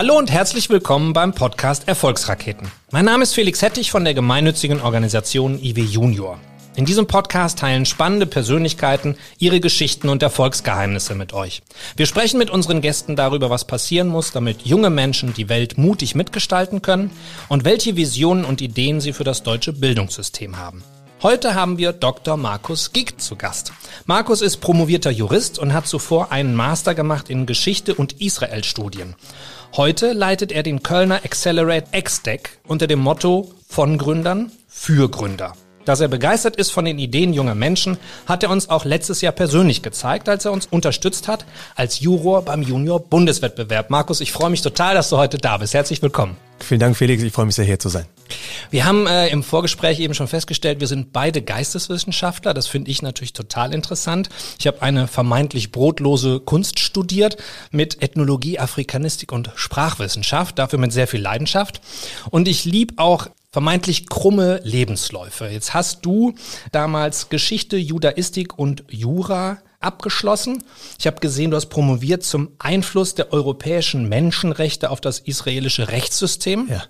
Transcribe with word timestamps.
Hallo 0.00 0.16
und 0.16 0.30
herzlich 0.30 0.70
willkommen 0.70 1.12
beim 1.12 1.34
Podcast 1.34 1.86
Erfolgsraketen. 1.86 2.72
Mein 2.90 3.04
Name 3.04 3.22
ist 3.22 3.34
Felix 3.34 3.60
Hettich 3.60 3.90
von 3.90 4.02
der 4.02 4.14
gemeinnützigen 4.14 4.80
Organisation 4.80 5.62
IW 5.62 5.82
Junior. 5.82 6.40
In 6.74 6.86
diesem 6.86 7.06
Podcast 7.06 7.58
teilen 7.58 7.84
spannende 7.84 8.24
Persönlichkeiten 8.24 9.18
ihre 9.38 9.60
Geschichten 9.60 10.08
und 10.08 10.22
Erfolgsgeheimnisse 10.22 11.14
mit 11.14 11.34
euch. 11.34 11.60
Wir 11.98 12.06
sprechen 12.06 12.38
mit 12.38 12.48
unseren 12.48 12.80
Gästen 12.80 13.14
darüber, 13.14 13.50
was 13.50 13.66
passieren 13.66 14.08
muss, 14.08 14.32
damit 14.32 14.62
junge 14.62 14.88
Menschen 14.88 15.34
die 15.34 15.50
Welt 15.50 15.76
mutig 15.76 16.14
mitgestalten 16.14 16.80
können 16.80 17.10
und 17.50 17.66
welche 17.66 17.94
Visionen 17.94 18.46
und 18.46 18.62
Ideen 18.62 19.02
sie 19.02 19.12
für 19.12 19.24
das 19.24 19.42
deutsche 19.42 19.74
Bildungssystem 19.74 20.56
haben. 20.56 20.82
Heute 21.22 21.54
haben 21.54 21.76
wir 21.76 21.92
Dr. 21.92 22.38
Markus 22.38 22.94
Gick 22.94 23.20
zu 23.20 23.36
Gast. 23.36 23.74
Markus 24.06 24.40
ist 24.40 24.62
promovierter 24.62 25.10
Jurist 25.10 25.58
und 25.58 25.74
hat 25.74 25.86
zuvor 25.86 26.32
einen 26.32 26.54
Master 26.54 26.94
gemacht 26.94 27.28
in 27.28 27.44
Geschichte 27.44 27.94
und 27.94 28.22
Israel-Studien. 28.22 29.14
Heute 29.76 30.14
leitet 30.14 30.50
er 30.50 30.64
den 30.64 30.82
Kölner 30.82 31.24
Accelerate 31.24 31.96
X-Deck 31.96 32.58
unter 32.66 32.88
dem 32.88 32.98
Motto 32.98 33.54
von 33.68 33.98
Gründern 33.98 34.50
für 34.66 35.08
Gründer. 35.08 35.54
Dass 35.90 35.98
er 35.98 36.06
begeistert 36.06 36.54
ist 36.54 36.70
von 36.70 36.84
den 36.84 37.00
Ideen 37.00 37.32
junger 37.32 37.56
Menschen, 37.56 37.98
hat 38.26 38.44
er 38.44 38.50
uns 38.50 38.70
auch 38.70 38.84
letztes 38.84 39.22
Jahr 39.22 39.32
persönlich 39.32 39.82
gezeigt, 39.82 40.28
als 40.28 40.44
er 40.44 40.52
uns 40.52 40.66
unterstützt 40.66 41.26
hat 41.26 41.44
als 41.74 41.98
Juror 41.98 42.42
beim 42.42 42.62
Junior-Bundeswettbewerb. 42.62 43.90
Markus, 43.90 44.20
ich 44.20 44.30
freue 44.30 44.50
mich 44.50 44.62
total, 44.62 44.94
dass 44.94 45.10
du 45.10 45.16
heute 45.16 45.38
da 45.38 45.58
bist. 45.58 45.74
Herzlich 45.74 46.00
willkommen. 46.00 46.36
Vielen 46.60 46.78
Dank, 46.78 46.96
Felix. 46.96 47.24
Ich 47.24 47.32
freue 47.32 47.46
mich 47.46 47.56
sehr, 47.56 47.64
hier 47.64 47.80
zu 47.80 47.88
sein. 47.88 48.06
Wir 48.70 48.84
haben 48.84 49.08
äh, 49.08 49.30
im 49.30 49.42
Vorgespräch 49.42 49.98
eben 49.98 50.14
schon 50.14 50.28
festgestellt, 50.28 50.78
wir 50.78 50.86
sind 50.86 51.12
beide 51.12 51.42
Geisteswissenschaftler. 51.42 52.54
Das 52.54 52.68
finde 52.68 52.88
ich 52.92 53.02
natürlich 53.02 53.32
total 53.32 53.74
interessant. 53.74 54.28
Ich 54.60 54.68
habe 54.68 54.82
eine 54.82 55.08
vermeintlich 55.08 55.72
brotlose 55.72 56.38
Kunst 56.38 56.78
studiert 56.78 57.36
mit 57.72 58.00
Ethnologie, 58.00 58.60
Afrikanistik 58.60 59.32
und 59.32 59.50
Sprachwissenschaft, 59.56 60.56
dafür 60.60 60.78
mit 60.78 60.92
sehr 60.92 61.08
viel 61.08 61.20
Leidenschaft. 61.20 61.80
Und 62.30 62.46
ich 62.46 62.64
liebe 62.64 62.94
auch 62.98 63.26
vermeintlich 63.52 64.08
krumme 64.08 64.60
Lebensläufe. 64.62 65.48
Jetzt 65.48 65.74
hast 65.74 66.04
du 66.06 66.34
damals 66.72 67.28
Geschichte, 67.28 67.76
Judaistik 67.76 68.58
und 68.58 68.84
Jura 68.88 69.58
abgeschlossen. 69.80 70.62
Ich 70.98 71.06
habe 71.06 71.20
gesehen, 71.20 71.50
du 71.50 71.56
hast 71.56 71.66
promoviert 71.66 72.22
zum 72.22 72.50
Einfluss 72.58 73.14
der 73.14 73.32
europäischen 73.32 74.08
Menschenrechte 74.08 74.90
auf 74.90 75.00
das 75.00 75.18
israelische 75.18 75.88
Rechtssystem. 75.88 76.68
Ja. 76.70 76.84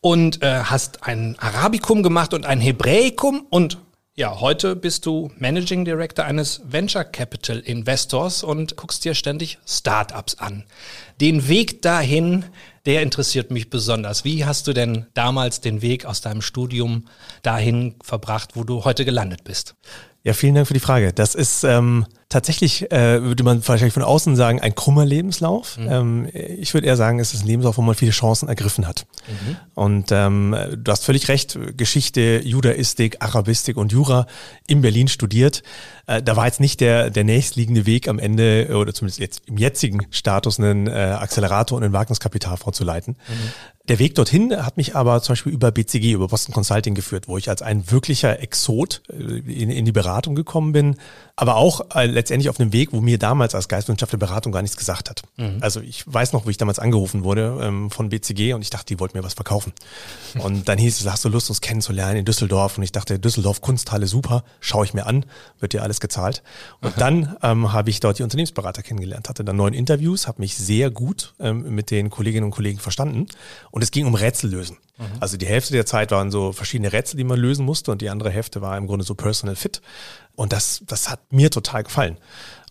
Und 0.00 0.42
äh, 0.42 0.64
hast 0.64 1.04
ein 1.04 1.36
Arabikum 1.38 2.02
gemacht 2.02 2.34
und 2.34 2.44
ein 2.44 2.60
Hebräikum 2.60 3.46
und 3.48 3.78
ja, 4.16 4.40
heute 4.40 4.76
bist 4.76 5.06
du 5.06 5.32
Managing 5.38 5.84
Director 5.84 6.24
eines 6.24 6.60
Venture 6.64 7.04
Capital 7.04 7.58
Investors 7.58 8.44
und 8.44 8.76
guckst 8.76 9.04
dir 9.04 9.12
ständig 9.14 9.58
Startups 9.66 10.36
an. 10.36 10.64
Den 11.20 11.48
Weg 11.48 11.82
dahin, 11.82 12.44
der 12.86 13.02
interessiert 13.02 13.50
mich 13.50 13.70
besonders. 13.70 14.24
Wie 14.24 14.44
hast 14.44 14.68
du 14.68 14.72
denn 14.72 15.06
damals 15.14 15.60
den 15.60 15.82
Weg 15.82 16.06
aus 16.06 16.20
deinem 16.20 16.42
Studium 16.42 17.08
dahin 17.42 17.96
verbracht, 18.02 18.50
wo 18.54 18.62
du 18.62 18.84
heute 18.84 19.04
gelandet 19.04 19.42
bist? 19.42 19.74
Ja, 20.24 20.32
vielen 20.32 20.54
Dank 20.54 20.66
für 20.66 20.74
die 20.74 20.80
Frage. 20.80 21.12
Das 21.12 21.34
ist 21.34 21.64
ähm, 21.64 22.06
tatsächlich, 22.30 22.90
äh, 22.90 23.22
würde 23.22 23.44
man 23.44 23.58
wahrscheinlich 23.68 23.92
von 23.92 24.02
außen 24.02 24.36
sagen, 24.36 24.58
ein 24.58 24.74
krummer 24.74 25.04
Lebenslauf. 25.04 25.76
Mhm. 25.76 25.88
Ähm, 25.90 26.28
ich 26.32 26.72
würde 26.72 26.86
eher 26.86 26.96
sagen, 26.96 27.20
es 27.20 27.34
ist 27.34 27.42
ein 27.42 27.46
Lebenslauf, 27.46 27.76
wo 27.76 27.82
man 27.82 27.94
viele 27.94 28.10
Chancen 28.10 28.48
ergriffen 28.48 28.88
hat. 28.88 29.06
Mhm. 29.28 29.56
Und 29.74 30.12
ähm, 30.12 30.56
du 30.78 30.90
hast 30.90 31.04
völlig 31.04 31.28
recht, 31.28 31.58
Geschichte, 31.76 32.40
Judaistik, 32.42 33.18
Arabistik 33.20 33.76
und 33.76 33.92
Jura 33.92 34.26
in 34.66 34.80
Berlin 34.80 35.08
studiert. 35.08 35.62
Äh, 36.06 36.22
da 36.22 36.36
war 36.36 36.46
jetzt 36.46 36.58
nicht 36.58 36.80
der, 36.80 37.10
der 37.10 37.24
nächstliegende 37.24 37.84
Weg 37.84 38.08
am 38.08 38.18
Ende, 38.18 38.74
oder 38.74 38.94
zumindest 38.94 39.20
jetzt 39.20 39.42
im 39.46 39.58
jetzigen 39.58 40.06
Status, 40.10 40.58
einen 40.58 40.86
äh, 40.86 40.90
Accelerator 40.90 41.76
und 41.76 41.84
ein 41.84 41.92
Wagniskapital 41.92 42.56
vorzuleiten. 42.56 43.16
Mhm. 43.28 43.52
Der 43.86 43.98
Weg 43.98 44.14
dorthin 44.14 44.64
hat 44.64 44.78
mich 44.78 44.96
aber 44.96 45.20
zum 45.20 45.32
Beispiel 45.34 45.52
über 45.52 45.70
BCG, 45.70 46.12
über 46.12 46.28
Boston 46.28 46.54
Consulting 46.54 46.94
geführt, 46.94 47.28
wo 47.28 47.36
ich 47.36 47.50
als 47.50 47.60
ein 47.60 47.90
wirklicher 47.90 48.40
Exot 48.40 49.02
äh, 49.10 49.40
in, 49.40 49.68
in 49.68 49.84
die 49.84 49.92
Beratung 49.92 50.34
gekommen 50.34 50.72
bin, 50.72 50.96
aber 51.36 51.56
auch 51.56 51.94
äh, 51.94 52.06
letztendlich 52.06 52.48
auf 52.48 52.58
einem 52.58 52.72
Weg, 52.72 52.94
wo 52.94 53.02
mir 53.02 53.18
damals 53.18 53.54
als 53.54 53.68
Geistwissenschaftler 53.68 54.18
Beratung 54.18 54.52
gar 54.52 54.62
nichts 54.62 54.78
gesagt 54.78 55.10
hat. 55.10 55.22
Mhm. 55.36 55.58
Also 55.60 55.82
ich 55.82 56.02
weiß 56.06 56.32
noch, 56.32 56.46
wo 56.46 56.50
ich 56.50 56.56
damals 56.56 56.78
angerufen 56.78 57.24
wurde 57.24 57.58
ähm, 57.60 57.90
von 57.90 58.08
BCG 58.08 58.54
und 58.54 58.62
ich 58.62 58.70
dachte, 58.70 58.86
die 58.86 58.98
wollten 59.00 59.18
mir 59.18 59.24
was 59.24 59.34
verkaufen. 59.34 59.74
Und 60.38 60.68
dann 60.68 60.78
hieß 60.78 61.00
es, 61.00 61.10
hast 61.10 61.24
du 61.24 61.28
Lust, 61.28 61.48
uns 61.48 61.60
kennenzulernen 61.60 62.16
in 62.16 62.24
Düsseldorf? 62.24 62.76
Und 62.76 62.82
ich 62.82 62.90
dachte, 62.90 63.20
Düsseldorf 63.20 63.60
Kunsthalle, 63.60 64.08
super, 64.08 64.42
schaue 64.60 64.84
ich 64.84 64.92
mir 64.92 65.06
an, 65.06 65.26
wird 65.60 65.74
dir 65.74 65.82
alles 65.82 66.00
gezahlt. 66.00 66.42
Und 66.80 66.94
Aha. 66.94 67.00
dann 67.00 67.36
ähm, 67.42 67.72
habe 67.72 67.90
ich 67.90 68.00
dort 68.00 68.18
die 68.18 68.24
Unternehmensberater 68.24 68.82
kennengelernt, 68.82 69.28
hatte 69.28 69.44
dann 69.44 69.56
neun 69.56 69.74
Interviews, 69.74 70.26
habe 70.26 70.40
mich 70.40 70.56
sehr 70.56 70.90
gut 70.90 71.34
ähm, 71.38 71.72
mit 71.74 71.92
den 71.92 72.10
Kolleginnen 72.10 72.44
und 72.44 72.50
Kollegen 72.50 72.80
verstanden 72.80 73.28
und 73.74 73.82
es 73.82 73.90
ging 73.90 74.06
um 74.06 74.14
Rätsel 74.14 74.50
lösen. 74.50 74.78
Mhm. 74.98 75.04
Also 75.18 75.36
die 75.36 75.46
Hälfte 75.46 75.72
der 75.72 75.84
Zeit 75.84 76.12
waren 76.12 76.30
so 76.30 76.52
verschiedene 76.52 76.92
Rätsel, 76.92 77.16
die 77.16 77.24
man 77.24 77.40
lösen 77.40 77.64
musste 77.64 77.90
und 77.90 78.02
die 78.02 78.08
andere 78.08 78.30
Hälfte 78.30 78.62
war 78.62 78.78
im 78.78 78.86
Grunde 78.86 79.04
so 79.04 79.16
Personal 79.16 79.56
Fit. 79.56 79.82
Und 80.36 80.52
das, 80.52 80.84
das 80.86 81.10
hat 81.10 81.32
mir 81.32 81.50
total 81.50 81.82
gefallen. 81.82 82.18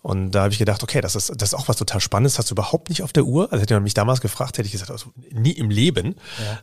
Und 0.01 0.31
da 0.31 0.43
habe 0.43 0.53
ich 0.53 0.59
gedacht, 0.59 0.81
okay, 0.81 1.01
das 1.01 1.17
ist, 1.17 1.33
das 1.35 1.49
ist 1.49 1.55
auch 1.55 1.67
was 1.67 1.75
total 1.75 1.99
Spannendes, 1.99 2.39
hast 2.39 2.51
du 2.51 2.53
überhaupt 2.55 2.87
nicht 2.87 3.01
auf 3.01 3.11
der 3.11 3.25
Uhr. 3.25 3.51
Also 3.51 3.63
hätte 3.63 3.73
man 3.73 3.83
mich 3.83 3.93
damals 3.93 4.21
gefragt, 4.21 4.57
hätte 4.57 4.65
ich 4.65 4.71
gesagt, 4.71 4.91
also 4.91 5.07
nie 5.29 5.51
im 5.51 5.69
Leben. 5.69 6.15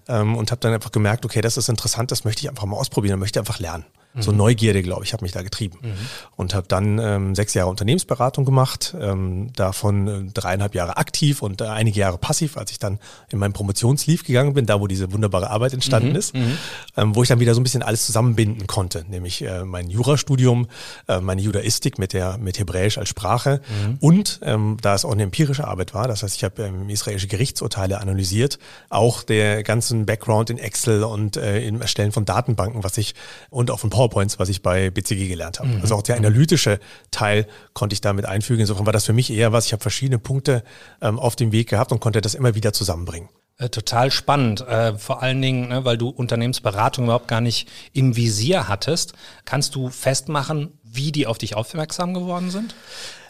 Ja. 0.09 0.21
Ähm, 0.23 0.35
und 0.37 0.51
habe 0.51 0.61
dann 0.63 0.73
einfach 0.73 0.91
gemerkt, 0.91 1.27
okay, 1.27 1.43
das 1.43 1.59
ist 1.59 1.69
interessant, 1.69 2.11
das 2.11 2.25
möchte 2.25 2.41
ich 2.41 2.49
einfach 2.49 2.65
mal 2.65 2.79
ausprobieren, 2.79 3.19
möchte 3.19 3.41
einfach 3.41 3.59
lernen. 3.59 3.85
Mhm. 4.13 4.23
So 4.23 4.33
Neugierde, 4.33 4.83
glaube 4.83 5.05
ich, 5.05 5.13
hat 5.13 5.23
mich 5.23 5.33
da 5.33 5.43
getrieben. 5.43 5.79
Mhm. 5.83 5.93
Und 6.37 6.55
habe 6.55 6.67
dann 6.67 6.99
ähm, 6.99 7.35
sechs 7.37 7.55
Jahre 7.55 7.71
Unternehmensberatung 7.71 8.45
gemacht, 8.45 8.95
ähm, 9.01 9.53
davon 9.55 10.09
äh, 10.09 10.33
dreieinhalb 10.33 10.75
Jahre 10.75 10.97
aktiv 10.97 11.43
und 11.43 11.61
äh, 11.61 11.65
einige 11.65 12.01
Jahre 12.01 12.19
passiv, 12.19 12.57
als 12.57 12.73
ich 12.73 12.81
dann 12.81 12.99
in 13.31 13.39
meinen 13.39 13.53
Promotionsleaf 13.53 14.25
gegangen 14.25 14.55
bin, 14.55 14.67
da 14.67 14.81
wo 14.81 14.89
diese 14.89 15.13
wunderbare 15.13 15.51
Arbeit 15.51 15.75
entstanden 15.75 16.11
mhm. 16.11 16.17
ist, 16.17 16.35
mhm. 16.35 16.59
ähm, 16.97 17.15
wo 17.15 17.23
ich 17.23 17.29
dann 17.29 17.39
wieder 17.39 17.55
so 17.55 17.61
ein 17.61 17.63
bisschen 17.63 17.83
alles 17.83 18.07
zusammenbinden 18.07 18.67
konnte, 18.67 19.05
nämlich 19.09 19.43
äh, 19.43 19.65
mein 19.65 19.89
Jurastudium, 19.89 20.67
äh, 21.07 21.21
meine 21.21 21.41
Judaistik 21.41 21.99
mit 21.99 22.13
der 22.13 22.39
mit 22.39 22.59
Hebräisch 22.59 22.99
als 22.99 23.09
Sprache 23.09 23.61
mhm. 23.69 23.97
und 24.01 24.41
ähm, 24.43 24.77
da 24.83 24.95
es 24.95 25.05
auch 25.05 25.13
eine 25.13 25.23
empirische 25.23 25.69
Arbeit 25.69 25.95
war, 25.95 26.09
das 26.09 26.25
heißt, 26.25 26.37
ich 26.37 26.43
habe 26.43 26.65
ähm, 26.65 26.89
israelische 26.89 27.29
Gerichtsurteile 27.29 28.01
analysiert, 28.01 28.59
auch 28.89 29.23
der 29.23 29.63
ganzen 29.63 30.05
Background 30.05 30.51
in 30.51 30.59
Excel 30.59 31.05
und 31.05 31.37
äh, 31.37 31.65
im 31.67 31.81
Erstellen 31.81 32.11
von 32.11 32.25
Datenbanken, 32.25 32.83
was 32.83 32.99
ich 32.99 33.15
und 33.51 33.71
auch 33.71 33.79
von 33.79 33.91
PowerPoints, 34.01 34.39
was 34.39 34.49
ich 34.49 34.63
bei 34.63 34.89
BCG 34.89 35.29
gelernt 35.29 35.59
habe. 35.59 35.69
Mhm. 35.69 35.83
Also 35.83 35.95
auch 35.95 36.03
der 36.03 36.17
analytische 36.17 36.81
Teil 37.11 37.47
konnte 37.75 37.93
ich 37.93 38.01
damit 38.01 38.25
einfügen. 38.25 38.61
Insofern 38.61 38.87
war 38.87 38.95
das 38.95 39.05
für 39.05 39.13
mich 39.13 39.31
eher 39.31 39.53
was. 39.53 39.67
Ich 39.67 39.73
habe 39.73 39.83
verschiedene 39.83 40.19
Punkte 40.19 40.65
ähm, 41.03 41.19
auf 41.19 41.37
dem 41.37 41.53
Weg 41.53 41.69
gehabt 41.69 41.93
und 41.93 42.01
konnte 42.01 42.23
das 42.23 42.35
immer 42.35 42.55
wieder 42.55 42.73
zusammenbringen. 42.73 43.29
Äh, 43.59 43.69
total 43.69 44.11
spannend, 44.11 44.63
äh, 44.63 44.97
vor 44.97 45.23
allen 45.23 45.43
Dingen, 45.43 45.69
ne, 45.69 45.85
weil 45.85 45.99
du 45.99 46.09
Unternehmensberatung 46.09 47.05
überhaupt 47.05 47.29
gar 47.29 47.43
nicht 47.43 47.69
im 47.93 48.17
Visier 48.17 48.69
hattest. 48.69 49.13
Kannst 49.45 49.75
du 49.75 49.91
festmachen, 49.91 50.79
wie 50.83 51.13
die 51.13 51.27
auf 51.27 51.37
dich 51.37 51.55
aufmerksam 51.57 52.15
geworden 52.15 52.51
sind? 52.51 52.75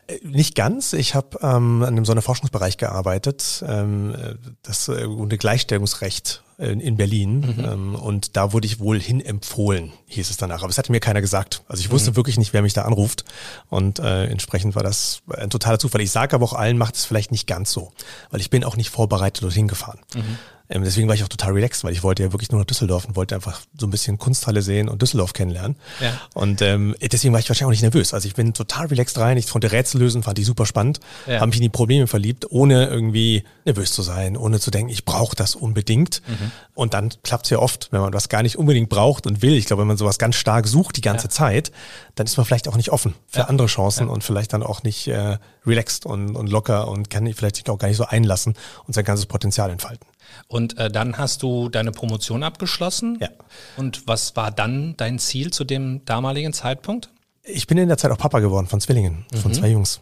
Äh, 0.07 0.21
nicht 0.23 0.55
ganz. 0.55 0.93
Ich 0.93 1.17
habe 1.17 1.39
ähm, 1.43 1.83
an 1.83 1.89
einem 1.89 2.05
Sonderforschungsbereich 2.05 2.77
gearbeitet, 2.77 3.65
ähm, 3.67 4.15
das 4.63 4.87
äh, 4.87 5.09
Gleichstellungsrecht 5.37 6.45
in 6.67 6.97
Berlin. 6.97 7.41
Mhm. 7.41 7.65
Ähm, 7.65 7.95
und 7.95 8.37
da 8.37 8.53
wurde 8.53 8.67
ich 8.67 8.81
wohl 8.81 9.01
hin 9.01 9.21
empfohlen, 9.21 9.93
hieß 10.07 10.31
es 10.31 10.37
danach. 10.37 10.63
Aber 10.63 10.71
es 10.71 10.79
hatte 10.79 10.93
mir 10.93 11.01
keiner 11.01 11.21
gesagt. 11.21 11.63
Also 11.69 11.81
ich 11.81 11.91
wusste 11.91 12.13
mhm. 12.13 12.17
wirklich 12.17 12.39
nicht, 12.39 12.53
wer 12.53 12.63
mich 12.63 12.75
da 12.75 12.83
anruft. 12.83 13.25
Und 13.69 13.99
äh, 13.99 14.27
entsprechend 14.27 14.75
war 14.75 14.83
das 14.83 15.23
ein 15.29 15.51
totaler 15.51 15.79
Zufall. 15.79 16.01
Ich 16.01 16.11
sage 16.11 16.35
aber 16.35 16.45
auch 16.45 16.55
allen, 16.55 16.79
macht 16.79 16.97
es 16.97 17.05
vielleicht 17.05 17.33
nicht 17.33 17.47
ganz 17.47 17.73
so. 17.73 17.93
Weil 18.31 18.41
ich 18.41 18.51
bin 18.51 18.65
auch 18.65 18.77
nicht 18.77 18.91
vorbereitet 18.91 19.43
dorthin 19.43 19.69
gefahren. 19.69 19.99
Mhm. 20.15 20.39
Ähm, 20.71 20.85
deswegen 20.85 21.09
war 21.09 21.17
ich 21.17 21.25
auch 21.25 21.29
total 21.29 21.53
relaxed, 21.53 21.83
weil 21.83 21.93
ich 21.93 22.03
wollte 22.05 22.23
ja 22.23 22.33
wirklich 22.33 22.51
nur 22.53 22.61
nach 22.61 22.67
Düsseldorf 22.67 23.05
und 23.05 23.17
wollte 23.17 23.35
einfach 23.35 23.61
so 23.77 23.87
ein 23.87 23.91
bisschen 23.91 24.19
Kunsthalle 24.19 24.63
sehen 24.63 24.89
und 24.89 25.03
Düsseldorf 25.03 25.33
kennenlernen. 25.33 25.77
Ja. 26.01 26.13
Und 26.33 26.63
ähm, 26.63 26.95
deswegen 27.01 27.33
war 27.33 27.41
ich 27.41 27.49
wahrscheinlich 27.49 27.67
auch 27.67 27.71
nicht 27.71 27.83
nervös. 27.83 28.15
Also 28.15 28.29
ich 28.29 28.35
bin 28.35 28.55
total 28.55 28.87
relaxed 28.87 29.19
rein, 29.19 29.37
ich 29.37 29.49
konnte 29.49 29.73
Rätsel 29.73 30.01
lösen, 30.01 30.23
fand 30.23 30.39
die 30.39 30.45
super 30.45 30.67
spannend, 30.67 31.01
ja. 31.27 31.41
habe 31.41 31.49
mich 31.49 31.57
in 31.57 31.63
die 31.63 31.71
Probleme 31.71 32.07
verliebt, 32.07 32.47
ohne 32.51 32.87
irgendwie 32.87 33.43
nervös 33.65 33.93
zu 33.93 34.03
sein, 34.03 34.37
ohne 34.37 34.61
zu 34.61 34.71
denken, 34.71 34.91
ich 34.91 35.05
brauche 35.05 35.35
das 35.35 35.57
unbedingt. 35.57 36.23
Mhm. 36.29 36.53
Und 36.75 36.95
dann 36.95 37.11
klappt 37.25 37.47
es 37.47 37.51
ja 37.51 37.59
oft, 37.59 37.89
wenn 37.91 38.01
man 38.01 38.15
was 38.15 38.29
gar 38.29 38.43
nicht 38.43 38.57
unbedingt 38.57 38.89
braucht 38.89 39.27
und 39.27 39.43
will. 39.43 39.55
Ich 39.55 39.67
glaube, 39.67 39.81
wenn 39.81 39.89
man 39.89 39.97
sowas 39.97 40.19
ganz 40.19 40.37
stark 40.37 40.69
sucht 40.69 40.97
die 40.97 41.01
ganze 41.03 41.27
ja. 41.27 41.31
Zeit, 41.31 41.73
dann 42.15 42.27
ist 42.27 42.37
man 42.37 42.47
vielleicht 42.47 42.69
auch 42.69 42.77
nicht 42.77 42.91
offen 42.91 43.15
für 43.27 43.49
andere 43.49 43.67
Chancen 43.67 44.09
und 44.09 44.23
vielleicht 44.23 44.53
dann 44.53 44.63
auch 44.63 44.83
nicht 44.83 45.09
äh, 45.09 45.39
relaxed 45.67 46.07
und, 46.07 46.37
und 46.37 46.49
locker 46.49 46.89
und 46.89 47.11
kann 47.11 47.31
vielleicht 47.35 47.57
sich 47.57 47.69
auch 47.69 47.79
gar 47.79 47.89
nicht 47.89 47.97
so 47.97 48.05
einlassen 48.05 48.55
und 48.87 48.95
sein 48.95 49.05
ganzes 49.05 49.27
Potenzial 49.27 49.71
entfalten. 49.71 50.07
Und 50.49 50.79
äh, 50.79 50.91
dann 50.91 51.19
hast 51.19 51.43
du 51.43 51.69
deine 51.69 51.93
Promotion 51.93 52.43
abgeschlossen. 52.43 53.19
Ja. 53.21 53.29
Und 53.77 54.07
was 54.07 54.37
war 54.37 54.51
dann 54.51 54.97
dein 54.97 55.19
Ziel 55.19 55.53
zu 55.53 55.65
dem 55.65 56.05
damaligen 56.05 56.53
Zeitpunkt? 56.53 57.11
Ich 57.43 57.67
bin 57.67 57.79
in 57.79 57.89
der 57.89 57.97
Zeit 57.97 58.11
auch 58.11 58.19
Papa 58.19 58.41
geworden 58.41 58.67
von 58.67 58.81
Zwillingen, 58.81 59.25
mhm. 59.33 59.37
von 59.39 59.55
zwei 59.55 59.69
Jungs, 59.69 60.01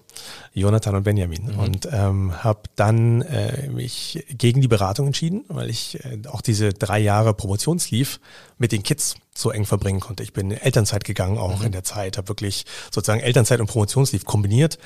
Jonathan 0.55 0.97
und 0.97 1.05
Benjamin. 1.05 1.53
Mhm. 1.53 1.59
Und 1.59 1.89
ähm, 1.91 2.43
habe 2.43 2.63
dann 2.75 3.23
äh, 3.23 3.69
mich 3.69 4.25
gegen 4.29 4.61
die 4.61 4.69
Beratung 4.69 5.07
entschieden, 5.07 5.45
weil 5.49 5.71
ich 5.71 6.05
äh, 6.05 6.19
auch 6.29 6.41
diese 6.41 6.73
drei 6.73 6.99
Jahre 6.99 7.35
Promotionsleaf 7.35 8.19
mit 8.59 8.73
den 8.73 8.83
Kids 8.83 9.15
so 9.35 9.51
eng 9.53 9.67
verbringen 9.67 10.01
konnte. 10.01 10.25
Ich 10.25 10.33
bin 10.33 10.51
in 10.51 10.59
Elternzeit 10.59 11.05
gegangen 11.05 11.39
auch 11.39 11.61
mhm. 11.61 11.67
in 11.67 11.73
der 11.73 11.85
Zeit, 11.85 12.19
habe 12.19 12.29
wirklich 12.29 12.65
sozusagen 12.91 13.21
Elternzeit 13.21 13.61
und 13.61 13.69
Promotionsleaf 13.69 14.25
kombiniert 14.25 14.79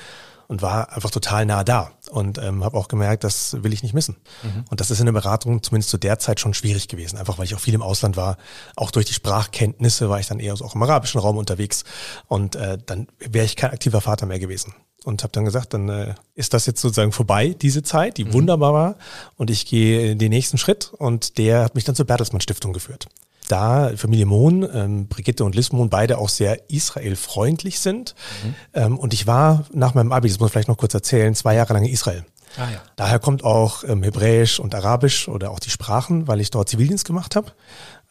und 0.47 0.61
war 0.61 0.93
einfach 0.93 1.11
total 1.11 1.45
nah 1.45 1.63
da 1.63 1.91
und 2.11 2.37
ähm, 2.37 2.63
habe 2.63 2.77
auch 2.77 2.87
gemerkt, 2.87 3.23
das 3.23 3.63
will 3.63 3.73
ich 3.73 3.83
nicht 3.83 3.93
missen. 3.93 4.17
Mhm. 4.43 4.65
Und 4.69 4.79
das 4.79 4.91
ist 4.91 4.99
in 4.99 5.05
der 5.05 5.13
Beratung 5.13 5.63
zumindest 5.63 5.89
zu 5.89 5.97
der 5.97 6.19
Zeit 6.19 6.39
schon 6.39 6.53
schwierig 6.53 6.87
gewesen, 6.87 7.17
einfach 7.17 7.37
weil 7.37 7.45
ich 7.45 7.55
auch 7.55 7.59
viel 7.59 7.73
im 7.73 7.81
Ausland 7.81 8.17
war. 8.17 8.37
Auch 8.75 8.91
durch 8.91 9.05
die 9.05 9.13
Sprachkenntnisse 9.13 10.09
war 10.09 10.19
ich 10.19 10.27
dann 10.27 10.39
eher 10.39 10.55
so 10.55 10.65
auch 10.65 10.75
im 10.75 10.83
arabischen 10.83 11.21
Raum 11.21 11.37
unterwegs 11.37 11.83
und 12.27 12.55
äh, 12.55 12.77
dann 12.85 13.07
wäre 13.19 13.45
ich 13.45 13.55
kein 13.55 13.71
aktiver 13.71 14.01
Vater 14.01 14.25
mehr 14.25 14.39
gewesen 14.39 14.73
und 15.03 15.23
habe 15.23 15.31
dann 15.33 15.45
gesagt, 15.45 15.73
dann 15.73 15.89
äh, 15.89 16.15
ist 16.35 16.53
das 16.53 16.65
jetzt 16.65 16.81
sozusagen 16.81 17.11
vorbei, 17.11 17.55
diese 17.59 17.83
Zeit, 17.83 18.17
die 18.17 18.25
mhm. 18.25 18.33
wunderbar 18.33 18.73
war. 18.73 18.95
Und 19.37 19.49
ich 19.49 19.65
gehe 19.65 20.15
den 20.15 20.29
nächsten 20.29 20.57
Schritt 20.57 20.91
und 20.97 21.37
der 21.37 21.63
hat 21.63 21.75
mich 21.75 21.83
dann 21.83 21.95
zur 21.95 22.05
Bertelsmann 22.05 22.41
Stiftung 22.41 22.73
geführt. 22.73 23.07
Da 23.47 23.91
Familie 23.95 24.25
Mohn, 24.25 24.67
ähm, 24.73 25.07
Brigitte 25.07 25.43
und 25.43 25.55
Liz 25.55 25.71
Mohn, 25.71 25.89
beide 25.89 26.17
auch 26.17 26.29
sehr 26.29 26.69
israelfreundlich 26.69 27.79
sind. 27.79 28.15
Mhm. 28.43 28.55
Ähm, 28.73 28.99
und 28.99 29.13
ich 29.13 29.27
war 29.27 29.65
nach 29.73 29.93
meinem 29.93 30.11
Abi, 30.11 30.27
das 30.29 30.39
muss 30.39 30.47
ich 30.47 30.53
vielleicht 30.53 30.67
noch 30.67 30.77
kurz 30.77 30.93
erzählen, 30.93 31.35
zwei 31.35 31.55
Jahre 31.55 31.73
lang 31.73 31.83
in 31.83 31.91
Israel. 31.91 32.25
Ah, 32.57 32.69
ja. 32.71 32.81
Daher 32.95 33.19
kommt 33.19 33.43
auch 33.43 33.83
ähm, 33.83 34.03
Hebräisch 34.03 34.59
und 34.59 34.75
Arabisch 34.75 35.27
oder 35.27 35.51
auch 35.51 35.59
die 35.59 35.71
Sprachen, 35.71 36.27
weil 36.27 36.39
ich 36.39 36.51
dort 36.51 36.69
Zivildienst 36.69 37.05
gemacht 37.05 37.35
habe. 37.35 37.51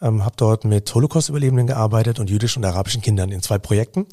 Ähm, 0.01 0.25
habe 0.25 0.35
dort 0.37 0.65
mit 0.65 0.93
Holocaust-Überlebenden 0.93 1.69
gearbeitet 1.69 2.19
und 2.19 2.29
jüdischen 2.29 2.65
und 2.65 2.69
arabischen 2.69 3.03
Kindern 3.03 3.31
in 3.31 3.41
zwei 3.43 3.59
Projekten. 3.59 4.07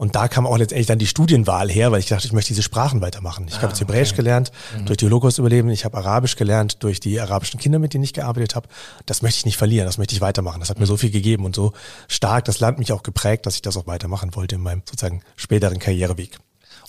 Und 0.00 0.14
da 0.14 0.28
kam 0.28 0.46
auch 0.46 0.56
letztendlich 0.56 0.86
dann 0.86 1.00
die 1.00 1.08
Studienwahl 1.08 1.68
her, 1.68 1.90
weil 1.90 1.98
ich 1.98 2.06
dachte, 2.06 2.24
ich 2.24 2.32
möchte 2.32 2.50
diese 2.50 2.62
Sprachen 2.62 3.00
weitermachen. 3.00 3.46
Ich 3.48 3.56
ah, 3.56 3.62
habe 3.62 3.72
jetzt 3.72 3.80
Hebräisch 3.80 4.10
okay. 4.10 4.18
gelernt 4.18 4.52
mhm. 4.78 4.86
durch 4.86 4.96
die 4.96 5.06
Holocaust-Überlebenden. 5.06 5.74
Ich 5.74 5.84
habe 5.84 5.98
Arabisch 5.98 6.36
gelernt 6.36 6.84
durch 6.84 7.00
die 7.00 7.18
arabischen 7.18 7.58
Kinder, 7.58 7.80
mit 7.80 7.94
denen 7.94 8.04
ich 8.04 8.12
gearbeitet 8.12 8.54
habe. 8.54 8.68
Das 9.06 9.22
möchte 9.22 9.38
ich 9.38 9.44
nicht 9.44 9.56
verlieren, 9.56 9.86
das 9.86 9.98
möchte 9.98 10.14
ich 10.14 10.20
weitermachen. 10.20 10.60
Das 10.60 10.70
hat 10.70 10.76
mhm. 10.76 10.82
mir 10.82 10.86
so 10.86 10.96
viel 10.96 11.10
gegeben 11.10 11.44
und 11.44 11.56
so 11.56 11.72
stark 12.06 12.44
das 12.44 12.60
Land 12.60 12.78
mich 12.78 12.92
auch 12.92 13.02
geprägt, 13.02 13.44
dass 13.44 13.56
ich 13.56 13.62
das 13.62 13.76
auch 13.76 13.88
weitermachen 13.88 14.36
wollte 14.36 14.54
in 14.54 14.60
meinem 14.60 14.82
sozusagen 14.88 15.22
späteren 15.34 15.80
Karriereweg. 15.80 16.38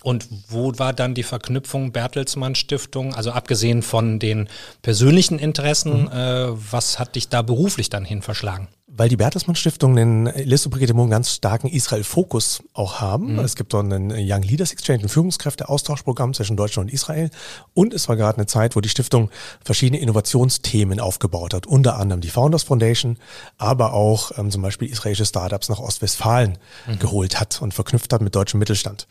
Und 0.04 0.28
wo 0.48 0.72
war 0.78 0.94
dann 0.94 1.13
die 1.13 1.24
Verknüpfung 1.24 1.92
Bertelsmann 1.92 2.56
Stiftung? 2.56 3.13
Also 3.13 3.31
abgesehen 3.31 3.81
von 3.81 4.19
den 4.19 4.48
persönlichen 4.81 5.40
Interessen, 5.40 6.04
mhm. 6.04 6.12
äh, 6.12 6.72
was 6.72 7.00
hat 7.00 7.16
dich 7.16 7.30
da 7.30 7.42
beruflich 7.42 7.90
dann 7.90 8.06
hin 8.06 8.22
verschlagen? 8.22 8.69
weil 9.00 9.07
die 9.07 9.16
Bertelsmann 9.16 9.56
Stiftung 9.56 9.96
den 9.96 10.25
Listo 10.25 10.69
Brigitte 10.69 10.94
einen 10.94 11.10
ganz 11.10 11.31
starken 11.31 11.68
Israel-Fokus 11.68 12.62
auch 12.74 13.00
haben. 13.00 13.36
Mhm. 13.36 13.40
Es 13.40 13.56
gibt 13.56 13.72
dort 13.72 13.86
einen 13.86 14.12
Young 14.12 14.42
Leaders 14.42 14.74
Exchange, 14.74 15.04
ein 15.04 15.10
Führungskräfte-Austauschprogramm 15.10 16.34
zwischen 16.34 16.57
Deutschland 16.57 16.90
und 16.90 16.94
Israel. 16.94 17.30
Und 17.74 17.94
es 17.94 18.10
war 18.10 18.18
gerade 18.18 18.38
eine 18.38 18.45
Zeit, 18.45 18.75
wo 18.75 18.81
die 18.81 18.90
Stiftung 18.90 19.30
verschiedene 19.63 20.02
Innovationsthemen 20.02 21.00
aufgebaut 21.00 21.54
hat. 21.54 21.66
Unter 21.66 21.98
anderem 21.98 22.19
die 22.19 22.30
Founders 22.30 22.63
Foundation, 22.63 23.18
aber 23.57 23.94
auch 23.94 24.38
ähm, 24.38 24.52
zum 24.52 24.62
Beispiel 24.62 24.90
israelische 24.90 25.25
Startups 25.25 25.69
nach 25.69 25.80
Ostwestfalen 25.80 26.57
mhm. 26.86 27.00
geholt 27.00 27.40
hat 27.40 27.62
und 27.62 27.74
verknüpft 27.74 28.12
hat 28.12 28.22
mit 28.22 28.36
deutschem 28.36 28.60
Mittelstand. 28.60 29.07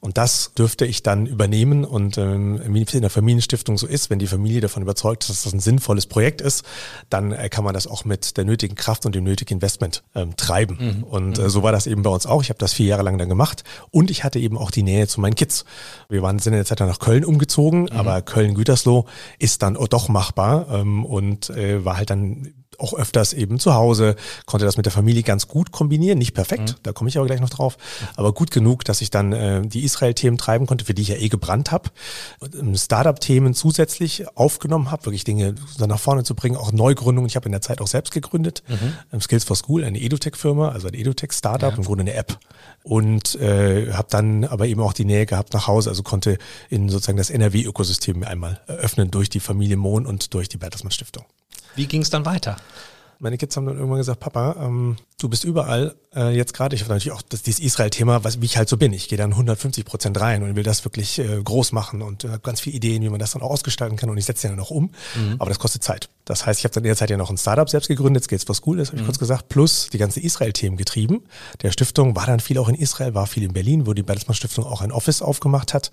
Und 0.00 0.16
das 0.16 0.52
dürfte 0.56 0.86
ich 0.86 1.02
dann 1.02 1.26
übernehmen 1.26 1.84
und 1.84 2.18
ähm, 2.18 2.60
wie 2.64 2.82
es 2.82 2.94
in 2.94 3.00
der 3.00 3.10
Familienstiftung 3.10 3.76
so 3.78 3.86
ist, 3.86 4.10
wenn 4.10 4.18
die 4.18 4.28
Familie 4.28 4.60
davon 4.60 4.82
überzeugt 4.82 5.24
ist, 5.24 5.30
dass 5.30 5.42
das 5.42 5.52
ein 5.52 5.60
sinnvolles 5.60 6.06
Projekt 6.06 6.40
ist, 6.40 6.64
dann 7.10 7.32
äh, 7.32 7.48
kann 7.48 7.64
man 7.64 7.74
das 7.74 7.86
auch 7.86 8.04
mit 8.04 8.36
der 8.36 8.44
nötigen 8.44 8.76
Kraft 8.76 9.06
und 9.06 9.14
dem 9.14 9.24
nötigen 9.24 9.54
Investment 9.54 10.04
ähm, 10.14 10.36
treiben. 10.36 10.78
Mhm. 10.98 11.04
Und 11.04 11.38
äh, 11.38 11.42
mhm. 11.42 11.48
so 11.48 11.62
war 11.62 11.72
das 11.72 11.86
eben 11.86 12.02
bei 12.02 12.10
uns 12.10 12.26
auch. 12.26 12.42
Ich 12.42 12.50
habe 12.50 12.58
das 12.58 12.72
vier 12.72 12.86
Jahre 12.86 13.02
lang 13.02 13.18
dann 13.18 13.28
gemacht 13.28 13.64
und 13.90 14.10
ich 14.10 14.22
hatte 14.22 14.38
eben 14.38 14.56
auch 14.56 14.70
die 14.70 14.84
Nähe 14.84 15.08
zu 15.08 15.20
meinen 15.20 15.34
Kids. 15.34 15.64
Wir 16.08 16.22
waren 16.22 16.38
sind 16.38 16.52
in 16.52 16.58
der 16.58 16.66
Zeit 16.66 16.80
dann 16.80 16.88
nach 16.88 17.00
Köln 17.00 17.24
umgezogen, 17.24 17.82
mhm. 17.82 17.88
aber 17.92 18.22
Köln-Gütersloh 18.22 19.06
ist 19.38 19.62
dann 19.62 19.74
doch 19.74 20.08
machbar 20.08 20.68
ähm, 20.70 21.04
und 21.04 21.50
äh, 21.50 21.84
war 21.84 21.96
halt 21.96 22.10
dann 22.10 22.54
auch 22.78 22.94
öfters 22.94 23.32
eben 23.32 23.58
zu 23.58 23.74
Hause, 23.74 24.16
konnte 24.46 24.64
das 24.64 24.76
mit 24.76 24.86
der 24.86 24.92
Familie 24.92 25.22
ganz 25.22 25.48
gut 25.48 25.72
kombinieren. 25.72 26.18
Nicht 26.18 26.34
perfekt, 26.34 26.70
mhm. 26.70 26.74
da 26.82 26.92
komme 26.92 27.10
ich 27.10 27.18
aber 27.18 27.26
gleich 27.26 27.40
noch 27.40 27.50
drauf, 27.50 27.76
aber 28.16 28.32
gut 28.32 28.50
genug, 28.50 28.84
dass 28.84 29.00
ich 29.00 29.10
dann 29.10 29.32
äh, 29.32 29.66
die 29.66 29.84
Israel-Themen 29.84 30.38
treiben 30.38 30.66
konnte, 30.66 30.84
für 30.84 30.94
die 30.94 31.02
ich 31.02 31.08
ja 31.08 31.16
eh 31.16 31.28
gebrannt 31.28 31.72
habe. 31.72 31.90
Startup-Themen 32.74 33.54
zusätzlich 33.54 34.26
aufgenommen 34.36 34.90
habe, 34.90 35.06
wirklich 35.06 35.24
Dinge 35.24 35.54
dann 35.78 35.88
nach 35.88 35.98
vorne 35.98 36.24
zu 36.24 36.34
bringen, 36.34 36.56
auch 36.56 36.72
Neugründungen. 36.72 37.28
Ich 37.28 37.36
habe 37.36 37.46
in 37.46 37.52
der 37.52 37.60
Zeit 37.60 37.80
auch 37.80 37.86
selbst 37.86 38.12
gegründet, 38.12 38.62
mhm. 38.68 38.94
Ähm, 39.12 39.20
Skills 39.20 39.44
for 39.44 39.56
School, 39.56 39.84
eine 39.84 40.00
Edutech-Firma, 40.00 40.70
also 40.70 40.88
ein 40.88 40.94
Edutech-Startup, 40.94 41.72
ja. 41.72 41.76
im 41.76 41.84
Grunde 41.84 42.02
eine 42.02 42.14
App. 42.14 42.38
Und 42.84 43.34
äh, 43.36 43.92
habe 43.92 44.08
dann 44.10 44.44
aber 44.44 44.66
eben 44.66 44.80
auch 44.80 44.92
die 44.92 45.04
Nähe 45.04 45.26
gehabt 45.26 45.52
nach 45.52 45.66
Hause, 45.66 45.90
also 45.90 46.02
konnte 46.02 46.38
in 46.70 46.88
sozusagen 46.88 47.18
das 47.18 47.30
NRW-Ökosystem 47.30 48.22
einmal 48.22 48.60
eröffnen 48.66 49.10
durch 49.10 49.28
die 49.28 49.40
Familie 49.40 49.76
Mohn 49.76 50.06
und 50.06 50.32
durch 50.32 50.48
die 50.48 50.56
Bertelsmann 50.56 50.92
Stiftung. 50.92 51.24
Wie 51.74 51.86
ging 51.86 52.02
es 52.02 52.10
dann 52.10 52.24
weiter? 52.26 52.56
Meine 53.18 53.36
Kids 53.36 53.56
haben 53.56 53.66
dann 53.66 53.76
irgendwann 53.76 53.98
gesagt, 53.98 54.20
Papa, 54.20 54.56
ähm, 54.60 54.96
du 55.18 55.28
bist 55.28 55.44
überall. 55.44 55.94
Äh, 56.14 56.34
jetzt 56.34 56.54
gerade, 56.54 56.74
ich 56.74 56.82
habe 56.82 56.94
natürlich 56.94 57.12
auch 57.12 57.22
das, 57.22 57.42
dieses 57.42 57.60
Israel-Thema, 57.60 58.22
wie 58.24 58.46
ich 58.46 58.56
halt 58.56 58.68
so 58.68 58.76
bin. 58.76 58.92
Ich 58.92 59.08
gehe 59.08 59.18
dann 59.18 59.32
150 59.32 59.84
Prozent 59.84 60.18
rein 60.20 60.42
und 60.42 60.56
will 60.56 60.62
das 60.62 60.84
wirklich 60.84 61.18
äh, 61.18 61.42
groß 61.42 61.72
machen 61.72 62.02
und 62.02 62.24
äh, 62.24 62.38
ganz 62.42 62.60
viele 62.60 62.76
Ideen, 62.76 63.02
wie 63.02 63.08
man 63.08 63.18
das 63.18 63.32
dann 63.32 63.42
auch 63.42 63.50
ausgestalten 63.50 63.96
kann. 63.96 64.08
Und 64.08 64.16
ich 64.16 64.24
setze 64.24 64.46
den 64.46 64.56
dann 64.56 64.64
auch 64.64 64.70
um. 64.70 64.90
Mhm. 65.16 65.36
Aber 65.38 65.50
das 65.50 65.58
kostet 65.58 65.82
Zeit. 65.82 66.08
Das 66.24 66.46
heißt, 66.46 66.60
ich 66.60 66.64
habe 66.64 66.72
dann 66.74 66.84
in 66.84 66.88
der 66.88 66.96
Zeit 66.96 67.10
ja 67.10 67.16
noch 67.16 67.30
ein 67.30 67.36
Startup 67.36 67.68
selbst 67.68 67.88
gegründet, 67.88 68.24
Skills 68.24 68.44
for 68.44 68.54
School, 68.54 68.76
das 68.76 68.88
habe 68.88 68.98
ich 68.98 69.02
mhm. 69.02 69.06
kurz 69.06 69.18
gesagt, 69.18 69.48
plus 69.48 69.88
die 69.90 69.98
ganze 69.98 70.20
Israel-Themen 70.20 70.76
getrieben. 70.76 71.22
Der 71.62 71.72
Stiftung 71.72 72.14
war 72.16 72.26
dann 72.26 72.40
viel 72.40 72.58
auch 72.58 72.68
in 72.68 72.74
Israel, 72.74 73.14
war 73.14 73.26
viel 73.26 73.42
in 73.42 73.52
Berlin, 73.52 73.86
wo 73.86 73.94
die 73.94 74.02
Bertelsmann 74.02 74.34
Stiftung 74.34 74.64
auch 74.64 74.82
ein 74.82 74.92
Office 74.92 75.22
aufgemacht 75.22 75.74
hat. 75.74 75.90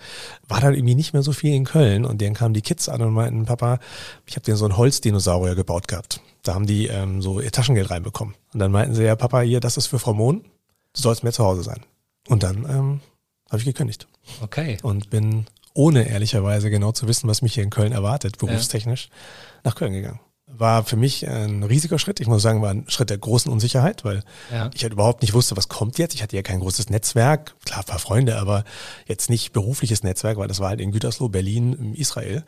War 0.48 0.62
dann 0.62 0.74
irgendwie 0.74 0.96
nicht 0.96 1.14
mehr 1.14 1.24
so 1.24 1.32
viel 1.32 1.54
in 1.54 1.66
Köln. 1.66 2.06
Und 2.06 2.22
dann 2.22 2.34
kamen 2.34 2.54
die 2.54 2.62
Kids 2.62 2.90
an 2.90 3.02
und 3.02 3.14
meinten, 3.14 3.46
Papa, 3.46 3.80
ich 4.26 4.36
habe 4.36 4.46
dir 4.46 4.56
so 4.56 4.66
einen 4.66 4.78
Holzdinosaurier 4.78 5.56
gebaut 5.56 5.88
gehabt. 5.88 6.22
Da 6.44 6.54
haben 6.54 6.68
die 6.68 6.88
ähm, 6.88 7.22
so 7.22 7.40
ihr 7.40 7.52
Taschengeld 7.52 7.90
reinbekommen. 7.90 8.36
Und 8.56 8.60
dann 8.60 8.72
meinten 8.72 8.96
sie, 8.96 9.04
ja, 9.04 9.18
Papa, 9.18 9.42
hier, 9.42 9.60
das 9.60 9.76
ist 9.76 9.88
für 9.88 10.00
Frau 10.00 10.14
Mohn, 10.14 10.46
du 10.94 11.02
sollst 11.02 11.24
mehr 11.24 11.34
zu 11.34 11.44
Hause 11.44 11.62
sein. 11.62 11.82
Und 12.30 12.42
dann 12.42 12.60
ähm, 12.70 13.02
habe 13.50 13.58
ich 13.60 13.66
gekündigt. 13.66 14.08
Okay. 14.42 14.78
Und 14.82 15.10
bin, 15.10 15.46
ohne 15.74 16.08
ehrlicherweise 16.08 16.70
genau 16.70 16.94
zu 16.94 17.06
wissen, 17.10 17.28
was 17.28 17.42
mich 17.42 17.56
hier 17.56 17.66
in 17.66 17.70
Köln 17.70 17.92
erwartet, 17.92 18.38
berufstechnisch, 18.38 19.10
ja. 19.12 19.60
nach 19.66 19.76
Köln 19.76 19.92
gegangen 19.92 20.22
war 20.48 20.84
für 20.84 20.96
mich 20.96 21.28
ein 21.28 21.64
riesiger 21.64 21.98
Schritt. 21.98 22.20
Ich 22.20 22.28
muss 22.28 22.42
sagen, 22.42 22.62
war 22.62 22.70
ein 22.70 22.86
Schritt 22.88 23.10
der 23.10 23.18
großen 23.18 23.52
Unsicherheit, 23.52 24.06
weil 24.06 24.24
ja. 24.52 24.70
ich 24.74 24.84
halt 24.84 24.94
überhaupt 24.94 25.22
nicht 25.22 25.34
wusste, 25.34 25.58
was 25.58 25.70
kommt 25.70 25.98
jetzt. 25.98 26.14
Ich 26.14 26.22
hatte 26.22 26.36
ja 26.36 26.44
kein 26.44 26.60
großes 26.60 26.90
Netzwerk, 26.90 27.56
klar, 27.66 27.80
ein 27.80 27.86
paar 27.86 28.00
Freunde, 28.00 28.38
aber 28.38 28.64
jetzt 29.08 29.30
nicht 29.30 29.54
berufliches 29.54 30.04
Netzwerk, 30.04 30.38
weil 30.38 30.48
das 30.48 30.60
war 30.60 30.70
halt 30.70 30.82
in 30.82 30.92
Gütersloh, 30.92 31.30
Berlin, 31.30 31.94
Israel 31.96 32.44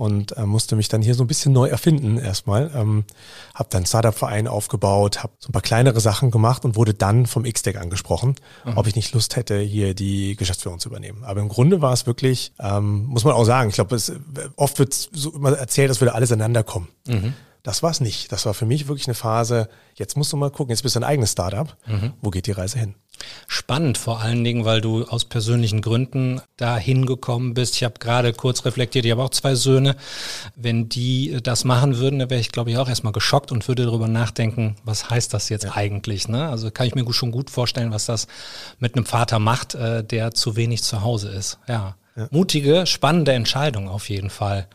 und 0.00 0.34
äh, 0.38 0.46
musste 0.46 0.76
mich 0.76 0.88
dann 0.88 1.02
hier 1.02 1.14
so 1.14 1.22
ein 1.22 1.26
bisschen 1.26 1.52
neu 1.52 1.68
erfinden 1.68 2.16
erstmal. 2.16 2.70
Ähm, 2.74 3.04
habe 3.54 3.68
dann 3.70 3.84
Startup-Verein 3.84 4.48
aufgebaut, 4.48 5.22
habe 5.22 5.34
so 5.38 5.50
ein 5.50 5.52
paar 5.52 5.60
kleinere 5.60 6.00
Sachen 6.00 6.30
gemacht 6.30 6.64
und 6.64 6.74
wurde 6.74 6.94
dann 6.94 7.26
vom 7.26 7.44
X-Deck 7.44 7.76
angesprochen, 7.76 8.36
mhm. 8.64 8.78
ob 8.78 8.86
ich 8.86 8.96
nicht 8.96 9.12
Lust 9.12 9.36
hätte, 9.36 9.58
hier 9.60 9.92
die 9.92 10.36
Geschäftsführung 10.36 10.78
zu 10.78 10.88
übernehmen. 10.88 11.22
Aber 11.22 11.42
im 11.42 11.50
Grunde 11.50 11.82
war 11.82 11.92
es 11.92 12.06
wirklich, 12.06 12.54
ähm, 12.58 13.04
muss 13.08 13.24
man 13.24 13.34
auch 13.34 13.44
sagen, 13.44 13.68
ich 13.68 13.74
glaube, 13.74 13.94
oft 14.56 14.78
wird 14.78 14.94
so 14.94 15.34
immer 15.34 15.52
erzählt, 15.52 15.90
dass 15.90 16.00
würde 16.00 16.14
alles 16.14 16.30
ineinander 16.30 16.62
kommen. 16.62 16.88
Mhm. 17.06 17.34
Das 17.62 17.82
war 17.82 17.90
es 17.90 18.00
nicht. 18.00 18.32
Das 18.32 18.46
war 18.46 18.54
für 18.54 18.64
mich 18.64 18.88
wirklich 18.88 19.06
eine 19.06 19.14
Phase, 19.14 19.68
jetzt 19.96 20.16
musst 20.16 20.32
du 20.32 20.38
mal 20.38 20.50
gucken, 20.50 20.70
jetzt 20.70 20.82
bist 20.82 20.96
du 20.96 21.00
ein 21.00 21.04
eigenes 21.04 21.32
Startup. 21.32 21.76
Mhm. 21.86 22.14
Wo 22.22 22.30
geht 22.30 22.46
die 22.46 22.52
Reise 22.52 22.78
hin? 22.78 22.94
Spannend 23.46 23.98
vor 23.98 24.20
allen 24.20 24.44
Dingen, 24.44 24.64
weil 24.64 24.80
du 24.80 25.04
aus 25.04 25.24
persönlichen 25.24 25.80
Gründen 25.80 26.40
da 26.56 26.76
hingekommen 26.76 27.54
bist. 27.54 27.76
Ich 27.76 27.84
habe 27.84 27.98
gerade 27.98 28.32
kurz 28.32 28.64
reflektiert, 28.64 29.04
ich 29.04 29.10
habe 29.10 29.22
auch 29.22 29.30
zwei 29.30 29.54
Söhne. 29.54 29.96
Wenn 30.56 30.88
die 30.88 31.38
das 31.42 31.64
machen 31.64 31.98
würden, 31.98 32.18
dann 32.18 32.30
wäre 32.30 32.40
ich, 32.40 32.52
glaube 32.52 32.70
ich, 32.70 32.78
auch 32.78 32.88
erstmal 32.88 33.12
geschockt 33.12 33.52
und 33.52 33.66
würde 33.68 33.84
darüber 33.84 34.08
nachdenken, 34.08 34.76
was 34.84 35.10
heißt 35.10 35.34
das 35.34 35.48
jetzt 35.48 35.64
ja. 35.64 35.74
eigentlich? 35.74 36.28
Ne? 36.28 36.48
Also 36.48 36.70
kann 36.70 36.86
ich 36.86 36.94
mir 36.94 37.10
schon 37.12 37.32
gut 37.32 37.50
vorstellen, 37.50 37.90
was 37.92 38.06
das 38.06 38.26
mit 38.78 38.94
einem 38.94 39.06
Vater 39.06 39.38
macht, 39.38 39.74
äh, 39.74 40.04
der 40.04 40.32
zu 40.32 40.56
wenig 40.56 40.82
zu 40.82 41.02
Hause 41.02 41.28
ist. 41.30 41.58
Ja. 41.68 41.96
ja. 42.16 42.28
Mutige, 42.30 42.86
spannende 42.86 43.32
Entscheidung 43.32 43.88
auf 43.88 44.08
jeden 44.08 44.30
Fall 44.30 44.68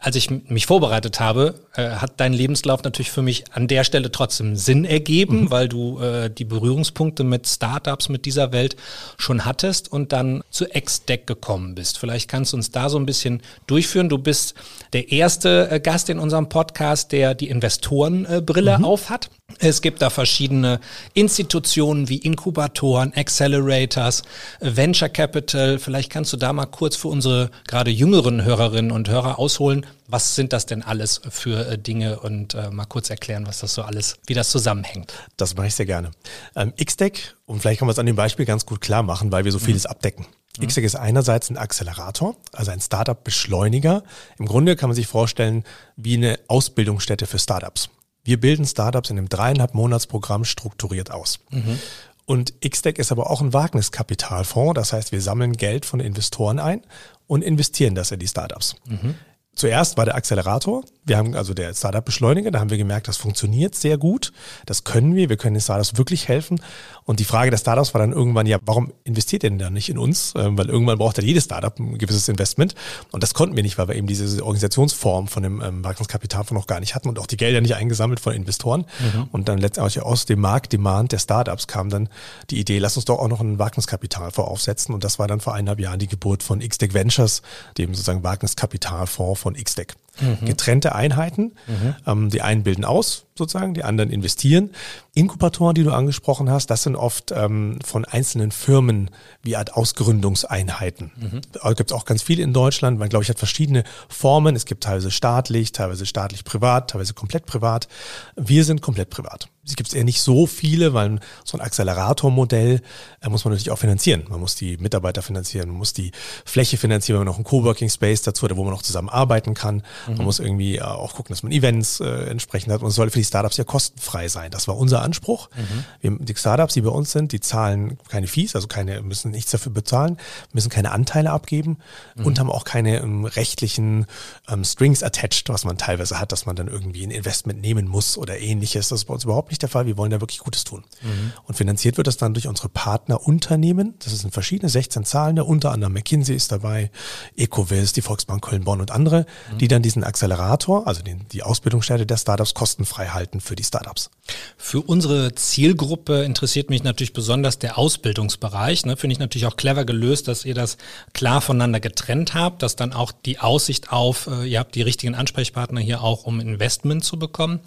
als 0.00 0.14
ich 0.14 0.30
mich 0.30 0.66
vorbereitet 0.66 1.18
habe, 1.18 1.54
äh, 1.74 1.90
hat 1.90 2.20
dein 2.20 2.32
Lebenslauf 2.32 2.84
natürlich 2.84 3.10
für 3.10 3.22
mich 3.22 3.44
an 3.52 3.66
der 3.66 3.82
Stelle 3.82 4.12
trotzdem 4.12 4.54
Sinn 4.54 4.84
ergeben, 4.84 5.42
mhm. 5.42 5.50
weil 5.50 5.68
du 5.68 5.98
äh, 5.98 6.30
die 6.30 6.44
Berührungspunkte 6.44 7.24
mit 7.24 7.48
Startups, 7.48 8.08
mit 8.08 8.24
dieser 8.24 8.52
Welt 8.52 8.76
schon 9.18 9.44
hattest 9.44 9.90
und 9.90 10.12
dann 10.12 10.44
zu 10.50 10.66
X-Deck 10.72 11.26
gekommen 11.26 11.74
bist. 11.74 11.98
Vielleicht 11.98 12.30
kannst 12.30 12.52
du 12.52 12.56
uns 12.56 12.70
da 12.70 12.88
so 12.88 12.96
ein 12.96 13.06
bisschen 13.06 13.42
durchführen. 13.66 14.08
Du 14.08 14.18
bist 14.18 14.54
der 14.92 15.10
erste 15.10 15.68
äh, 15.68 15.80
Gast 15.80 16.08
in 16.10 16.20
unserem 16.20 16.48
Podcast, 16.48 17.10
der 17.10 17.34
die 17.34 17.48
Investorenbrille 17.48 18.78
mhm. 18.78 18.84
auf 18.84 19.10
hat. 19.10 19.30
Es 19.60 19.82
gibt 19.82 20.02
da 20.02 20.10
verschiedene 20.10 20.78
Institutionen 21.14 22.08
wie 22.08 22.18
Inkubatoren, 22.18 23.12
Accelerators, 23.14 24.22
Venture 24.60 25.08
Capital. 25.08 25.78
Vielleicht 25.78 26.10
kannst 26.10 26.32
du 26.32 26.36
da 26.36 26.52
mal 26.52 26.66
kurz 26.66 26.94
für 26.94 27.08
unsere 27.08 27.50
gerade 27.66 27.90
jüngeren 27.90 28.44
Hörerinnen 28.44 28.92
und 28.92 29.08
Hörer 29.08 29.38
ausholen. 29.38 29.84
Was 30.06 30.36
sind 30.36 30.52
das 30.52 30.66
denn 30.66 30.82
alles 30.82 31.20
für 31.28 31.66
äh, 31.66 31.78
Dinge 31.78 32.20
und 32.20 32.54
äh, 32.54 32.70
mal 32.70 32.84
kurz 32.84 33.10
erklären, 33.10 33.46
was 33.46 33.58
das 33.58 33.74
so 33.74 33.82
alles, 33.82 34.16
wie 34.26 34.34
das 34.34 34.50
zusammenhängt? 34.50 35.12
Das 35.36 35.56
mache 35.56 35.66
ich 35.66 35.74
sehr 35.74 35.86
gerne. 35.86 36.12
Ähm, 36.54 36.72
XDeck, 36.76 37.34
und 37.46 37.60
vielleicht 37.60 37.80
kann 37.80 37.86
man 37.86 37.92
es 37.92 37.98
an 37.98 38.06
dem 38.06 38.16
Beispiel 38.16 38.46
ganz 38.46 38.64
gut 38.64 38.80
klar 38.80 39.02
machen, 39.02 39.32
weil 39.32 39.44
wir 39.44 39.52
so 39.52 39.58
vieles 39.58 39.84
mhm. 39.84 39.90
abdecken. 39.90 40.26
Mhm. 40.58 40.68
XDeck 40.68 40.84
ist 40.84 40.94
einerseits 40.94 41.50
ein 41.50 41.56
Accelerator, 41.56 42.36
also 42.52 42.70
ein 42.70 42.80
Startup-Beschleuniger. 42.80 44.04
Im 44.38 44.46
Grunde 44.46 44.76
kann 44.76 44.88
man 44.88 44.94
sich 44.94 45.08
vorstellen 45.08 45.64
wie 45.96 46.14
eine 46.14 46.38
Ausbildungsstätte 46.46 47.26
für 47.26 47.38
Startups. 47.38 47.90
Wir 48.28 48.38
bilden 48.38 48.66
Startups 48.66 49.08
in 49.08 49.16
einem 49.16 49.30
dreieinhalb 49.30 49.72
Monatsprogramm 49.72 50.44
strukturiert 50.44 51.10
aus. 51.10 51.38
Mhm. 51.48 51.78
Und 52.26 52.60
XDEC 52.60 52.98
ist 52.98 53.10
aber 53.10 53.30
auch 53.30 53.40
ein 53.40 53.54
Wagniskapitalfonds. 53.54 54.74
Das 54.74 54.92
heißt, 54.92 55.12
wir 55.12 55.22
sammeln 55.22 55.54
Geld 55.54 55.86
von 55.86 55.98
Investoren 55.98 56.58
ein 56.58 56.82
und 57.26 57.40
investieren 57.40 57.94
das 57.94 58.10
in 58.10 58.18
die 58.18 58.28
Startups. 58.28 58.76
Mhm. 58.86 59.14
Zuerst 59.58 59.96
war 59.96 60.04
der 60.04 60.14
Accelerator. 60.14 60.84
Wir 61.04 61.16
haben 61.16 61.34
also 61.34 61.52
der 61.52 61.74
Startup-Beschleuniger, 61.74 62.52
da 62.52 62.60
haben 62.60 62.70
wir 62.70 62.78
gemerkt, 62.78 63.08
das 63.08 63.16
funktioniert 63.16 63.74
sehr 63.74 63.98
gut. 63.98 64.32
Das 64.66 64.84
können 64.84 65.16
wir. 65.16 65.28
Wir 65.28 65.36
können 65.36 65.54
den 65.54 65.60
Startups 65.60 65.96
wirklich 65.96 66.28
helfen. 66.28 66.60
Und 67.04 67.18
die 67.18 67.24
Frage 67.24 67.50
der 67.50 67.58
Startups 67.58 67.92
war 67.92 68.00
dann 68.00 68.12
irgendwann, 68.12 68.46
ja, 68.46 68.58
warum 68.66 68.92
investiert 69.02 69.42
ihr 69.42 69.50
denn 69.50 69.58
da 69.58 69.70
nicht 69.70 69.88
in 69.88 69.98
uns? 69.98 70.34
Ähm, 70.36 70.56
weil 70.56 70.68
irgendwann 70.68 70.98
braucht 70.98 71.18
ja 71.18 71.24
jedes 71.24 71.44
Startup 71.44 71.76
ein 71.76 71.98
gewisses 71.98 72.28
Investment. 72.28 72.76
Und 73.10 73.22
das 73.24 73.34
konnten 73.34 73.56
wir 73.56 73.64
nicht, 73.64 73.78
weil 73.78 73.88
wir 73.88 73.96
eben 73.96 74.06
diese 74.06 74.44
Organisationsform 74.44 75.26
von 75.26 75.42
dem 75.42 75.60
ähm, 75.60 75.82
Wagniskapitalfonds 75.82 76.52
noch 76.52 76.68
gar 76.68 76.78
nicht 76.78 76.94
hatten 76.94 77.08
und 77.08 77.18
auch 77.18 77.26
die 77.26 77.36
Gelder 77.36 77.60
nicht 77.60 77.74
eingesammelt 77.74 78.20
von 78.20 78.34
Investoren. 78.34 78.84
Mhm. 79.00 79.28
Und 79.32 79.48
dann 79.48 79.58
letztendlich 79.58 80.02
aus 80.02 80.24
dem 80.26 80.40
Marktdemand 80.40 81.10
der 81.10 81.18
Startups 81.18 81.66
kam 81.66 81.88
dann 81.90 82.10
die 82.50 82.60
Idee, 82.60 82.78
lass 82.78 82.96
uns 82.96 83.06
doch 83.06 83.18
auch 83.18 83.28
noch 83.28 83.40
ein 83.40 83.58
Wagniskapitalfonds 83.58 84.48
aufsetzen. 84.48 84.94
Und 84.94 85.02
das 85.02 85.18
war 85.18 85.26
dann 85.26 85.40
vor 85.40 85.54
eineinhalb 85.54 85.80
Jahren 85.80 85.98
die 85.98 86.06
Geburt 86.06 86.42
von 86.44 86.60
XDEC 86.60 86.94
Ventures, 86.94 87.42
dem 87.78 87.94
sozusagen 87.94 88.22
Wagniskapitalfonds 88.22 89.40
von 89.40 89.47
XDEC. 89.54 89.94
Mhm. 90.20 90.46
Getrennte 90.46 90.94
Einheiten. 90.94 91.54
Mhm. 91.66 91.94
Ähm, 92.06 92.30
die 92.30 92.42
einen 92.42 92.62
bilden 92.62 92.84
aus, 92.84 93.26
sozusagen, 93.36 93.74
die 93.74 93.84
anderen 93.84 94.10
investieren. 94.10 94.70
Inkubatoren, 95.14 95.74
die 95.74 95.84
du 95.84 95.92
angesprochen 95.92 96.50
hast, 96.50 96.68
das 96.68 96.82
sind 96.82 96.96
oft 96.96 97.32
ähm, 97.32 97.78
von 97.84 98.04
einzelnen 98.04 98.50
Firmen 98.50 99.10
wie 99.42 99.56
Art 99.56 99.74
Ausgründungseinheiten. 99.74 101.12
Mhm. 101.16 101.40
Da 101.52 101.72
gibt 101.72 101.90
es 101.90 101.96
auch 101.96 102.04
ganz 102.04 102.22
viele 102.22 102.42
in 102.42 102.52
Deutschland. 102.52 102.98
Man, 102.98 103.08
glaube 103.08 103.22
ich, 103.22 103.30
hat 103.30 103.38
verschiedene 103.38 103.84
Formen. 104.08 104.54
Es 104.54 104.64
gibt 104.64 104.84
teilweise 104.84 105.10
staatlich, 105.10 105.72
teilweise 105.72 106.06
staatlich 106.06 106.44
privat, 106.44 106.90
teilweise 106.90 107.14
komplett 107.14 107.46
privat. 107.46 107.88
Wir 108.36 108.64
sind 108.64 108.82
komplett 108.82 109.10
privat. 109.10 109.48
Es 109.68 109.76
gibt 109.76 109.92
eher 109.94 110.04
nicht 110.04 110.22
so 110.22 110.46
viele, 110.46 110.94
weil 110.94 111.20
so 111.44 111.58
ein 111.58 111.60
Accelerator-Modell 111.60 112.80
äh, 113.20 113.28
muss 113.28 113.44
man 113.44 113.52
natürlich 113.52 113.70
auch 113.70 113.78
finanzieren. 113.78 114.24
Man 114.28 114.40
muss 114.40 114.54
die 114.54 114.78
Mitarbeiter 114.78 115.20
finanzieren, 115.20 115.68
man 115.68 115.78
muss 115.78 115.92
die 115.92 116.12
Fläche 116.44 116.78
finanzieren, 116.78 117.18
man 117.18 117.26
noch 117.26 117.36
einen 117.36 117.44
Coworking 117.44 117.90
Space 117.90 118.22
dazu, 118.22 118.46
wo 118.50 118.64
man 118.64 118.72
noch 118.72 118.82
zusammen 118.82 119.10
arbeiten 119.10 119.54
kann. 119.54 119.82
Mhm. 120.08 120.16
Man 120.16 120.24
muss 120.24 120.38
irgendwie 120.38 120.76
äh, 120.76 120.82
auch 120.82 121.14
gucken, 121.14 121.34
dass 121.34 121.42
man 121.42 121.52
Events 121.52 122.00
äh, 122.00 122.06
entsprechend 122.30 122.72
hat. 122.72 122.82
Und 122.82 122.88
es 122.88 122.94
soll 122.94 123.10
für 123.10 123.18
die 123.18 123.24
Startups 123.24 123.58
ja 123.58 123.64
kostenfrei 123.64 124.28
sein. 124.28 124.50
Das 124.50 124.66
war 124.68 124.76
unser 124.76 125.02
Anspruch. 125.02 125.50
Mhm. 125.54 125.84
Wir, 126.00 126.18
die 126.24 126.34
Startups, 126.34 126.74
die 126.74 126.80
bei 126.80 126.90
uns 126.90 127.12
sind, 127.12 127.32
die 127.32 127.40
zahlen 127.40 127.98
keine 128.08 128.26
Fees, 128.26 128.54
also 128.54 128.68
keine, 128.68 129.02
müssen 129.02 129.30
nichts 129.30 129.50
dafür 129.50 129.72
bezahlen, 129.72 130.16
müssen 130.52 130.70
keine 130.70 130.92
Anteile 130.92 131.30
abgeben 131.30 131.78
mhm. 132.16 132.24
und 132.24 132.40
haben 132.40 132.50
auch 132.50 132.64
keine 132.64 133.00
ähm, 133.00 133.26
rechtlichen 133.26 134.06
ähm, 134.48 134.64
Strings 134.64 135.02
attached, 135.02 135.50
was 135.50 135.64
man 135.64 135.76
teilweise 135.76 136.18
hat, 136.18 136.32
dass 136.32 136.46
man 136.46 136.56
dann 136.56 136.68
irgendwie 136.68 137.06
ein 137.06 137.10
Investment 137.10 137.60
nehmen 137.60 137.86
muss 137.86 138.16
oder 138.16 138.38
ähnliches. 138.38 138.88
Das 138.88 139.00
ist 139.00 139.04
bei 139.04 139.14
uns 139.14 139.24
überhaupt 139.24 139.50
nicht 139.50 139.58
nicht 139.58 139.62
der 139.62 139.68
Fall. 139.68 139.86
Wir 139.86 139.96
wollen 139.96 140.10
da 140.10 140.20
wirklich 140.20 140.38
Gutes 140.38 140.64
tun. 140.64 140.84
Mhm. 141.02 141.32
Und 141.44 141.54
finanziert 141.54 141.96
wird 141.96 142.06
das 142.06 142.16
dann 142.16 142.34
durch 142.34 142.46
unsere 142.46 142.68
Partnerunternehmen. 142.68 143.94
Das 143.98 144.16
sind 144.18 144.32
verschiedene, 144.32 144.68
16 144.68 145.04
Zahlende, 145.04 145.44
unter 145.44 145.72
anderem 145.72 145.92
McKinsey 145.92 146.34
ist 146.34 146.52
dabei, 146.52 146.90
Ecovis, 147.36 147.92
die 147.92 148.02
Volksbank 148.02 148.44
Köln-Bonn 148.44 148.80
und 148.80 148.90
andere, 148.90 149.26
mhm. 149.52 149.58
die 149.58 149.68
dann 149.68 149.82
diesen 149.82 149.97
Accelerator, 150.04 150.86
also 150.86 151.02
den, 151.02 151.26
die 151.32 151.42
Ausbildungsstätte 151.42 152.06
der 152.06 152.16
Startups 152.16 152.54
kostenfrei 152.54 153.08
halten 153.08 153.40
für 153.40 153.56
die 153.56 153.64
Startups. 153.64 154.10
Für 154.56 154.80
unsere 154.80 155.34
Zielgruppe 155.34 156.22
interessiert 156.22 156.70
mich 156.70 156.82
natürlich 156.82 157.12
besonders 157.12 157.58
der 157.58 157.78
Ausbildungsbereich. 157.78 158.86
Ne? 158.86 158.96
Finde 158.96 159.12
ich 159.12 159.18
natürlich 159.18 159.46
auch 159.46 159.56
clever 159.56 159.84
gelöst, 159.84 160.28
dass 160.28 160.44
ihr 160.44 160.54
das 160.54 160.76
klar 161.12 161.40
voneinander 161.40 161.80
getrennt 161.80 162.34
habt, 162.34 162.62
dass 162.62 162.76
dann 162.76 162.92
auch 162.92 163.12
die 163.12 163.38
Aussicht 163.38 163.92
auf, 163.92 164.26
äh, 164.26 164.44
ihr 164.44 164.58
habt 164.58 164.74
die 164.74 164.82
richtigen 164.82 165.14
Ansprechpartner 165.14 165.80
hier 165.80 166.02
auch, 166.02 166.24
um 166.24 166.40
Investment 166.40 167.04
zu 167.04 167.18
bekommen. 167.18 167.60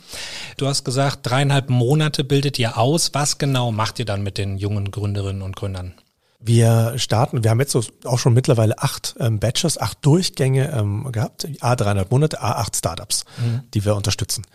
Du 0.57 0.67
hast 0.67 0.83
gesagt, 0.83 1.19
dreieinhalb 1.23 1.69
Monate 1.69 2.23
bildet 2.23 2.59
ihr 2.59 2.77
aus. 2.77 3.13
Was 3.13 3.37
genau 3.37 3.71
macht 3.71 3.99
ihr 3.99 4.05
dann 4.05 4.23
mit 4.23 4.37
den 4.37 4.57
jungen 4.57 4.91
Gründerinnen 4.91 5.41
und 5.41 5.55
Gründern? 5.55 5.93
Wir 6.43 6.93
starten, 6.97 7.43
wir 7.43 7.51
haben 7.51 7.59
jetzt 7.59 7.71
so 7.71 7.83
auch 8.05 8.17
schon 8.17 8.33
mittlerweile 8.33 8.79
acht 8.79 9.15
ähm, 9.19 9.39
Batches, 9.39 9.79
acht 9.79 9.99
Durchgänge 10.01 10.71
ähm, 10.71 11.11
gehabt, 11.11 11.47
A 11.59 11.75
300 11.75 12.09
Monate, 12.09 12.41
A 12.41 12.53
8 12.53 12.75
Startups, 12.75 13.25
mhm. 13.37 13.61
die 13.73 13.85
wir 13.85 13.95
unterstützen. 13.95 14.45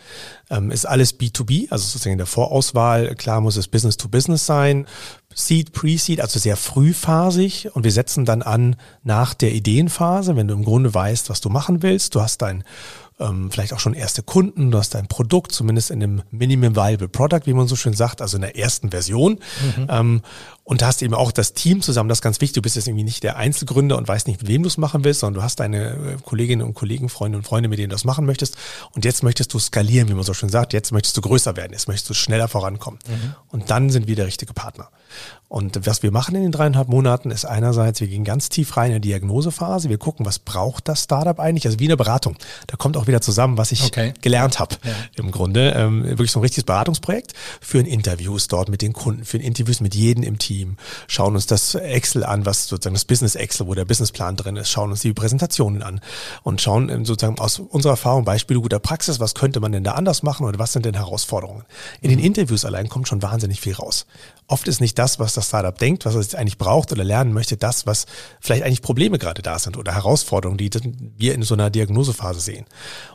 Ähm, 0.50 0.70
ist 0.70 0.86
alles 0.86 1.18
B2B, 1.18 1.70
also 1.70 1.84
sozusagen 1.84 2.12
in 2.12 2.18
der 2.18 2.26
Vorauswahl, 2.26 3.14
klar 3.14 3.40
muss 3.40 3.56
es 3.56 3.68
Business 3.68 3.96
to 3.96 4.08
Business 4.08 4.46
sein, 4.46 4.86
Seed, 5.34 5.72
Pre-Seed, 5.72 6.20
also 6.20 6.38
sehr 6.38 6.56
frühphasig 6.56 7.74
und 7.74 7.84
wir 7.84 7.92
setzen 7.92 8.24
dann 8.24 8.42
an 8.42 8.76
nach 9.04 9.34
der 9.34 9.52
Ideenphase, 9.52 10.34
wenn 10.34 10.48
du 10.48 10.54
im 10.54 10.64
Grunde 10.64 10.92
weißt, 10.92 11.30
was 11.30 11.40
du 11.40 11.50
machen 11.50 11.82
willst, 11.82 12.14
du 12.14 12.22
hast 12.22 12.42
dein 12.42 12.64
ähm, 13.18 13.50
vielleicht 13.50 13.72
auch 13.72 13.80
schon 13.80 13.94
erste 13.94 14.22
Kunden, 14.22 14.70
du 14.70 14.78
hast 14.78 14.94
dein 14.94 15.06
Produkt, 15.06 15.52
zumindest 15.52 15.90
in 15.90 16.00
dem 16.00 16.22
Minimum 16.30 16.76
Viable 16.76 17.08
Product, 17.08 17.42
wie 17.44 17.54
man 17.54 17.66
so 17.66 17.76
schön 17.76 17.94
sagt, 17.94 18.20
also 18.20 18.36
in 18.36 18.42
der 18.42 18.58
ersten 18.58 18.90
Version. 18.90 19.38
Mhm. 19.76 19.86
Ähm, 19.88 20.22
und 20.68 20.82
hast 20.82 21.00
eben 21.00 21.14
auch 21.14 21.30
das 21.30 21.52
Team 21.52 21.80
zusammen, 21.80 22.08
das 22.08 22.18
ist 22.18 22.23
ganz 22.23 22.40
wichtig. 22.40 22.54
Du 22.54 22.62
bist 22.62 22.75
jetzt 22.75 22.88
irgendwie 22.88 23.04
nicht 23.04 23.23
der 23.23 23.37
Einzelgründer 23.37 23.96
und 23.96 24.08
weißt 24.08 24.26
nicht, 24.26 24.42
mit 24.42 24.50
wem 24.50 24.64
du 24.64 24.66
es 24.66 24.78
machen 24.78 25.04
willst, 25.04 25.20
sondern 25.20 25.40
du 25.40 25.44
hast 25.44 25.61
deine 25.61 25.90
äh, 25.90 26.16
Kolleginnen 26.25 26.66
und 26.66 26.75
Kollegen, 26.75 27.08
Freunde 27.08 27.38
und 27.38 27.44
Freunde, 27.44 27.68
mit 27.68 27.78
denen 27.78 27.90
du 27.90 27.94
das 27.94 28.04
machen 28.04 28.26
möchtest. 28.26 28.56
Und 28.92 29.04
jetzt 29.04 29.23
möchtest 29.23 29.54
du 29.54 29.61
skalieren, 29.61 30.08
wie 30.08 30.14
man 30.14 30.25
so 30.25 30.35
schön 30.35 30.49
sagt. 30.49 30.73
Jetzt 30.73 30.90
möchtest 30.90 31.16
du 31.16 31.20
größer 31.20 31.56
werden, 31.56 31.73
jetzt 31.73 31.87
möchtest 31.87 32.11
du 32.11 32.14
schneller 32.14 32.49
vorankommen. 32.49 32.99
Mhm. 33.08 33.35
Und 33.52 33.70
dann 33.70 33.90
sind 33.90 34.08
wir 34.08 34.16
der 34.16 34.26
richtige 34.26 34.54
Partner. 34.54 34.88
Und 35.49 35.87
was 35.87 36.02
wir 36.02 36.11
machen 36.11 36.35
in 36.35 36.42
den 36.42 36.50
dreieinhalb 36.50 36.88
Monaten 36.88 37.30
ist 37.30 37.44
einerseits, 37.44 38.00
wir 38.00 38.08
gehen 38.08 38.25
ganz 38.25 38.49
tief 38.49 38.76
rein 38.76 38.90
in 38.90 39.00
die 39.00 39.11
Diagnosephase. 39.11 39.88
Wir 39.88 39.99
gucken, 39.99 40.26
was 40.26 40.40
braucht 40.40 40.88
das 40.88 41.04
Startup 41.04 41.38
eigentlich? 41.38 41.66
Also 41.66 41.78
wie 41.78 41.85
eine 41.85 41.96
Beratung. 41.96 42.37
Da 42.66 42.76
kommt 42.76 42.96
auch 42.96 43.06
wieder 43.06 43.20
zusammen, 43.20 43.56
was 43.56 43.70
ich 43.70 43.85
okay. 43.85 44.12
gelernt 44.20 44.58
habe. 44.58 44.75
Ja. 44.82 44.92
Im 45.14 45.30
Grunde 45.30 45.73
ähm, 45.76 46.02
wirklich 46.04 46.32
so 46.32 46.40
ein 46.40 46.42
richtiges 46.42 46.64
Beratungsprojekt. 46.64 47.35
Führen 47.61 47.87
Interviews 47.87 48.49
dort 48.49 48.68
mit 48.68 48.82
den 48.82 48.92
Kunden, 48.92 49.25
führen 49.25 49.42
Interviews 49.42 49.80
mit 49.80 49.94
jedem 49.94 50.25
im 50.25 50.38
Team, 50.38 50.55
schauen 51.08 51.34
uns 51.34 51.46
das 51.46 51.75
Excel 51.75 52.25
an, 52.25 52.46
was 52.46 52.68
sozusagen 52.68 52.94
das 52.94 53.04
Business 53.04 53.34
Excel, 53.34 53.66
wo 53.66 53.75
der 53.75 53.84
Businessplan 53.84 54.36
drin 54.36 54.56
ist, 54.56 54.70
schauen 54.70 54.90
uns 54.90 55.00
die 55.00 55.12
Präsentationen 55.12 55.82
an 55.82 56.00
und 56.42 56.60
schauen 56.60 56.88
ähm, 56.88 57.04
sozusagen 57.04 57.38
aus 57.38 57.58
unserer 57.58 57.92
Erfahrung, 57.92 58.25
Beispiele 58.25 58.60
guter 58.60 58.78
Praxis, 58.78 59.20
was 59.20 59.34
könnte 59.34 59.60
man 59.60 59.72
denn 59.72 59.84
da 59.84 59.92
anders 59.92 60.22
machen 60.22 60.46
oder 60.46 60.58
was 60.58 60.72
sind 60.72 60.86
denn 60.86 60.94
Herausforderungen? 60.94 61.64
In 62.00 62.10
den 62.10 62.18
Interviews 62.18 62.64
allein 62.64 62.88
kommt 62.88 63.08
schon 63.08 63.22
wahnsinnig 63.22 63.60
viel 63.60 63.75
raus. 63.75 64.06
Oft 64.48 64.68
ist 64.68 64.80
nicht 64.80 64.98
das, 64.98 65.18
was 65.18 65.34
das 65.34 65.48
Startup 65.48 65.76
denkt, 65.76 66.04
was 66.04 66.14
es 66.14 66.34
eigentlich 66.34 66.58
braucht 66.58 66.92
oder 66.92 67.02
lernen 67.02 67.32
möchte, 67.32 67.56
das, 67.56 67.86
was 67.86 68.06
vielleicht 68.40 68.62
eigentlich 68.62 68.82
Probleme 68.82 69.18
gerade 69.18 69.42
da 69.42 69.58
sind 69.58 69.76
oder 69.76 69.92
Herausforderungen, 69.94 70.58
die 70.58 70.70
wir 71.16 71.34
in 71.34 71.42
so 71.42 71.54
einer 71.54 71.68
Diagnosephase 71.68 72.40
sehen. 72.40 72.64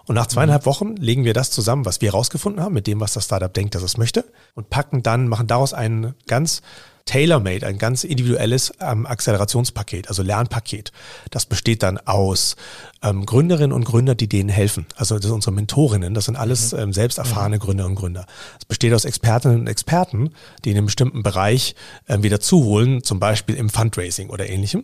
Und 0.06 0.16
nach 0.16 0.28
zweieinhalb 0.28 0.66
Wochen 0.66 0.98
legen 0.98 1.24
wir 1.24 1.34
das 1.34 1.50
zusammen, 1.52 1.86
was 1.86 2.02
wir 2.02 2.12
herausgefunden 2.12 2.62
haben, 2.62 2.74
mit 2.74 2.86
dem, 2.86 3.00
was 3.00 3.14
das 3.14 3.26
Startup 3.26 3.54
denkt, 3.54 3.76
dass 3.76 3.84
es 3.84 3.98
möchte 3.98 4.26
und 4.56 4.70
packen 4.70 5.04
dann, 5.04 5.30
machen 5.30 5.48
daraus 5.48 5.74
einen 5.74 6.16
ganz 6.28 6.62
tailor-made, 7.06 7.66
ein 7.66 7.78
ganz 7.78 8.04
individuelles 8.04 8.74
ähm, 8.80 9.06
Accelerationspaket, 9.06 10.08
also 10.08 10.24
Lernpaket. 10.24 10.92
Das 11.30 11.46
besteht 11.46 11.84
dann 11.84 11.98
aus 11.98 12.56
ähm, 13.04 13.26
Gründerinnen 13.26 13.74
und 13.74 13.86
Gründer, 13.86 14.16
die 14.16 14.28
denen 14.28 14.50
helfen. 14.50 14.86
Also 14.96 15.16
das 15.16 15.26
sind 15.26 15.34
unsere 15.34 15.54
Mentorinnen, 15.54 16.14
das 16.14 16.26
sind 16.26 16.36
alles 16.36 16.74
mhm. 16.74 16.80
ähm, 16.80 16.94
selbst 16.94 17.18
erfahrene 17.18 17.58
mhm. 17.58 17.62
Gründer 17.62 17.86
und 17.86 17.96
Gründer. 17.96 18.26
Es 18.60 18.66
besteht 18.66 18.94
aus 18.94 19.06
Expertinnen 19.06 19.62
und 19.62 19.68
Experten, 19.68 20.32
die 20.64 20.72
in 20.72 20.78
einem 20.78 20.86
bestimmten 20.86 21.24
Bereich 21.24 21.76
ähm, 22.08 22.24
wieder 22.24 22.40
zuholen, 22.40 23.04
zum 23.04 23.20
Beispiel 23.20 23.56
im 23.56 23.70
Fundraising 23.70 24.30
oder 24.30 24.50
ähnlichem. 24.50 24.84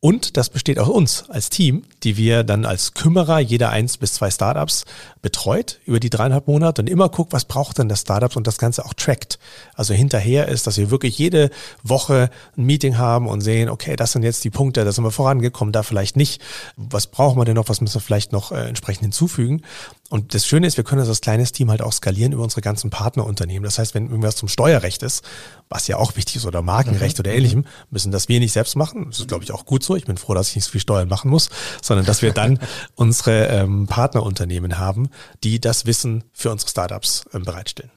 Und 0.00 0.36
das 0.36 0.48
besteht 0.48 0.78
aus 0.78 0.88
uns 0.88 1.24
als 1.28 1.50
Team, 1.50 1.82
die 2.04 2.16
wir 2.16 2.44
dann 2.44 2.64
als 2.64 2.94
Kümmerer 2.94 3.40
jeder 3.40 3.70
eins 3.70 3.96
bis 3.96 4.12
zwei 4.12 4.30
Startups 4.30 4.84
betreut 5.22 5.80
über 5.86 5.98
die 5.98 6.08
dreieinhalb 6.08 6.46
Monate 6.46 6.82
und 6.82 6.88
immer 6.88 7.08
guckt, 7.08 7.32
was 7.32 7.44
braucht 7.44 7.78
denn 7.78 7.88
das 7.88 8.02
Startups 8.02 8.36
und 8.36 8.46
das 8.46 8.58
Ganze 8.58 8.84
auch 8.84 8.94
trackt. 8.94 9.40
Also 9.74 9.94
hinterher 9.94 10.46
ist, 10.46 10.68
dass 10.68 10.78
wir 10.78 10.92
wirklich 10.92 11.18
jede 11.18 11.50
Woche 11.82 12.30
ein 12.56 12.64
Meeting 12.64 12.96
haben 12.96 13.26
und 13.26 13.40
sehen, 13.40 13.68
okay, 13.68 13.96
das 13.96 14.12
sind 14.12 14.22
jetzt 14.22 14.44
die 14.44 14.50
Punkte, 14.50 14.84
da 14.84 14.92
sind 14.92 15.02
wir 15.02 15.10
vorangekommen, 15.10 15.72
da 15.72 15.82
vielleicht 15.82 16.16
nicht. 16.16 16.40
Was 16.76 17.08
brauchen 17.08 17.36
wir 17.36 17.44
denn 17.44 17.56
noch? 17.56 17.68
Was 17.68 17.80
müssen 17.80 17.94
wir 17.94 18.00
vielleicht 18.00 18.30
noch 18.30 18.52
äh, 18.52 18.68
entsprechend 18.68 19.02
hinzufügen? 19.02 19.62
Und 20.10 20.32
das 20.32 20.46
Schöne 20.46 20.66
ist, 20.66 20.78
wir 20.78 20.84
können 20.84 21.00
das 21.00 21.08
als 21.08 21.20
kleines 21.20 21.52
Team 21.52 21.70
halt 21.70 21.82
auch 21.82 21.92
skalieren 21.92 22.32
über 22.32 22.42
unsere 22.42 22.62
ganzen 22.62 22.88
Partnerunternehmen. 22.88 23.64
Das 23.64 23.78
heißt, 23.78 23.94
wenn 23.94 24.06
irgendwas 24.06 24.36
zum 24.36 24.48
Steuerrecht 24.48 25.02
ist, 25.02 25.22
was 25.68 25.86
ja 25.86 25.98
auch 25.98 26.16
wichtig 26.16 26.36
ist, 26.36 26.46
oder 26.46 26.62
Markenrecht 26.62 27.18
mhm. 27.18 27.20
oder 27.20 27.34
ähnlichem, 27.34 27.66
müssen 27.90 28.10
das 28.10 28.28
wir 28.28 28.40
nicht 28.40 28.52
selbst 28.52 28.74
machen. 28.74 29.06
Das 29.10 29.20
ist, 29.20 29.28
glaube 29.28 29.44
ich, 29.44 29.52
auch 29.52 29.66
gut 29.66 29.82
so. 29.82 29.96
Ich 29.96 30.06
bin 30.06 30.16
froh, 30.16 30.32
dass 30.32 30.48
ich 30.48 30.56
nicht 30.56 30.64
so 30.64 30.70
viel 30.70 30.80
Steuern 30.80 31.08
machen 31.08 31.30
muss, 31.30 31.50
sondern 31.82 32.06
dass 32.06 32.22
wir 32.22 32.32
dann 32.32 32.58
unsere 32.94 33.48
ähm, 33.48 33.86
Partnerunternehmen 33.86 34.78
haben, 34.78 35.10
die 35.44 35.60
das 35.60 35.84
Wissen 35.84 36.24
für 36.32 36.50
unsere 36.50 36.70
Startups 36.70 37.26
ähm, 37.34 37.42
bereitstellen. 37.42 37.90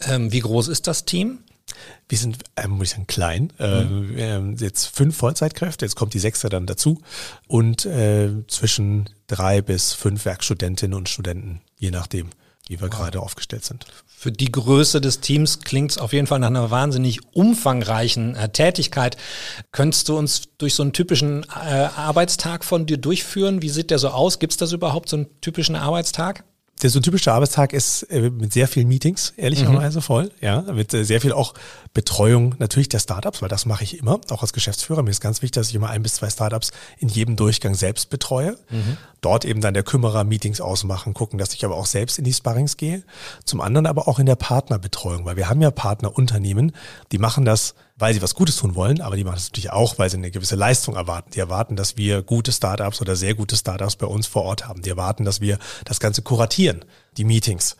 Ähm, 0.00 0.32
wie 0.32 0.40
groß 0.40 0.66
ist 0.66 0.88
das 0.88 1.04
Team? 1.04 1.38
Wir 2.08 2.18
sind, 2.18 2.38
ähm, 2.56 2.72
muss 2.72 2.88
ich 2.88 2.90
sagen, 2.90 3.06
klein. 3.06 3.52
Mhm. 3.58 4.16
Äh, 4.16 4.64
jetzt 4.64 4.86
fünf 4.86 5.16
Vollzeitkräfte, 5.16 5.84
jetzt 5.84 5.96
kommt 5.96 6.14
die 6.14 6.18
sechste 6.18 6.48
dann 6.48 6.66
dazu. 6.66 7.00
Und 7.46 7.86
äh, 7.86 8.30
zwischen 8.48 9.10
drei 9.26 9.62
bis 9.62 9.92
fünf 9.92 10.24
Werkstudentinnen 10.24 10.96
und 10.96 11.08
Studenten, 11.08 11.60
je 11.78 11.90
nachdem, 11.90 12.30
wie 12.68 12.80
wir 12.80 12.90
wow. 12.90 12.98
gerade 12.98 13.20
aufgestellt 13.20 13.64
sind. 13.64 13.86
Für 14.06 14.32
die 14.32 14.50
Größe 14.50 15.00
des 15.00 15.20
Teams 15.20 15.60
klingt 15.60 15.92
es 15.92 15.98
auf 15.98 16.12
jeden 16.12 16.26
Fall 16.26 16.38
nach 16.38 16.48
einer 16.48 16.70
wahnsinnig 16.70 17.20
umfangreichen 17.34 18.36
äh, 18.36 18.48
Tätigkeit. 18.48 19.16
Könntest 19.70 20.08
du 20.08 20.16
uns 20.16 20.44
durch 20.56 20.74
so 20.74 20.82
einen 20.82 20.92
typischen 20.92 21.44
äh, 21.44 21.88
Arbeitstag 21.96 22.64
von 22.64 22.86
dir 22.86 22.96
durchführen? 22.96 23.60
Wie 23.60 23.68
sieht 23.68 23.90
der 23.90 23.98
so 23.98 24.08
aus? 24.08 24.38
Gibt 24.38 24.52
es 24.52 24.56
das 24.56 24.72
überhaupt, 24.72 25.10
so 25.10 25.16
einen 25.16 25.40
typischen 25.40 25.76
Arbeitstag? 25.76 26.44
Der 26.82 26.90
so 26.90 27.00
typische 27.00 27.32
Arbeitstag 27.32 27.72
ist 27.72 28.02
äh, 28.04 28.30
mit 28.30 28.52
sehr 28.52 28.68
vielen 28.68 28.88
Meetings, 28.88 29.32
ehrlicherweise 29.36 29.98
mhm. 29.98 30.02
voll, 30.02 30.30
ja, 30.40 30.62
mit 30.62 30.92
äh, 30.92 31.04
sehr 31.04 31.20
viel 31.20 31.32
auch 31.32 31.54
Betreuung 31.94 32.56
natürlich 32.58 32.88
der 32.88 32.98
Startups, 32.98 33.40
weil 33.40 33.48
das 33.48 33.66
mache 33.66 33.84
ich 33.84 33.98
immer, 33.98 34.20
auch 34.30 34.42
als 34.42 34.52
Geschäftsführer. 34.52 35.02
Mir 35.02 35.10
ist 35.10 35.20
ganz 35.20 35.42
wichtig, 35.42 35.52
dass 35.52 35.68
ich 35.68 35.76
immer 35.76 35.90
ein 35.90 36.02
bis 36.02 36.14
zwei 36.14 36.28
Startups 36.28 36.72
in 36.98 37.08
jedem 37.08 37.36
Durchgang 37.36 37.74
selbst 37.74 38.10
betreue. 38.10 38.58
Mhm. 38.68 38.96
Dort 39.20 39.44
eben 39.44 39.60
dann 39.60 39.74
der 39.74 39.84
Kümmerer 39.84 40.24
Meetings 40.24 40.60
ausmachen, 40.60 41.14
gucken, 41.14 41.38
dass 41.38 41.54
ich 41.54 41.64
aber 41.64 41.76
auch 41.76 41.86
selbst 41.86 42.18
in 42.18 42.24
die 42.24 42.32
Sparrings 42.32 42.76
gehe. 42.76 43.04
Zum 43.44 43.60
anderen 43.60 43.86
aber 43.86 44.08
auch 44.08 44.18
in 44.18 44.26
der 44.26 44.34
Partnerbetreuung, 44.34 45.24
weil 45.24 45.36
wir 45.36 45.48
haben 45.48 45.62
ja 45.62 45.70
Partnerunternehmen, 45.70 46.72
die 47.12 47.18
machen 47.18 47.44
das 47.44 47.74
weil 47.96 48.12
sie 48.12 48.22
was 48.22 48.34
Gutes 48.34 48.56
tun 48.56 48.74
wollen, 48.74 49.00
aber 49.00 49.16
die 49.16 49.24
machen 49.24 49.36
das 49.36 49.50
natürlich 49.50 49.70
auch, 49.70 49.98
weil 49.98 50.10
sie 50.10 50.16
eine 50.16 50.30
gewisse 50.30 50.56
Leistung 50.56 50.96
erwarten. 50.96 51.30
Die 51.32 51.38
erwarten, 51.38 51.76
dass 51.76 51.96
wir 51.96 52.22
gute 52.22 52.50
Startups 52.50 53.00
oder 53.00 53.14
sehr 53.14 53.34
gute 53.34 53.56
Startups 53.56 53.96
bei 53.96 54.06
uns 54.06 54.26
vor 54.26 54.42
Ort 54.42 54.66
haben. 54.66 54.82
Die 54.82 54.90
erwarten, 54.90 55.24
dass 55.24 55.40
wir 55.40 55.58
das 55.84 56.00
Ganze 56.00 56.22
kuratieren, 56.22 56.84
die 57.16 57.24
Meetings. 57.24 57.76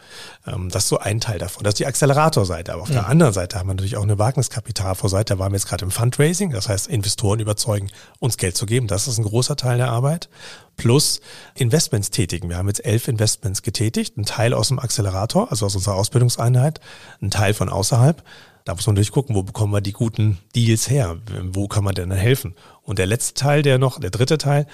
Ähm, 0.47 0.69
das 0.71 0.85
ist 0.85 0.89
so 0.89 0.99
ein 0.99 1.21
Teil 1.21 1.39
davon. 1.39 1.65
Das 1.65 1.73
ist 1.73 1.79
die 1.79 1.87
Accelerator-Seite. 1.87 2.73
Aber 2.73 2.83
auf 2.83 2.89
ja. 2.89 2.95
der 2.95 3.09
anderen 3.09 3.33
Seite 3.33 3.59
haben 3.59 3.69
wir 3.69 3.75
natürlich 3.75 3.97
auch 3.97 4.03
eine 4.03 4.19
Wagniskapitalvorseite. 4.19 5.35
Da 5.35 5.39
waren 5.39 5.53
wir 5.53 5.59
jetzt 5.59 5.69
gerade 5.69 5.85
im 5.85 5.91
Fundraising. 5.91 6.51
Das 6.51 6.69
heißt, 6.69 6.87
Investoren 6.89 7.41
überzeugen, 7.41 7.91
uns 8.19 8.37
Geld 8.37 8.57
zu 8.57 8.67
geben. 8.67 8.87
Das 8.87 9.09
ist 9.09 9.19
ein 9.19 9.25
großer 9.25 9.57
Teil 9.57 9.79
der 9.79 9.91
Arbeit. 9.91 10.29
Plus 10.77 11.21
Investments 11.55 12.11
tätigen. 12.11 12.49
Wir 12.49 12.57
haben 12.57 12.69
jetzt 12.69 12.85
elf 12.85 13.09
Investments 13.09 13.63
getätigt. 13.63 14.17
Ein 14.17 14.25
Teil 14.25 14.55
aus 14.55 14.69
dem 14.69 14.79
Accelerator, 14.79 15.51
also 15.51 15.67
aus 15.67 15.77
unserer 15.77 15.95
Ausbildungseinheit. 15.95 16.81
Ein 17.21 17.31
Teil 17.31 17.55
von 17.55 17.69
außerhalb. 17.69 18.23
Da 18.65 18.75
muss 18.75 18.87
man 18.87 18.97
durchgucken, 18.97 19.35
wo 19.35 19.43
bekommen 19.43 19.73
wir 19.75 19.83
die 19.83 19.93
guten 19.93 20.39
Deals 20.57 20.89
her? 20.89 21.19
Wo 21.51 21.69
kann 21.69 21.85
man 21.85 21.95
denn 21.95 22.11
helfen? 22.11 22.55
Und 22.83 22.99
der 22.99 23.07
letzte 23.07 23.35
Teil, 23.35 23.63
der 23.63 23.79
noch, 23.79 24.01
der 24.01 24.11
dritte 24.11 24.39
Teil, 24.39 24.67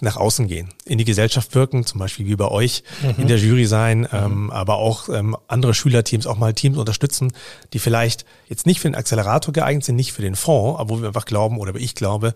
nach 0.00 0.16
außen 0.16 0.46
gehen, 0.48 0.68
in 0.84 0.98
die 0.98 1.04
Gesellschaft 1.04 1.54
wirken, 1.54 1.86
zum 1.86 1.98
Beispiel 1.98 2.26
wie 2.26 2.36
bei 2.36 2.48
euch 2.48 2.82
mhm. 3.02 3.22
in 3.22 3.28
der 3.28 3.38
Jury 3.38 3.66
sein, 3.66 4.00
mhm. 4.00 4.08
ähm, 4.12 4.50
aber 4.50 4.76
auch 4.76 5.08
ähm, 5.08 5.36
andere 5.48 5.74
Schülerteams, 5.74 6.26
auch 6.26 6.38
mal 6.38 6.54
Teams 6.54 6.78
unterstützen, 6.78 7.32
die 7.72 7.78
vielleicht 7.78 8.24
jetzt 8.48 8.66
nicht 8.66 8.80
für 8.80 8.88
den 8.88 8.94
Accelerator 8.94 9.52
geeignet 9.52 9.84
sind, 9.84 9.96
nicht 9.96 10.12
für 10.12 10.22
den 10.22 10.36
Fonds, 10.36 10.78
aber 10.80 10.90
wo 10.90 11.00
wir 11.00 11.08
einfach 11.08 11.26
glauben 11.26 11.58
oder 11.58 11.74
ich 11.76 11.94
glaube, 11.94 12.34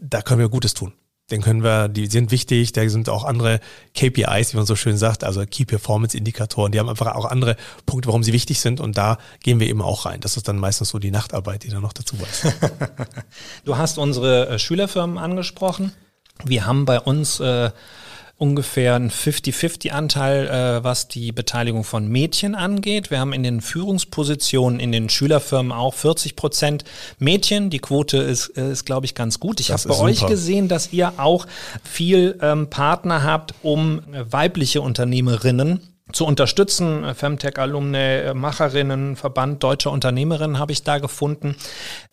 da 0.00 0.22
können 0.22 0.40
wir 0.40 0.48
Gutes 0.48 0.74
tun 0.74 0.92
den 1.30 1.42
können 1.42 1.64
wir, 1.64 1.88
die 1.88 2.06
sind 2.06 2.30
wichtig, 2.30 2.72
da 2.72 2.88
sind 2.88 3.08
auch 3.08 3.24
andere 3.24 3.60
KPIs, 3.94 4.52
wie 4.52 4.58
man 4.58 4.66
so 4.66 4.76
schön 4.76 4.96
sagt, 4.96 5.24
also 5.24 5.44
Key 5.44 5.64
Performance 5.64 6.16
Indikatoren, 6.16 6.70
die 6.70 6.78
haben 6.78 6.88
einfach 6.88 7.14
auch 7.16 7.24
andere 7.24 7.56
Punkte, 7.84 8.08
warum 8.08 8.22
sie 8.22 8.32
wichtig 8.32 8.60
sind 8.60 8.80
und 8.80 8.96
da 8.96 9.18
gehen 9.42 9.58
wir 9.58 9.68
eben 9.68 9.82
auch 9.82 10.06
rein. 10.06 10.20
Das 10.20 10.36
ist 10.36 10.46
dann 10.46 10.58
meistens 10.58 10.90
so 10.90 10.98
die 10.98 11.10
Nachtarbeit, 11.10 11.64
die 11.64 11.68
da 11.68 11.80
noch 11.80 11.92
dazu 11.92 12.20
weiß. 12.20 12.54
du 13.64 13.76
hast 13.76 13.98
unsere 13.98 14.50
äh, 14.50 14.58
Schülerfirmen 14.58 15.18
angesprochen. 15.18 15.92
Wir 16.44 16.66
haben 16.66 16.84
bei 16.84 17.00
uns 17.00 17.40
äh, 17.40 17.70
ungefähr 18.38 18.96
ein 18.96 19.10
50-50-Anteil, 19.10 20.46
äh, 20.46 20.84
was 20.84 21.08
die 21.08 21.32
Beteiligung 21.32 21.84
von 21.84 22.06
Mädchen 22.06 22.54
angeht. 22.54 23.10
Wir 23.10 23.18
haben 23.18 23.32
in 23.32 23.42
den 23.42 23.60
Führungspositionen 23.62 24.78
in 24.78 24.92
den 24.92 25.08
Schülerfirmen 25.08 25.72
auch 25.72 25.94
40 25.94 26.36
Prozent 26.36 26.84
Mädchen. 27.18 27.70
Die 27.70 27.78
Quote 27.78 28.18
ist, 28.18 28.56
äh, 28.56 28.72
ist 28.72 28.84
glaube 28.84 29.06
ich, 29.06 29.14
ganz 29.14 29.40
gut. 29.40 29.60
Ich 29.60 29.70
habe 29.70 29.82
bei 29.88 29.94
super. 29.94 30.06
euch 30.06 30.26
gesehen, 30.26 30.68
dass 30.68 30.92
ihr 30.92 31.14
auch 31.16 31.46
viel 31.82 32.38
ähm, 32.42 32.68
Partner 32.68 33.22
habt, 33.22 33.54
um 33.62 34.00
äh, 34.12 34.30
weibliche 34.30 34.82
Unternehmerinnen 34.82 35.80
zu 36.12 36.24
unterstützen. 36.24 37.14
Femtech-Alumne, 37.14 38.32
Macherinnen, 38.34 39.16
Verband 39.16 39.62
deutscher 39.62 39.90
Unternehmerinnen 39.90 40.58
habe 40.58 40.72
ich 40.72 40.82
da 40.82 40.98
gefunden. 40.98 41.56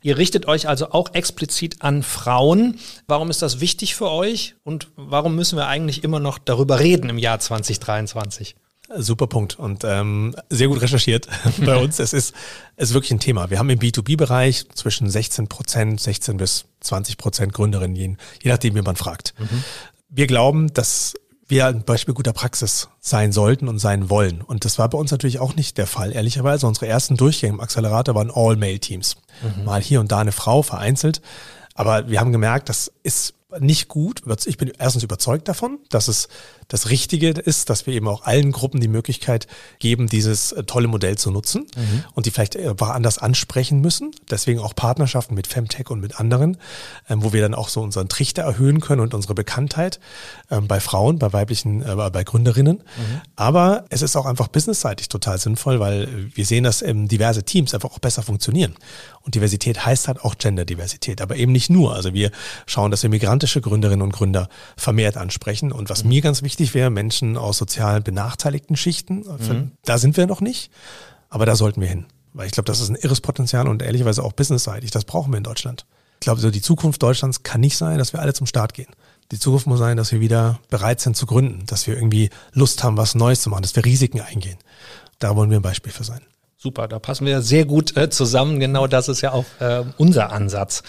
Ihr 0.02 0.18
richtet 0.18 0.48
euch 0.48 0.68
also 0.68 0.92
auch 0.92 1.14
explizit 1.14 1.82
an 1.82 2.04
Frauen. 2.04 2.80
Warum 3.08 3.30
ist 3.30 3.42
das 3.42 3.60
wichtig 3.60 3.96
für 3.96 4.10
euch 4.10 4.56
und 4.64 4.88
warum 4.96 5.36
müssen 5.36 5.58
wir 5.58 5.68
eigentlich 5.68 6.04
immer 6.04 6.20
noch 6.20 6.40
darüber 6.40 6.80
reden 6.80 7.10
im 7.10 7.18
Jahr 7.18 7.40
2023? 7.40 8.56
Super 8.96 9.28
Punkt 9.28 9.58
und 9.58 9.84
ähm, 9.86 10.36
sehr 10.50 10.68
gut 10.68 10.82
recherchiert 10.82 11.28
bei 11.66 11.78
uns. 11.78 12.00
es 12.00 12.14
ist, 12.14 12.36
es 12.76 12.90
ist 12.90 12.94
wirklich 12.94 13.12
ein 13.12 13.20
Thema. 13.20 13.50
Wir 13.50 13.60
haben 13.60 13.70
im 13.70 13.80
B2B-Bereich 13.80 14.68
zwischen 14.76 15.10
16 15.10 15.48
Prozent, 15.48 16.02
16 16.02 16.38
bis 16.38 16.66
20 16.82 17.18
Prozent 17.18 17.54
Gründerinnen, 17.54 17.96
je, 17.96 18.16
je 18.42 18.52
nachdem, 18.52 18.76
wie 18.76 18.82
man 18.82 18.96
fragt. 18.96 19.34
Mhm. 19.39 19.63
Wir 20.10 20.28
glauben, 20.28 20.72
dass 20.74 21.15
wir 21.47 21.67
ein 21.67 21.84
Beispiel 21.84 22.13
guter 22.13 22.34
Praxis 22.34 22.89
sein 22.99 23.32
sollten 23.32 23.67
und 23.67 23.79
sein 23.79 24.10
wollen. 24.10 24.41
Und 24.41 24.65
das 24.65 24.79
war 24.79 24.89
bei 24.89 24.97
uns 24.97 25.12
natürlich 25.12 25.39
auch 25.39 25.56
nicht 25.56 25.77
der 25.77 25.88
Fall, 25.88 26.13
ehrlicherweise. 26.13 26.67
Unsere 26.67 26.88
ersten 26.88 27.17
Durchgänge 27.17 27.53
im 27.53 27.62
Accelerator 27.62 28.15
waren 28.15 28.32
All-Male-Teams. 28.34 29.17
Mhm. 29.41 29.65
Mal 29.65 29.82
hier 29.82 29.99
und 29.99 30.12
da 30.12 30.19
eine 30.19 30.32
Frau 30.32 30.62
vereinzelt. 30.62 31.21
Aber 31.75 32.10
wir 32.10 32.19
haben 32.19 32.32
gemerkt, 32.32 32.69
das 32.69 32.91
ist 33.03 33.34
nicht 33.60 33.88
gut. 33.88 34.23
Ich 34.45 34.58
bin 34.58 34.71
erstens 34.77 35.03
überzeugt 35.03 35.47
davon, 35.47 35.79
dass 35.89 36.08
es 36.08 36.27
das 36.67 36.89
Richtige 36.89 37.30
ist, 37.30 37.69
dass 37.69 37.86
wir 37.86 37.93
eben 37.93 38.08
auch 38.08 38.23
allen 38.23 38.52
Gruppen 38.52 38.80
die 38.80 38.88
Möglichkeit 38.88 39.47
geben, 39.80 40.08
dieses 40.08 40.52
äh, 40.52 40.63
tolle 40.63 40.88
Modell 40.88 41.17
zu 41.17 41.32
nutzen 41.32 41.67
mhm. 41.76 42.04
und 42.13 42.26
die 42.26 42.32
vielleicht 42.32 42.58
einfach 42.58 42.89
anders 42.89 43.17
ansprechen 43.17 43.82
müssen. 43.82 44.12
Deswegen 44.30 44.60
auch 44.60 44.76
Partnerschaften 44.76 45.36
mit 45.36 45.47
Femtech 45.47 45.89
und 45.89 45.99
mit 45.99 46.19
anderen, 46.19 46.58
ähm, 47.10 47.23
wo 47.23 47.34
wir 47.34 47.41
dann 47.41 47.54
auch 47.54 47.69
so 47.69 47.82
unseren 47.82 48.10
Trichter 48.10 48.43
erhöhen 48.43 48.80
können 48.80 49.02
und 49.02 49.13
unsere 49.13 49.36
Bekanntheit 49.36 49.99
ähm, 50.49 50.67
bei 50.67 50.80
Frauen, 50.80 51.19
bei 51.19 51.34
weiblichen, 51.34 51.82
äh, 51.82 52.10
bei 52.12 52.23
Gründerinnen. 52.23 52.78
Mhm. 52.78 53.21
Aber 53.36 53.86
es 53.89 54.02
ist 54.02 54.15
auch 54.15 54.26
einfach 54.26 54.47
businessseitig 54.47 55.10
total 55.10 55.38
sinnvoll, 55.38 55.80
weil 55.80 56.32
wir 56.34 56.45
sehen, 56.45 56.63
dass 56.63 56.82
ähm, 56.82 57.08
diverse 57.08 57.43
Teams 57.43 57.73
einfach 57.73 57.91
auch 57.91 57.99
besser 57.99 58.23
funktionieren. 58.23 58.76
Und 59.21 59.36
Diversität 59.36 59.86
heißt 59.86 60.08
halt 60.08 60.21
auch 60.23 60.38
Genderdiversität, 60.38 61.21
aber 61.21 61.36
eben 61.36 61.52
nicht 61.52 61.69
nur. 61.69 61.95
Also 61.95 62.13
wir 62.13 62.32
schauen, 62.65 62.91
dass 62.91 63.04
wir 63.04 63.10
migrantische 63.10 63.62
Gründerinnen 63.62 64.02
und 64.02 64.12
Gründer 64.12 64.49
vermehrt 64.76 65.17
ansprechen. 65.17 65.71
Und 65.71 65.89
was 65.89 66.04
mhm. 66.04 66.10
mir 66.10 66.21
ganz 66.21 66.41
wichtig 66.41 66.53
wäre, 66.74 66.89
Menschen 66.89 67.38
aus 67.38 67.58
sozial 67.58 68.02
benachteiligten 68.02 68.76
Schichten, 68.76 69.26
mhm. 69.26 69.72
da 69.86 69.98
sind 69.98 70.18
wir 70.18 70.28
noch 70.28 70.42
nicht, 70.42 70.72
aber 71.30 71.46
da 71.46 71.56
sollten 71.56 71.82
wir 71.82 71.88
hin. 71.88 72.06
Weil 72.34 72.48
ich 72.48 72.54
glaube, 72.54 72.68
das 72.68 72.80
ist 72.80 72.89
ein 72.89 72.96
irres 72.96 73.22
Potenzial 73.22 73.68
und 73.68 73.82
ehrlicherweise 73.82 74.24
auch 74.24 74.34
businessseitig. 74.34 74.92
Das 74.92 75.06
brauchen 75.06 75.32
wir 75.32 75.38
in 75.38 75.44
Deutschland. 75.44 75.86
Ich 76.16 76.26
glaube, 76.26 76.42
so 76.42 76.50
die 76.50 76.62
Zukunft 76.62 77.04
Deutschlands 77.04 77.44
kann 77.44 77.62
nicht 77.62 77.78
sein, 77.78 78.00
dass 78.00 78.13
wir 78.13 78.22
alle 78.22 78.34
zum 78.34 78.48
Start 78.48 78.74
gehen. 78.74 78.88
Die 79.32 79.39
Zukunft 79.39 79.68
muss 79.68 79.80
sein, 79.80 79.98
dass 79.98 80.12
wir 80.12 80.20
wieder 80.20 80.60
bereit 80.70 81.00
sind 81.00 81.16
zu 81.16 81.26
gründen, 81.26 81.66
dass 81.66 81.86
wir 81.86 81.96
irgendwie 81.96 82.30
Lust 82.54 82.84
haben, 82.84 82.98
was 82.98 83.16
Neues 83.16 83.42
zu 83.42 83.50
machen, 83.50 83.62
dass 83.62 83.76
wir 83.76 83.86
Risiken 83.86 84.22
eingehen. 84.22 84.58
Da 85.20 85.36
wollen 85.36 85.50
wir 85.50 85.60
ein 85.60 85.63
Beispiel 85.63 85.92
für 85.92 86.04
sein. 86.04 86.22
Super, 86.63 86.88
da 86.88 86.97
passen 86.97 87.26
wir 87.26 87.41
sehr 87.41 87.65
gut 87.65 87.97
äh, 87.97 88.10
zusammen. 88.10 88.58
Genau 88.62 88.88
das 88.88 89.10
ist 89.10 89.19
ja 89.19 89.34
auch 89.34 89.43
äh, 89.60 89.84
unser 89.97 90.32
Ansatz. 90.32 90.82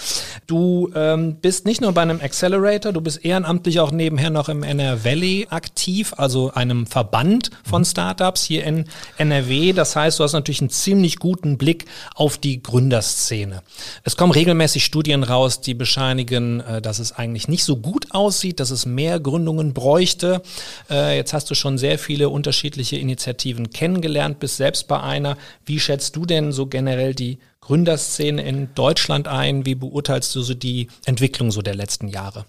Du 0.46 0.92
ähm, 0.94 1.34
bist 1.42 1.66
nicht 1.66 1.80
nur 1.80 1.90
bei 1.90 2.02
einem 2.02 2.20
Accelerator, 2.20 2.92
du 2.92 3.00
bist 3.00 3.24
ehrenamtlich 3.24 3.80
auch 3.80 3.90
nebenher 3.90 4.30
noch 4.30 4.48
im 4.48 4.62
NR 4.62 5.04
Valley 5.04 5.48
aktiv, 5.50 6.14
also 6.16 6.52
einem 6.52 6.86
Verband 6.86 7.50
von 7.64 7.82
mhm. 7.82 7.86
Startups 7.86 8.44
hier 8.44 8.62
in 8.62 8.84
NRW. 9.18 9.72
Das 9.72 9.96
heißt, 9.96 10.20
du 10.20 10.22
hast 10.22 10.34
natürlich 10.34 10.60
einen 10.60 10.70
ziemlich 10.70 11.18
guten 11.18 11.58
Blick 11.58 11.86
auf 12.14 12.38
die 12.38 12.62
Gründerszene. 12.62 13.64
Es 14.04 14.16
kommen 14.16 14.30
regelmäßig 14.30 14.84
Studien 14.84 15.24
raus, 15.24 15.60
die 15.60 15.74
bescheinigen, 15.74 16.60
äh, 16.60 16.82
dass 16.82 17.00
es 17.00 17.10
eigentlich 17.10 17.48
nicht 17.48 17.64
so 17.64 17.78
gut 17.78 18.12
aussieht, 18.12 18.60
dass 18.60 18.70
es 18.70 18.86
mehr 18.86 19.18
Gründungen 19.18 19.74
bräuchte. 19.74 20.40
Äh, 20.88 21.16
jetzt 21.16 21.32
hast 21.32 21.50
du 21.50 21.56
schon 21.56 21.78
sehr 21.78 21.98
viele 21.98 22.28
unterschiedliche 22.28 22.94
Initiativen 22.94 23.70
kennengelernt, 23.70 24.38
bist 24.38 24.58
selbst 24.58 24.86
bei 24.86 25.00
einer. 25.00 25.36
Wie 25.66 25.80
schätzt 25.80 26.16
du 26.16 26.26
denn 26.26 26.52
so 26.52 26.66
generell 26.66 27.14
die 27.14 27.38
Gründerszene 27.60 28.42
in 28.42 28.74
Deutschland 28.74 29.28
ein? 29.28 29.66
Wie 29.66 29.74
beurteilst 29.74 30.34
du 30.34 30.42
so 30.42 30.54
die 30.54 30.88
Entwicklung 31.04 31.50
so 31.50 31.62
der 31.62 31.74
letzten 31.74 32.08
Jahre? 32.08 32.44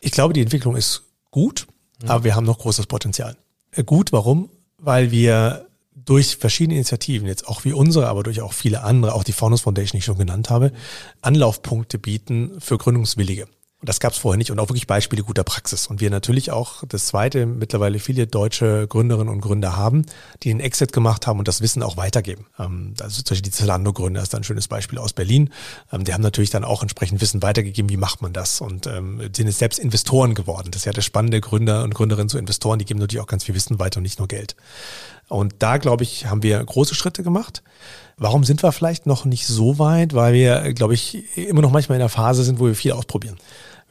Ich 0.00 0.12
glaube, 0.12 0.34
die 0.34 0.42
Entwicklung 0.42 0.76
ist 0.76 1.02
gut, 1.30 1.66
mhm. 2.02 2.10
aber 2.10 2.24
wir 2.24 2.34
haben 2.34 2.46
noch 2.46 2.58
großes 2.58 2.86
Potenzial. 2.86 3.36
Äh, 3.72 3.84
gut, 3.84 4.12
warum? 4.12 4.50
Weil 4.78 5.10
wir 5.10 5.66
durch 5.94 6.36
verschiedene 6.36 6.76
Initiativen, 6.76 7.28
jetzt 7.28 7.46
auch 7.46 7.64
wie 7.64 7.72
unsere, 7.72 8.08
aber 8.08 8.22
durch 8.22 8.40
auch 8.40 8.52
viele 8.52 8.82
andere, 8.82 9.14
auch 9.14 9.24
die 9.24 9.32
Faunus 9.32 9.60
Foundation, 9.62 9.92
die 9.92 9.98
ich 9.98 10.04
schon 10.04 10.18
genannt 10.18 10.50
habe, 10.50 10.72
Anlaufpunkte 11.20 11.98
bieten 11.98 12.60
für 12.60 12.78
Gründungswillige. 12.78 13.46
Und 13.82 13.88
das 13.88 13.98
gab 13.98 14.12
es 14.12 14.18
vorher 14.18 14.38
nicht 14.38 14.52
und 14.52 14.60
auch 14.60 14.68
wirklich 14.68 14.86
Beispiele 14.86 15.24
guter 15.24 15.42
Praxis. 15.42 15.88
Und 15.88 16.00
wir 16.00 16.08
natürlich 16.08 16.52
auch 16.52 16.84
das 16.86 17.06
zweite, 17.06 17.46
mittlerweile 17.46 17.98
viele 17.98 18.28
deutsche 18.28 18.86
Gründerinnen 18.86 19.28
und 19.28 19.40
Gründer 19.40 19.76
haben, 19.76 20.06
die 20.44 20.50
einen 20.50 20.60
Exit 20.60 20.92
gemacht 20.92 21.26
haben 21.26 21.40
und 21.40 21.48
das 21.48 21.62
Wissen 21.62 21.82
auch 21.82 21.96
weitergeben. 21.96 22.46
Ähm, 22.60 22.94
also 23.00 23.22
zum 23.22 23.34
Beispiel 23.34 23.42
die 23.42 23.50
Zalando-Gründer 23.50 24.22
ist 24.22 24.34
da 24.34 24.38
ein 24.38 24.44
schönes 24.44 24.68
Beispiel 24.68 25.00
aus 25.00 25.14
Berlin. 25.14 25.50
Ähm, 25.92 26.04
die 26.04 26.14
haben 26.14 26.22
natürlich 26.22 26.50
dann 26.50 26.62
auch 26.62 26.82
entsprechend 26.82 27.20
Wissen 27.20 27.42
weitergegeben, 27.42 27.90
wie 27.90 27.96
macht 27.96 28.22
man 28.22 28.32
das 28.32 28.60
und 28.60 28.86
ähm, 28.86 29.20
sind 29.34 29.48
jetzt 29.48 29.58
selbst 29.58 29.80
Investoren 29.80 30.36
geworden. 30.36 30.70
Das 30.70 30.82
ist 30.82 30.86
ja 30.86 30.92
das 30.92 31.04
Spannende, 31.04 31.40
Gründer 31.40 31.82
und 31.82 31.92
Gründerinnen 31.92 32.28
zu 32.28 32.38
Investoren, 32.38 32.78
die 32.78 32.84
geben 32.84 33.00
natürlich 33.00 33.20
auch 33.20 33.26
ganz 33.26 33.42
viel 33.42 33.56
Wissen 33.56 33.80
weiter 33.80 33.96
und 33.96 34.04
nicht 34.04 34.20
nur 34.20 34.28
Geld. 34.28 34.54
Und 35.28 35.54
da, 35.58 35.78
glaube 35.78 36.04
ich, 36.04 36.26
haben 36.26 36.44
wir 36.44 36.62
große 36.62 36.94
Schritte 36.94 37.24
gemacht. 37.24 37.64
Warum 38.16 38.44
sind 38.44 38.62
wir 38.62 38.70
vielleicht 38.70 39.06
noch 39.06 39.24
nicht 39.24 39.46
so 39.46 39.80
weit? 39.80 40.14
Weil 40.14 40.34
wir, 40.34 40.72
glaube 40.72 40.94
ich, 40.94 41.36
immer 41.36 41.62
noch 41.62 41.72
manchmal 41.72 41.96
in 41.96 42.00
der 42.00 42.08
Phase 42.08 42.44
sind, 42.44 42.60
wo 42.60 42.66
wir 42.66 42.76
viel 42.76 42.92
ausprobieren. 42.92 43.38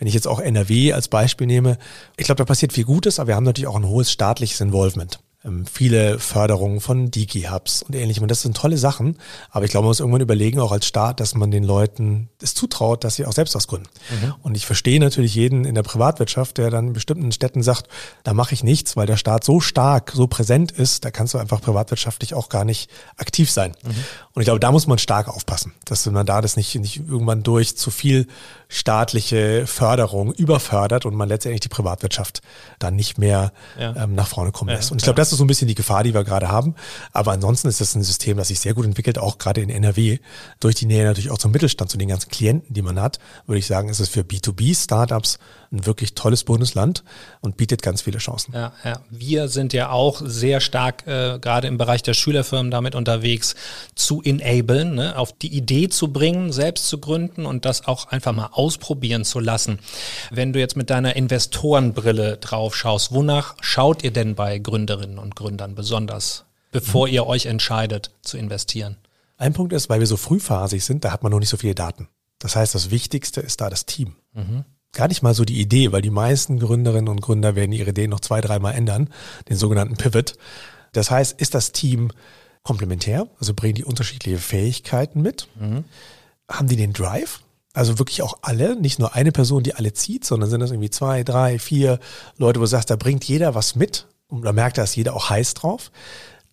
Wenn 0.02 0.08
ich 0.08 0.16
jetzt 0.16 0.28
auch 0.28 0.40
NRW 0.40 0.94
als 0.94 1.10
Beispiel 1.10 1.46
nehme, 1.46 1.78
ich 2.18 2.26
glaube, 2.26 2.40
da 2.40 2.46
passiert 2.46 2.74
viel 2.74 2.86
Gutes, 2.86 3.20
aber 3.20 3.28
wir 3.28 3.36
haben 3.36 3.44
natürlich 3.44 3.68
auch 3.68 3.76
ein 3.76 3.86
hohes 3.86 4.12
staatliches 4.12 4.60
Involvement. 4.60 5.20
ähm, 5.44 5.66
viele 5.66 6.20
Förderungen 6.20 6.82
von 6.82 7.10
Digi-Hubs 7.10 7.84
und 7.84 7.96
ähnlichem. 7.96 8.24
Und 8.24 8.32
das 8.32 8.42
sind 8.42 8.56
tolle 8.56 8.78
Sachen. 8.78 9.18
Aber 9.50 9.66
ich 9.66 9.72
glaube, 9.72 9.86
man 9.86 9.90
muss 9.90 10.00
irgendwann 10.00 10.22
überlegen, 10.22 10.60
auch 10.60 10.72
als 10.72 10.86
Staat, 10.86 11.20
dass 11.20 11.36
man 11.36 11.52
den 11.52 11.64
Leuten 11.64 12.30
es 12.42 12.54
zutraut, 12.54 13.04
dass 13.04 13.16
sie 13.16 13.26
auch 13.26 13.34
selbst 13.34 13.56
was 13.56 13.68
gründen. 13.68 13.90
Mhm. 14.10 14.34
Und 14.42 14.56
ich 14.56 14.66
verstehe 14.66 15.00
natürlich 15.00 15.36
jeden 15.36 15.66
in 15.66 15.76
der 15.76 15.84
Privatwirtschaft, 15.84 16.58
der 16.58 16.70
dann 16.70 16.88
in 16.88 16.94
bestimmten 16.94 17.32
Städten 17.32 17.64
sagt, 17.64 17.88
da 18.24 18.34
mache 18.34 18.54
ich 18.54 18.64
nichts, 18.64 18.96
weil 18.96 19.08
der 19.08 19.18
Staat 19.18 19.44
so 19.44 19.60
stark, 19.60 20.12
so 20.14 20.28
präsent 20.28 20.72
ist, 20.72 21.06
da 21.06 21.12
kannst 21.12 21.34
du 21.34 21.38
einfach 21.38 21.62
privatwirtschaftlich 21.62 22.34
auch 22.34 22.50
gar 22.50 22.66
nicht 22.66 22.90
aktiv 23.18 23.50
sein. 23.50 23.72
Mhm. 23.84 23.90
Und 24.34 24.42
ich 24.42 24.46
glaube, 24.46 24.60
da 24.60 24.72
muss 24.72 24.88
man 24.88 25.00
stark 25.00 25.28
aufpassen, 25.28 25.74
dass 25.86 26.06
man 26.06 26.26
da 26.26 26.42
das 26.42 26.56
nicht, 26.56 26.76
nicht 26.76 26.98
irgendwann 26.98 27.44
durch 27.44 27.78
zu 27.78 27.90
viel 27.90 28.28
staatliche 28.72 29.68
Förderung 29.68 30.32
überfördert 30.32 31.06
und 31.06 31.14
man 31.14 31.28
letztendlich 31.28 31.60
die 31.60 31.68
Privatwirtschaft 31.68 32.42
dann 32.80 32.96
nicht 32.96 33.18
mehr 33.18 33.52
ja. 33.78 33.94
ähm, 33.98 34.16
nach 34.16 34.28
vorne 34.28 34.54
kommen 34.54 34.74
lässt. 34.74 34.92
und 34.92 34.98
ich 34.98 35.04
glaube, 35.04 35.18
das 35.18 35.34
ist 35.34 35.40
so 35.40 35.44
ein 35.44 35.48
bisschen 35.48 35.68
die 35.68 35.76
Gefahr, 35.76 36.04
die 36.04 36.14
wir 36.14 36.24
gerade 36.24 36.48
haben. 36.48 36.76
Aber 37.12 37.34
ansonsten 37.34 37.68
ist 37.68 37.82
das 37.82 37.96
ein 37.96 38.04
System, 38.04 38.38
das 38.38 38.48
sich 38.48 38.62
sehr 38.62 38.74
gut 38.74 38.86
entwickelt, 38.86 39.20
auch 39.20 39.38
gerade 39.38 39.60
in 39.60 39.70
NRW. 39.70 40.20
Durch 40.62 40.76
die 40.76 40.86
Nähe 40.86 41.04
natürlich 41.04 41.32
auch 41.32 41.38
zum 41.38 41.52
Mittelstand, 41.52 41.92
zu 41.92 41.98
den 41.98 42.08
ganzen 42.08 42.30
Klienten, 42.30 42.74
die 42.74 42.82
man 42.82 43.00
hat, 43.02 43.20
würde 43.46 43.60
ich 43.60 43.68
sagen, 43.68 43.90
ist 43.90 44.00
es 44.00 44.08
für 44.08 44.22
B2B-Startups 44.22 45.38
ein 45.72 45.86
wirklich 45.86 46.16
tolles 46.16 46.44
Bundesland 46.44 47.04
und 47.40 47.56
bietet 47.56 47.82
ganz 47.82 48.02
viele 48.02 48.18
Chancen. 48.18 48.54
Ja, 48.54 48.74
ja. 48.84 49.02
Wir 49.10 49.48
sind 49.48 49.72
ja 49.74 49.90
auch 49.90 50.22
sehr 50.24 50.60
stark 50.60 51.08
äh, 51.08 51.40
gerade 51.40 51.68
im 51.68 51.78
Bereich 51.78 52.04
der 52.04 52.14
Schülerfirmen 52.14 52.72
damit 52.72 52.94
unterwegs, 52.94 53.56
zu 53.96 54.22
enablen, 54.22 54.96
ne? 54.96 55.18
auf 55.18 55.32
die 55.34 55.56
Idee 55.56 55.88
zu 55.88 56.12
bringen, 56.12 56.52
selbst 56.52 56.88
zu 56.88 57.00
gründen 57.00 57.46
und 57.46 57.66
das 57.66 57.88
auch 57.88 58.08
einfach 58.08 58.34
mal 58.34 58.50
ausprobieren 58.52 59.24
zu 59.24 59.40
lassen. 59.40 59.80
Wenn 60.30 60.52
du 60.52 60.60
jetzt 60.60 60.76
mit 60.76 60.90
deiner 60.90 61.16
Investorenbrille 61.16 62.38
drauf 62.38 62.76
schaust, 62.76 63.14
wonach 63.14 63.56
schaut 63.62 64.04
ihr 64.04 64.12
denn 64.12 64.36
bei 64.36 64.60
Gründerinnen 64.60 65.20
und 65.20 65.36
Gründern 65.36 65.76
besonders, 65.76 66.46
bevor 66.72 67.08
mhm. 67.08 67.14
ihr 67.14 67.28
euch 67.28 67.46
entscheidet 67.46 68.12
zu 68.22 68.38
investieren? 68.38 68.98
Ein 69.38 69.54
Punkt 69.54 69.74
ist, 69.74 69.90
weil 69.90 70.02
wir 70.02 70.08
so 70.08 70.18
frühphasig 70.18 70.84
sind, 70.84 71.06
da 71.06 71.12
hat 71.12 71.24
man 71.24 71.32
noch 71.32 71.40
nicht 71.40 71.50
so 71.50 71.58
viele 71.58 71.76
Daten. 71.76 72.10
Das 72.40 72.56
heißt, 72.56 72.76
das 72.76 72.92
Wichtigste 72.92 73.40
ist 73.40 73.62
da 73.62 73.70
das 73.70 73.86
Team. 73.86 74.16
Mhm. 74.34 74.66
Gar 74.94 75.08
nicht 75.08 75.22
mal 75.22 75.34
so 75.34 75.46
die 75.46 75.60
Idee, 75.60 75.92
weil 75.92 76.02
die 76.02 76.10
meisten 76.10 76.60
Gründerinnen 76.60 77.08
und 77.08 77.22
Gründer 77.22 77.56
werden 77.56 77.72
ihre 77.72 77.92
Ideen 77.92 78.10
noch 78.10 78.20
zwei, 78.20 78.42
dreimal 78.42 78.74
ändern, 78.74 79.10
den 79.50 79.56
sogenannten 79.56 79.96
Pivot. 79.96 80.36
Das 80.92 81.10
heißt, 81.10 81.40
ist 81.40 81.56
das 81.56 81.72
Team 81.72 82.12
komplementär, 82.64 83.28
also 83.40 83.54
bringen 83.54 83.76
die 83.76 83.86
unterschiedliche 83.86 84.38
Fähigkeiten 84.38 85.22
mit? 85.22 85.48
Mhm. 85.60 85.86
Haben 86.50 86.68
die 86.68 86.76
den 86.76 86.94
Drive? 86.94 87.40
Also 87.74 88.00
wirklich 88.00 88.22
auch 88.22 88.40
alle, 88.42 88.76
nicht 88.76 89.00
nur 89.00 89.16
eine 89.16 89.32
Person, 89.32 89.64
die 89.64 89.76
alle 89.76 89.94
zieht, 89.94 90.26
sondern 90.26 90.50
sind 90.50 90.60
das 90.60 90.72
irgendwie 90.72 90.90
zwei, 90.90 91.24
drei, 91.24 91.58
vier 91.58 92.00
Leute, 92.38 92.60
wo 92.60 92.64
du 92.64 92.68
sagst, 92.68 92.90
da 92.90 92.98
bringt 92.98 93.24
jeder 93.24 93.56
was 93.56 93.76
mit 93.76 94.08
und 94.28 94.44
da 94.44 94.52
merkt, 94.52 94.78
da 94.78 94.84
ist 94.84 94.96
jeder 94.96 95.16
auch 95.16 95.30
heiß 95.30 95.54
drauf. 95.54 95.92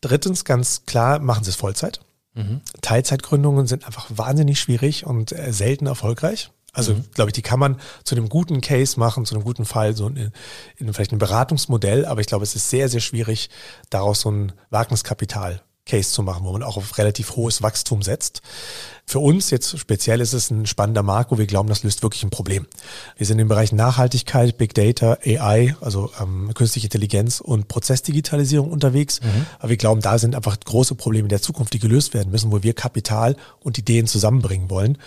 Drittens, 0.01 0.45
ganz 0.45 0.85
klar, 0.87 1.19
machen 1.19 1.43
sie 1.43 1.51
es 1.51 1.57
Vollzeit. 1.57 2.01
Mhm. 2.35 2.61
Teilzeitgründungen 2.83 3.67
sind 3.67 3.85
einfach 3.85 4.07
wahnsinnig 4.15 4.61
schwierig 4.61 5.07
und 5.07 5.33
äh, 5.33 5.53
selten 5.53 5.87
erfolgreich. 5.87 6.53
Also, 6.73 6.95
mhm. 6.95 7.05
glaube 7.15 7.31
ich, 7.31 7.33
die 7.33 7.43
kann 7.43 7.59
man 7.59 7.81
zu 8.05 8.15
einem 8.15 8.29
guten 8.29 8.61
Case 8.61 8.99
machen, 9.01 9.25
zu 9.25 9.35
einem 9.35 9.45
guten 9.45 9.65
Fall, 9.65 9.97
so 9.97 10.07
in, 10.09 10.33
in 10.77 10.93
vielleicht 10.93 11.13
ein 11.13 11.19
Beratungsmodell, 11.19 12.05
aber 12.05 12.21
ich 12.21 12.27
glaube, 12.27 12.45
es 12.45 12.55
ist 12.55 12.71
sehr, 12.71 12.89
sehr 12.89 13.01
schwierig, 13.01 13.51
daraus 13.91 14.21
so 14.21 14.31
ein 14.31 14.53
Wagniskapital 14.71 15.63
Case 15.89 16.13
zu 16.13 16.23
machen, 16.23 16.45
wo 16.45 16.53
man 16.53 16.63
auch 16.63 16.77
auf 16.77 16.99
relativ 16.99 17.35
hohes 17.35 17.63
Wachstum 17.63 18.03
setzt. 18.03 18.43
Für 19.09 19.21
uns 19.21 19.49
jetzt 19.49 19.79
speziell 19.79 20.21
ist 20.21 20.35
es 20.35 20.51
ein 20.51 20.67
spannender 20.67 21.03
Markt, 21.03 21.31
wo 21.31 21.39
wir 21.39 21.47
glauben, 21.47 21.71
das 21.71 21.83
löst 21.83 22.03
wirklich 22.03 22.25
ein 22.25 22.31
Problem. 22.31 22.67
Wir 23.17 23.27
sind 23.27 23.39
im 23.39 23.49
Bereich 23.49 23.73
Nachhaltigkeit, 23.73 24.59
Big 24.59 24.75
Data, 24.75 25.17
AI, 25.25 25.75
also 25.81 26.11
ähm, 26.21 26.53
künstliche 26.53 26.89
Intelligenz 26.89 27.41
und 27.41 27.69
Prozessdigitalisierung 27.69 28.71
unterwegs. 28.71 29.23
Mhm. 29.23 29.47
Aber 29.59 29.71
wir 29.71 29.79
glauben, 29.79 30.03
da 30.03 30.19
sind 30.19 30.35
einfach 30.35 30.61
große 30.61 30.95
Probleme 30.95 31.27
der 31.29 31.41
Zukunft, 31.41 31.73
die 31.73 31.79
gelöst 31.79 32.13
werden 32.13 32.31
müssen, 32.31 32.53
wo 32.53 32.63
wir 32.63 32.75
Kapital 32.75 33.35
und 33.61 33.79
Ideen 33.79 34.07
zusammenbringen 34.07 34.69
wollen. 34.69 34.99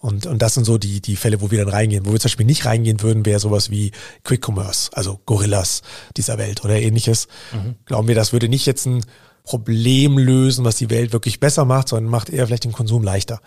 Und, 0.00 0.24
und 0.24 0.40
das 0.40 0.54
sind 0.54 0.64
so 0.64 0.78
die, 0.78 1.02
die 1.02 1.16
Fälle, 1.16 1.42
wo 1.42 1.50
wir 1.50 1.62
dann 1.62 1.74
reingehen. 1.74 2.06
Wo 2.06 2.12
wir 2.12 2.18
zum 2.18 2.30
Beispiel 2.30 2.46
nicht 2.46 2.64
reingehen 2.64 3.02
würden, 3.02 3.26
wäre 3.26 3.40
sowas 3.40 3.70
wie 3.70 3.92
Quick 4.24 4.48
Commerce, 4.48 4.88
also 4.94 5.20
Gorillas 5.26 5.82
dieser 6.16 6.38
Welt 6.38 6.64
oder 6.64 6.76
ähnliches. 6.76 7.28
Mhm. 7.52 7.74
Glauben 7.84 8.08
wir, 8.08 8.14
das 8.14 8.32
würde 8.32 8.48
nicht 8.48 8.64
jetzt 8.64 8.86
ein 8.86 9.04
Problem 9.50 10.16
lösen, 10.16 10.64
was 10.64 10.76
die 10.76 10.90
Welt 10.90 11.12
wirklich 11.12 11.40
besser 11.40 11.64
macht, 11.64 11.88
sondern 11.88 12.08
macht 12.08 12.30
eher 12.30 12.46
vielleicht 12.46 12.62
den 12.62 12.70
Konsum 12.70 13.02
leichter. 13.02 13.40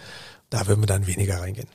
Da 0.49 0.67
würden 0.67 0.81
wir 0.81 0.85
dann 0.85 1.07
weniger 1.07 1.39
reingehen. 1.39 1.69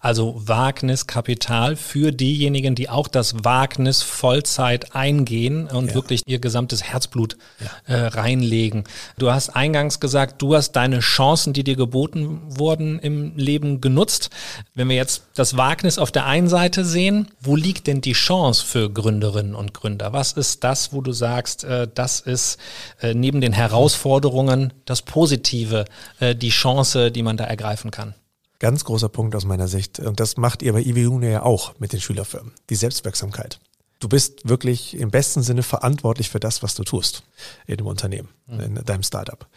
Also 0.00 0.34
Wagniskapital 0.36 1.76
für 1.76 2.12
diejenigen, 2.12 2.74
die 2.74 2.88
auch 2.88 3.08
das 3.08 3.44
Wagnis 3.44 4.02
Vollzeit 4.02 4.94
eingehen 4.94 5.66
und 5.68 5.88
ja. 5.88 5.94
wirklich 5.94 6.22
ihr 6.26 6.38
gesamtes 6.38 6.82
Herzblut 6.82 7.36
ja. 7.60 7.94
äh, 7.94 8.06
reinlegen. 8.08 8.84
Du 9.18 9.30
hast 9.30 9.50
eingangs 9.50 10.00
gesagt, 10.00 10.42
du 10.42 10.54
hast 10.54 10.72
deine 10.72 11.00
Chancen, 11.00 11.52
die 11.52 11.64
dir 11.64 11.76
geboten 11.76 12.40
wurden 12.46 12.98
im 12.98 13.36
Leben 13.36 13.80
genutzt. 13.80 14.30
Wenn 14.74 14.88
wir 14.88 14.96
jetzt 14.96 15.24
das 15.34 15.56
Wagnis 15.56 15.98
auf 15.98 16.10
der 16.10 16.26
einen 16.26 16.48
Seite 16.48 16.84
sehen, 16.84 17.28
wo 17.40 17.56
liegt 17.56 17.86
denn 17.86 18.00
die 18.00 18.12
Chance 18.12 18.64
für 18.64 18.90
Gründerinnen 18.90 19.54
und 19.54 19.74
Gründer? 19.74 20.12
Was 20.12 20.32
ist 20.32 20.64
das, 20.64 20.92
wo 20.92 21.00
du 21.00 21.12
sagst, 21.12 21.64
äh, 21.64 21.88
das 21.92 22.20
ist 22.20 22.58
äh, 23.00 23.14
neben 23.14 23.40
den 23.40 23.52
Herausforderungen 23.52 24.72
das 24.84 25.02
Positive, 25.02 25.84
äh, 26.20 26.34
die 26.34 26.50
Chance, 26.50 27.10
die 27.10 27.22
man 27.22 27.36
da 27.36 27.44
ergreifen 27.44 27.90
kann? 27.90 28.14
Ganz 28.62 28.84
großer 28.84 29.08
Punkt 29.08 29.34
aus 29.34 29.44
meiner 29.44 29.66
Sicht. 29.66 29.98
Und 29.98 30.20
das 30.20 30.36
macht 30.36 30.62
ihr 30.62 30.72
bei 30.72 30.82
IWU 30.82 31.20
ja 31.22 31.42
auch 31.42 31.74
mit 31.80 31.92
den 31.92 32.00
Schülerfirmen. 32.00 32.52
Die 32.70 32.76
Selbstwirksamkeit. 32.76 33.58
Du 33.98 34.08
bist 34.08 34.48
wirklich 34.48 34.96
im 34.96 35.10
besten 35.10 35.42
Sinne 35.42 35.64
verantwortlich 35.64 36.30
für 36.30 36.38
das, 36.38 36.62
was 36.62 36.76
du 36.76 36.84
tust 36.84 37.24
in 37.66 37.78
dem 37.78 37.88
Unternehmen, 37.88 38.28
mhm. 38.46 38.60
in 38.60 38.74
deinem 38.84 39.02
Startup. 39.02 39.48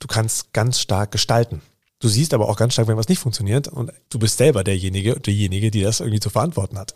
Du 0.00 0.06
kannst 0.06 0.54
ganz 0.54 0.80
stark 0.80 1.10
gestalten. 1.10 1.60
Du 1.98 2.08
siehst 2.08 2.32
aber 2.32 2.48
auch 2.48 2.56
ganz 2.56 2.72
stark, 2.72 2.88
wenn 2.88 2.96
was 2.96 3.10
nicht 3.10 3.18
funktioniert 3.18 3.68
und 3.68 3.92
du 4.08 4.18
bist 4.18 4.38
selber 4.38 4.64
derjenige, 4.64 5.20
diejenige, 5.20 5.70
die 5.70 5.82
das 5.82 6.00
irgendwie 6.00 6.20
zu 6.20 6.30
verantworten 6.30 6.78
hat. 6.78 6.94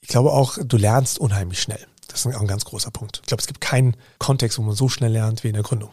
Ich 0.00 0.08
glaube 0.08 0.32
auch, 0.32 0.56
du 0.58 0.78
lernst 0.78 1.18
unheimlich 1.18 1.60
schnell. 1.60 1.86
Das 2.08 2.24
ist 2.24 2.34
ein 2.34 2.46
ganz 2.46 2.64
großer 2.64 2.90
Punkt. 2.90 3.20
Ich 3.20 3.26
glaube, 3.26 3.42
es 3.42 3.46
gibt 3.46 3.60
keinen 3.60 3.94
Kontext, 4.18 4.56
wo 4.56 4.62
man 4.62 4.74
so 4.74 4.88
schnell 4.88 5.12
lernt 5.12 5.44
wie 5.44 5.48
in 5.48 5.54
der 5.54 5.64
Gründung 5.64 5.90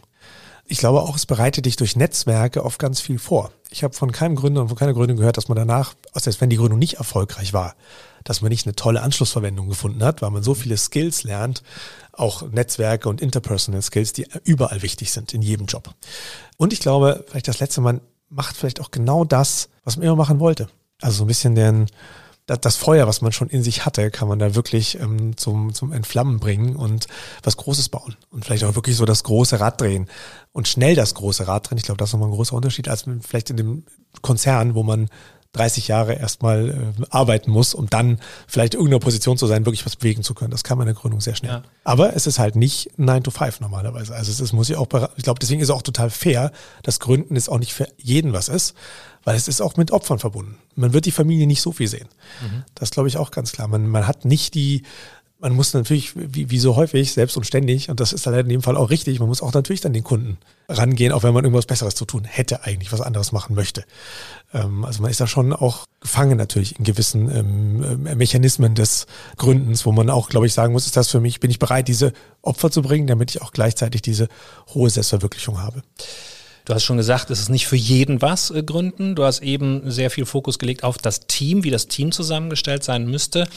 ich 0.71 0.77
glaube 0.77 1.01
auch, 1.01 1.17
es 1.17 1.25
bereitet 1.25 1.65
dich 1.65 1.75
durch 1.75 1.97
Netzwerke 1.97 2.63
auf 2.63 2.77
ganz 2.77 3.01
viel 3.01 3.19
vor. 3.19 3.51
Ich 3.71 3.83
habe 3.83 3.93
von 3.93 4.13
keinem 4.13 4.37
Gründer 4.37 4.61
und 4.61 4.69
von 4.69 4.77
keiner 4.77 4.93
Gründung 4.93 5.17
gehört, 5.17 5.35
dass 5.35 5.49
man 5.49 5.57
danach, 5.57 5.95
selbst 6.15 6.39
wenn 6.39 6.49
die 6.49 6.55
Gründung 6.55 6.79
nicht 6.79 6.93
erfolgreich 6.93 7.51
war, 7.51 7.75
dass 8.23 8.41
man 8.41 8.51
nicht 8.51 8.65
eine 8.65 8.73
tolle 8.73 9.01
Anschlussverwendung 9.01 9.67
gefunden 9.67 10.01
hat, 10.01 10.21
weil 10.21 10.31
man 10.31 10.43
so 10.43 10.53
viele 10.53 10.77
Skills 10.77 11.23
lernt, 11.23 11.61
auch 12.13 12.49
Netzwerke 12.49 13.09
und 13.09 13.19
Interpersonal 13.19 13.81
Skills, 13.81 14.13
die 14.13 14.27
überall 14.45 14.81
wichtig 14.81 15.11
sind, 15.11 15.33
in 15.33 15.41
jedem 15.41 15.65
Job. 15.65 15.93
Und 16.55 16.71
ich 16.71 16.79
glaube, 16.79 17.25
vielleicht 17.27 17.49
das 17.49 17.59
letzte, 17.59 17.81
man 17.81 17.99
macht 18.29 18.55
vielleicht 18.55 18.79
auch 18.79 18.91
genau 18.91 19.25
das, 19.25 19.67
was 19.83 19.97
man 19.97 20.05
immer 20.05 20.15
machen 20.15 20.39
wollte. 20.39 20.69
Also 21.01 21.17
so 21.17 21.23
ein 21.25 21.27
bisschen 21.27 21.53
den, 21.53 21.87
das 22.57 22.75
Feuer, 22.75 23.07
was 23.07 23.21
man 23.21 23.31
schon 23.31 23.49
in 23.49 23.63
sich 23.63 23.85
hatte, 23.85 24.11
kann 24.11 24.27
man 24.27 24.39
da 24.39 24.55
wirklich 24.55 24.99
ähm, 24.99 25.37
zum, 25.37 25.73
zum 25.73 25.91
Entflammen 25.91 26.39
bringen 26.39 26.75
und 26.75 27.07
was 27.43 27.57
Großes 27.57 27.89
bauen. 27.89 28.15
Und 28.31 28.45
vielleicht 28.45 28.63
auch 28.63 28.75
wirklich 28.75 28.95
so 28.95 29.05
das 29.05 29.23
große 29.23 29.59
Rad 29.59 29.81
drehen 29.81 30.07
und 30.51 30.67
schnell 30.67 30.95
das 30.95 31.13
große 31.13 31.47
Rad 31.47 31.69
drehen. 31.69 31.77
Ich 31.77 31.85
glaube, 31.85 31.97
das 31.97 32.09
ist 32.09 32.13
nochmal 32.13 32.29
ein 32.29 32.35
großer 32.35 32.55
Unterschied 32.55 32.87
als 32.89 33.05
vielleicht 33.21 33.49
in 33.49 33.57
dem 33.57 33.83
Konzern, 34.21 34.75
wo 34.75 34.83
man 34.83 35.09
30 35.53 35.89
Jahre 35.89 36.13
erstmal 36.13 36.69
äh, 36.69 37.05
arbeiten 37.09 37.51
muss, 37.51 37.73
um 37.73 37.89
dann 37.89 38.19
vielleicht 38.47 38.73
in 38.73 38.79
irgendeiner 38.79 39.01
Position 39.01 39.37
zu 39.37 39.47
sein, 39.47 39.65
wirklich 39.65 39.85
was 39.85 39.97
bewegen 39.97 40.23
zu 40.23 40.33
können. 40.33 40.51
Das 40.51 40.63
kann 40.63 40.77
man 40.77 40.87
in 40.87 40.93
der 40.93 41.01
Gründung 41.01 41.19
sehr 41.19 41.35
schnell. 41.35 41.51
Ja. 41.51 41.63
Aber 41.83 42.15
es 42.15 42.25
ist 42.25 42.39
halt 42.39 42.55
nicht 42.55 42.97
9 42.97 43.23
to 43.23 43.31
5 43.31 43.59
normalerweise. 43.59 44.15
Also 44.15 44.31
es 44.31 44.39
ist, 44.39 44.53
muss 44.53 44.69
ich 44.69 44.77
auch, 44.77 44.87
ich 45.17 45.23
glaube, 45.23 45.39
deswegen 45.39 45.59
ist 45.61 45.67
es 45.67 45.75
auch 45.75 45.81
total 45.81 46.09
fair, 46.09 46.51
dass 46.83 46.99
Gründen 46.99 47.35
ist 47.35 47.49
auch 47.49 47.59
nicht 47.59 47.73
für 47.73 47.87
jeden 47.97 48.31
was 48.31 48.47
ist, 48.47 48.75
weil 49.23 49.35
es 49.35 49.47
ist 49.47 49.61
auch 49.61 49.75
mit 49.75 49.91
Opfern 49.91 50.19
verbunden. 50.19 50.57
Man 50.75 50.93
wird 50.93 51.05
die 51.05 51.11
Familie 51.11 51.47
nicht 51.47 51.61
so 51.61 51.73
viel 51.73 51.87
sehen. 51.87 52.07
Mhm. 52.41 52.63
Das 52.73 52.91
glaube 52.91 53.09
ich 53.09 53.17
auch 53.17 53.31
ganz 53.31 53.51
klar. 53.51 53.67
Man, 53.67 53.87
man 53.87 54.07
hat 54.07 54.23
nicht 54.23 54.55
die 54.55 54.83
man 55.41 55.55
muss 55.55 55.73
natürlich, 55.73 56.13
wie, 56.15 56.51
wie 56.51 56.59
so 56.59 56.75
häufig, 56.75 57.11
selbst 57.13 57.35
und 57.35 57.45
ständig, 57.45 57.89
und 57.89 57.99
das 57.99 58.13
ist 58.13 58.27
dann 58.27 58.35
in 58.35 58.47
dem 58.47 58.61
Fall 58.61 58.77
auch 58.77 58.91
richtig, 58.91 59.19
man 59.19 59.27
muss 59.27 59.41
auch 59.41 59.53
natürlich 59.53 59.81
dann 59.81 59.91
den 59.91 60.03
Kunden 60.03 60.37
rangehen, 60.69 61.11
auch 61.11 61.23
wenn 61.23 61.33
man 61.33 61.43
irgendwas 61.43 61.65
Besseres 61.65 61.95
zu 61.95 62.05
tun 62.05 62.25
hätte, 62.25 62.63
eigentlich 62.63 62.91
was 62.91 63.01
anderes 63.01 63.31
machen 63.31 63.55
möchte. 63.55 63.83
Ähm, 64.53 64.85
also 64.85 65.01
man 65.01 65.11
ist 65.11 65.21
da 65.21 65.27
schon 65.27 65.53
auch 65.53 65.85
gefangen 65.99 66.37
natürlich 66.37 66.77
in 66.77 66.85
gewissen 66.85 67.29
ähm, 67.29 68.05
äh, 68.05 68.15
Mechanismen 68.15 68.75
des 68.75 69.05
Gründens, 69.37 69.85
wo 69.85 69.91
man 69.91 70.09
auch, 70.09 70.29
glaube 70.29 70.47
ich, 70.47 70.53
sagen 70.53 70.73
muss, 70.73 70.85
ist 70.85 70.97
das 70.97 71.09
für 71.09 71.19
mich, 71.19 71.39
bin 71.39 71.51
ich 71.51 71.59
bereit, 71.59 71.87
diese 71.87 72.13
Opfer 72.41 72.71
zu 72.71 72.81
bringen, 72.81 73.07
damit 73.07 73.31
ich 73.31 73.41
auch 73.41 73.51
gleichzeitig 73.51 74.01
diese 74.01 74.27
hohe 74.73 74.89
Selbstverwirklichung 74.89 75.61
habe. 75.61 75.83
Du 76.65 76.75
hast 76.75 76.83
schon 76.83 76.97
gesagt, 76.97 77.31
es 77.31 77.39
ist 77.39 77.49
nicht 77.49 77.67
für 77.67 77.75
jeden 77.75 78.21
was 78.21 78.51
äh, 78.51 78.63
gründen. 78.63 79.15
Du 79.15 79.23
hast 79.23 79.41
eben 79.41 79.89
sehr 79.89 80.11
viel 80.11 80.25
Fokus 80.25 80.59
gelegt 80.59 80.83
auf 80.83 80.97
das 80.97 81.21
Team, 81.21 81.63
wie 81.63 81.71
das 81.71 81.87
Team 81.87 82.11
zusammengestellt 82.11 82.83
sein 82.83 83.07
müsste. 83.07 83.47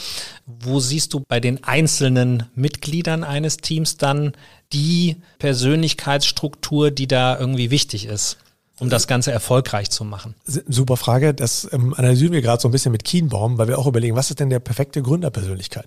Wo 0.47 0.81
siehst 0.81 1.13
du 1.13 1.21
bei 1.21 1.41
den 1.41 1.65
einzelnen 1.65 2.45
Mitgliedern 2.55 3.25
eines 3.25 3.59
Teams 3.59 3.97
dann 3.99 4.33
die 4.73 5.17
Persönlichkeitsstruktur, 5.39 6.91
die 6.91 7.07
da 7.07 7.39
irgendwie 7.39 7.71
wichtig 7.71 8.07
ist? 8.07 8.39
Um 8.81 8.91
das 8.91 9.07
Ganze 9.07 9.31
erfolgreich 9.31 9.91
zu 9.91 10.05
machen? 10.05 10.35
Super 10.45 10.97
Frage. 10.97 11.33
Das 11.33 11.69
ähm, 11.73 11.95
analysieren 11.95 12.33
wir 12.33 12.43
gerade 12.43 12.61
so 12.61 12.69
ein 12.69 12.73
bisschen 12.73 12.93
mit 12.93 13.05
Kienbaum, 13.05 13.59
weil 13.59 13.69
wir 13.69 13.79
auch 13.79 13.87
überlegen, 13.87 14.17
was 14.17 14.31
ist 14.31 14.41
denn 14.41 14.51
der 14.51 14.61
perfekte 14.61 15.03
Gründerpersönlichkeit? 15.03 15.87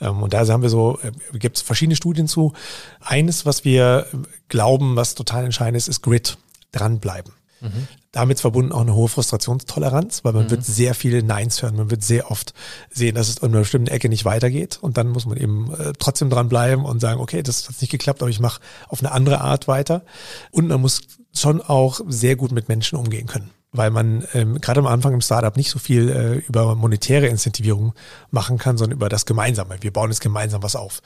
Ähm, 0.00 0.22
und 0.22 0.32
da 0.32 0.46
haben 0.46 0.62
wir 0.62 0.70
so, 0.70 0.98
äh, 1.02 1.38
gibt 1.38 1.58
es 1.58 1.62
verschiedene 1.62 1.96
Studien 1.96 2.28
zu. 2.28 2.52
Eines, 3.00 3.44
was 3.44 3.64
wir 3.64 4.06
glauben, 4.48 4.96
was 4.96 5.14
total 5.14 5.44
entscheidend 5.44 5.76
ist, 5.76 5.88
ist 5.88 6.02
Grit. 6.02 6.38
Dranbleiben. 6.72 7.32
Mhm. 7.60 7.88
Damit 8.12 8.40
verbunden 8.40 8.72
auch 8.72 8.80
eine 8.80 8.94
hohe 8.94 9.08
Frustrationstoleranz, 9.08 10.24
weil 10.24 10.32
man 10.32 10.44
mhm. 10.44 10.50
wird 10.50 10.64
sehr 10.64 10.94
viele 10.94 11.22
Neins 11.22 11.62
hören. 11.62 11.76
Man 11.76 11.90
wird 11.90 12.02
sehr 12.02 12.30
oft 12.30 12.54
sehen, 12.90 13.14
dass 13.14 13.28
es 13.28 13.38
in 13.38 13.48
einer 13.48 13.60
bestimmten 13.60 13.88
Ecke 13.88 14.08
nicht 14.08 14.24
weitergeht. 14.24 14.78
Und 14.80 14.96
dann 14.96 15.08
muss 15.08 15.26
man 15.26 15.36
eben 15.36 15.72
äh, 15.74 15.92
trotzdem 15.98 16.30
dranbleiben 16.30 16.84
und 16.84 17.00
sagen, 17.00 17.20
okay, 17.20 17.42
das 17.42 17.68
hat 17.68 17.80
nicht 17.80 17.90
geklappt, 17.90 18.22
aber 18.22 18.30
ich 18.30 18.40
mache 18.40 18.60
auf 18.88 19.00
eine 19.00 19.12
andere 19.12 19.40
Art 19.40 19.68
weiter. 19.68 20.02
Und 20.50 20.68
man 20.68 20.80
muss 20.80 21.02
schon 21.34 21.60
auch 21.60 22.00
sehr 22.08 22.36
gut 22.36 22.52
mit 22.52 22.68
Menschen 22.68 22.98
umgehen 22.98 23.26
können 23.26 23.50
weil 23.72 23.90
man 23.90 24.26
ähm, 24.34 24.60
gerade 24.60 24.80
am 24.80 24.86
Anfang 24.86 25.14
im 25.14 25.20
Startup 25.20 25.56
nicht 25.56 25.70
so 25.70 25.78
viel 25.78 26.08
äh, 26.08 26.34
über 26.48 26.74
monetäre 26.74 27.28
Incentivierung 27.28 27.94
machen 28.30 28.58
kann, 28.58 28.76
sondern 28.76 28.96
über 28.96 29.08
das 29.08 29.26
Gemeinsame. 29.26 29.76
Wir 29.80 29.92
bauen 29.92 30.10
jetzt 30.10 30.20
gemeinsam 30.20 30.62
was 30.62 30.74
auf. 30.74 31.02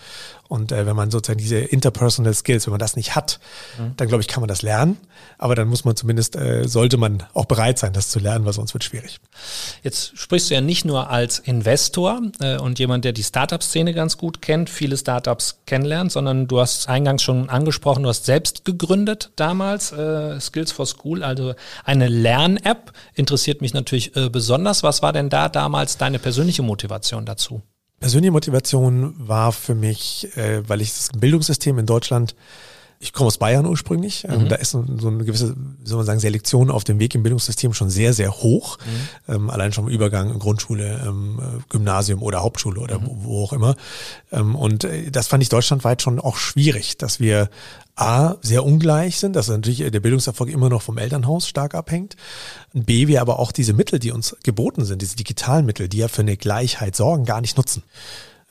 Und 0.49 0.73
äh, 0.73 0.87
wenn 0.87 0.95
man 0.95 1.11
sozusagen 1.11 1.39
diese 1.39 1.59
interpersonal 1.59 2.35
Skills, 2.35 2.67
wenn 2.67 2.73
man 2.73 2.81
das 2.81 2.97
nicht 2.97 3.17
hat, 3.17 3.41
mhm. 3.79 3.95
dann 3.97 4.09
glaube 4.09 4.23
ich, 4.23 4.29
kann 4.29 4.41
man 4.41 4.49
das 4.49 4.63
lernen. 4.63 4.97
Aber 5.39 5.55
dann 5.55 5.69
muss 5.69 5.85
man 5.85 5.97
zumindest, 5.97 6.37
äh, 6.37 6.69
sollte 6.69 6.97
man 6.97 7.25
auch 7.35 7.47
bereit 7.47 7.79
sein, 7.79 7.93
das 7.93 8.09
zu 8.09 8.19
lernen, 8.19 8.45
weil 8.45 8.53
sonst 8.53 8.75
wird 8.75 8.85
schwierig. 8.85 9.19
Jetzt 9.83 10.17
sprichst 10.17 10.51
du 10.51 10.55
ja 10.55 10.61
nicht 10.61 10.85
nur 10.85 11.11
als 11.11 11.39
Investor 11.41 12.23
äh, 12.41 12.59
und 12.59 12.79
jemand, 12.79 13.05
der 13.05 13.13
die 13.13 13.23
Startup-Szene 13.23 13.95
ganz 13.95 14.17
gut 14.17 14.43
kennt, 14.43 14.71
viele 14.71 14.97
Startups 14.97 15.61
kennenlernt, 15.67 16.13
sondern 16.13 16.47
du 16.47 16.61
hast 16.61 16.89
eingangs 16.89 17.23
schon 17.23 17.49
angesprochen, 17.49 18.03
du 18.05 18.09
hast 18.09 18.27
selbst 18.27 18.65
gegründet 18.65 19.31
damals, 19.37 19.93
äh, 19.93 20.41
Skills 20.41 20.73
for 20.73 20.87
School, 20.87 21.23
also 21.23 21.55
eine 21.85 22.09
Lern 22.09 22.45
Lern-App 22.45 22.93
interessiert 23.15 23.61
mich 23.61 23.75
natürlich 23.75 24.15
äh, 24.17 24.29
besonders. 24.29 24.83
Was 24.83 25.03
war 25.03 25.13
denn 25.13 25.29
da 25.31 25.49
damals 25.49 25.97
deine 25.97 26.19
persönliche 26.19 26.63
Motivation 26.63 27.25
dazu? 27.25 27.63
Persönliche 28.05 28.33
Motivation 28.33 29.15
war 29.17 29.51
für 29.51 29.75
mich, 29.75 30.29
äh, 30.37 30.69
weil 30.69 30.83
ich 30.83 30.93
das 30.93 31.09
Bildungssystem 31.19 31.79
in 31.79 31.87
Deutschland 31.87 32.35
ich 33.01 33.13
komme 33.13 33.27
aus 33.27 33.37
Bayern 33.39 33.67
ursprünglich. 33.67 34.25
Ähm, 34.25 34.45
mhm. 34.45 34.49
Da 34.49 34.57
ist 34.57 34.71
so, 34.71 34.79
eine 34.81 35.25
gewisse, 35.25 35.55
soll 35.85 35.99
man 35.99 36.07
sagen, 36.07 36.21
Selektion 36.21 36.71
auf 36.71 36.85
dem 36.85 36.99
Weg 36.99 37.15
im 37.15 37.23
Bildungssystem 37.23 37.75
schon 37.75 37.91
sehr, 37.91 38.15
sehr 38.15 38.33
hoch. 38.33 38.79
Mhm. 39.29 39.35
Ähm, 39.35 39.51
allein 39.51 39.73
schon 39.73 39.87
im 39.87 39.91
Übergang 39.91 40.39
Grundschule, 40.39 41.03
ähm, 41.07 41.39
Gymnasium 41.69 42.23
oder 42.23 42.43
Hauptschule 42.43 42.81
oder 42.81 42.99
mhm. 42.99 43.07
wo, 43.07 43.25
wo, 43.25 43.45
auch 43.45 43.53
immer. 43.53 43.77
Ähm, 44.33 44.55
und 44.55 44.85
äh, 44.85 45.11
das 45.11 45.27
fand 45.27 45.43
ich 45.43 45.51
deutschlandweit 45.51 46.01
schon 46.01 46.19
auch 46.19 46.37
schwierig, 46.37 46.97
dass 46.97 47.21
wir 47.21 47.51
A, 47.97 48.37
sehr 48.41 48.65
ungleich 48.65 49.21
sind, 49.21 49.37
dass 49.37 49.49
natürlich 49.49 49.79
der 49.79 50.01
Bildungserfolg 50.01 50.51
immer 50.51 50.69
noch 50.69 50.83
vom 50.83 50.99
Elternhaus 50.99 51.49
stark 51.49 51.75
abhängt. 51.75 52.17
B, 52.73 53.07
wir 53.07 53.21
aber 53.21 53.39
auch 53.39 53.53
diese 53.53 53.73
Mittel, 53.73 54.01
die 54.01 54.11
uns 54.11 54.37
geboten 54.43 54.85
sind, 54.85 55.01
diese 55.01 55.17
digitalen 55.17 55.65
Mittel, 55.65 55.89
die 55.89 55.99
ja 55.99 56.09
für 56.09 56.23
eine 56.23 56.37
Gleichheit 56.37 56.97
sorgen, 56.97 57.25
gar 57.25 57.41
nicht 57.41 57.57
nutzen 57.57 57.85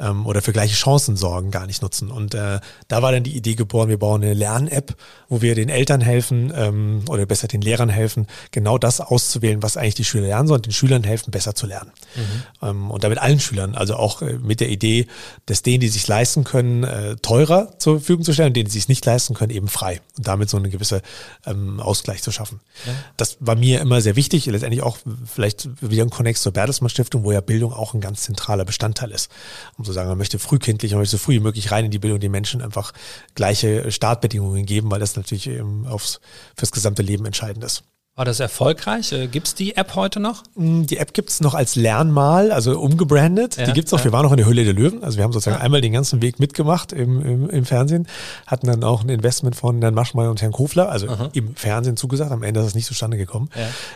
ähm, 0.04 0.26
oder 0.26 0.42
für 0.42 0.54
gleiche 0.54 0.76
Chancen 0.76 1.16
sorgen, 1.16 1.52
gar 1.52 1.66
nicht 1.66 1.82
nutzen. 1.82 2.12
Und 2.12 2.34
äh, 2.34 2.60
da 2.88 3.02
war 3.02 3.12
dann 3.12 3.24
die 3.24 3.36
Idee 3.36 3.56
geboren, 3.56 3.90
wir 3.90 3.98
bauen 3.98 4.24
eine 4.24 4.34
Lern-App, 4.34 4.96
wo 5.30 5.42
wir 5.42 5.56
den 5.56 5.70
Eltern 5.70 6.02
helfen 6.02 6.52
ähm, 6.56 7.02
oder 7.10 7.26
besser 7.26 7.48
den 7.48 7.62
Lehrern 7.62 7.90
helfen, 7.90 8.28
genau 8.52 8.78
das 8.78 9.00
auszuwählen, 9.00 9.64
was 9.64 9.78
eigentlich 9.78 9.96
die 9.96 10.06
Schüler 10.06 10.28
lernen 10.28 10.48
sollen, 10.48 10.62
den 10.62 10.74
Schülern 10.74 11.04
helfen, 11.04 11.32
besser 11.32 11.56
zu 11.56 11.66
lernen. 11.66 11.92
Mhm. 12.16 12.68
Ähm, 12.68 12.92
und 12.92 13.04
damit 13.04 13.20
allen 13.20 13.40
Schülern, 13.40 13.76
also 13.76 13.96
auch 13.96 14.22
äh, 14.22 14.34
mit 14.34 14.60
der 14.60 14.70
Idee, 14.70 15.08
dass 15.46 15.64
denen, 15.64 15.80
die 15.80 15.90
sich 15.90 16.08
leisten 16.08 16.44
können, 16.44 16.84
äh, 16.84 17.16
teurer 17.18 17.78
zur 17.80 18.00
Verfügung 18.00 18.26
zu 18.26 18.34
stellen 18.34 18.50
und 18.50 18.58
denen, 18.58 18.66
die 18.66 18.72
sich 18.72 18.90
nicht 18.90 19.06
leisten 19.06 19.34
können, 19.34 19.52
eben 19.52 19.68
frei. 19.68 20.02
Und 20.18 20.28
damit 20.28 20.50
so 20.50 20.58
eine 20.58 20.70
gewisse 20.70 21.02
ähm, 21.46 21.80
Ausgleich 21.80 22.22
zu 22.22 22.32
schaffen. 22.32 22.60
Ja. 22.86 22.94
Das 23.18 23.38
war 23.40 23.56
mir 23.56 23.82
immer 23.82 24.02
sehr 24.02 24.16
wichtig, 24.16 24.46
letztendlich 24.46 24.84
auch 24.84 24.98
vielleicht 25.26 25.70
wieder 25.82 26.04
ein 26.04 26.10
Connect 26.10 26.40
zur 26.40 26.52
Bertelsmann 26.52 26.90
Stiftung, 26.90 27.24
wo 27.24 27.32
ja 27.32 27.42
Bildung 27.42 27.74
auch 27.74 27.94
ein 27.94 28.02
ganz 28.02 28.24
zentraler 28.24 28.66
Bestandteil 28.66 29.12
ist. 29.12 29.32
Um 29.78 29.86
so 29.86 29.93
sagen, 29.94 30.10
man 30.10 30.18
möchte 30.18 30.40
frühkindlich, 30.40 30.92
man 30.92 31.00
möchte 31.00 31.18
so 31.18 31.24
früh 31.24 31.36
wie 31.36 31.40
möglich 31.40 31.72
rein 31.72 31.86
in 31.86 31.92
die 31.92 32.00
Bildung, 32.00 32.20
den 32.20 32.32
Menschen 32.32 32.62
einfach 32.62 32.92
gleiche 33.36 33.92
Startbedingungen 33.92 34.66
geben, 34.66 34.92
weil 34.92 35.00
das 35.00 35.16
natürlich 35.16 35.48
eben 35.48 35.88
aufs, 35.88 36.20
fürs 36.58 36.72
gesamte 36.72 37.02
Leben 37.02 37.26
entscheidend 37.26 37.64
ist. 37.64 37.84
War 38.16 38.26
das 38.26 38.40
erfolgreich? 38.40 39.12
Äh, 39.12 39.26
gibt 39.26 39.48
es 39.48 39.56
die 39.56 39.76
App 39.76 39.96
heute 39.96 40.20
noch? 40.20 40.44
Mm, 40.54 40.84
die 40.84 40.98
App 40.98 41.16
gibt 41.16 41.32
es 41.32 41.42
noch 41.42 41.56
als 41.56 41.76
Lernmal, 41.76 42.52
also 42.52 42.80
umgebrandet. 42.80 43.58
Ja, 43.58 43.66
die 43.66 43.74
gibt 43.74 43.88
es 43.88 43.92
noch. 43.92 44.00
Ja. 44.00 44.06
Wir 44.06 44.12
waren 44.12 44.24
noch 44.24 44.32
in 44.32 44.38
der 44.38 44.46
Hülle 44.46 44.66
der 44.66 44.74
Löwen. 44.76 45.04
Also 45.04 45.18
wir 45.18 45.24
haben 45.24 45.34
sozusagen 45.34 45.58
ja. 45.58 45.64
einmal 45.64 45.82
den 45.82 45.94
ganzen 45.94 46.22
Weg 46.22 46.40
mitgemacht 46.40 46.92
im, 46.92 47.26
im, 47.26 47.50
im, 47.50 47.66
Fernsehen, 47.66 48.08
hatten 48.46 48.68
dann 48.68 48.84
auch 48.84 49.02
ein 49.04 49.10
Investment 49.10 49.56
von 49.56 49.82
Herrn 49.82 49.96
Maschmeyer 49.96 50.30
und 50.30 50.44
Herrn 50.44 50.52
Kofler, 50.52 50.90
also 50.90 51.10
Aha. 51.10 51.30
im 51.34 51.56
Fernsehen 51.56 51.98
zugesagt. 51.98 52.32
Am 52.32 52.44
Ende 52.44 52.60
ist 52.60 52.68
es 52.68 52.76
nicht 52.76 52.86
zustande 52.86 53.18
gekommen. 53.18 53.50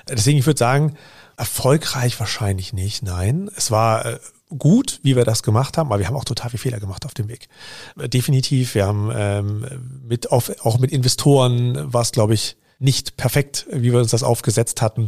Deswegen, 0.09 0.39
ich 0.39 0.47
würde 0.47 0.57
sagen, 0.57 0.95
erfolgreich 1.37 2.19
wahrscheinlich 2.19 2.73
nicht. 2.73 3.03
Nein, 3.03 3.51
es 3.55 3.69
war 3.69 4.03
äh, 4.05 4.19
gut, 4.49 4.99
wie 5.03 5.15
wir 5.15 5.25
das 5.25 5.43
gemacht 5.43 5.77
haben, 5.77 5.87
aber 5.87 5.99
wir 5.99 6.07
haben 6.07 6.15
auch 6.15 6.25
total 6.25 6.49
viele 6.49 6.61
Fehler 6.61 6.79
gemacht 6.79 7.05
auf 7.05 7.13
dem 7.13 7.27
Weg. 7.27 7.49
Definitiv, 7.95 8.75
wir 8.75 8.85
haben 8.85 9.11
ähm, 9.13 9.65
mit 10.07 10.31
auf, 10.31 10.51
auch 10.65 10.79
mit 10.79 10.91
Investoren 10.91 11.93
war 11.93 12.01
es, 12.01 12.11
glaube 12.11 12.33
ich, 12.33 12.55
nicht 12.79 13.17
perfekt, 13.17 13.65
wie 13.71 13.91
wir 13.91 13.99
uns 13.99 14.11
das 14.11 14.23
aufgesetzt 14.23 14.81
hatten. 14.81 15.07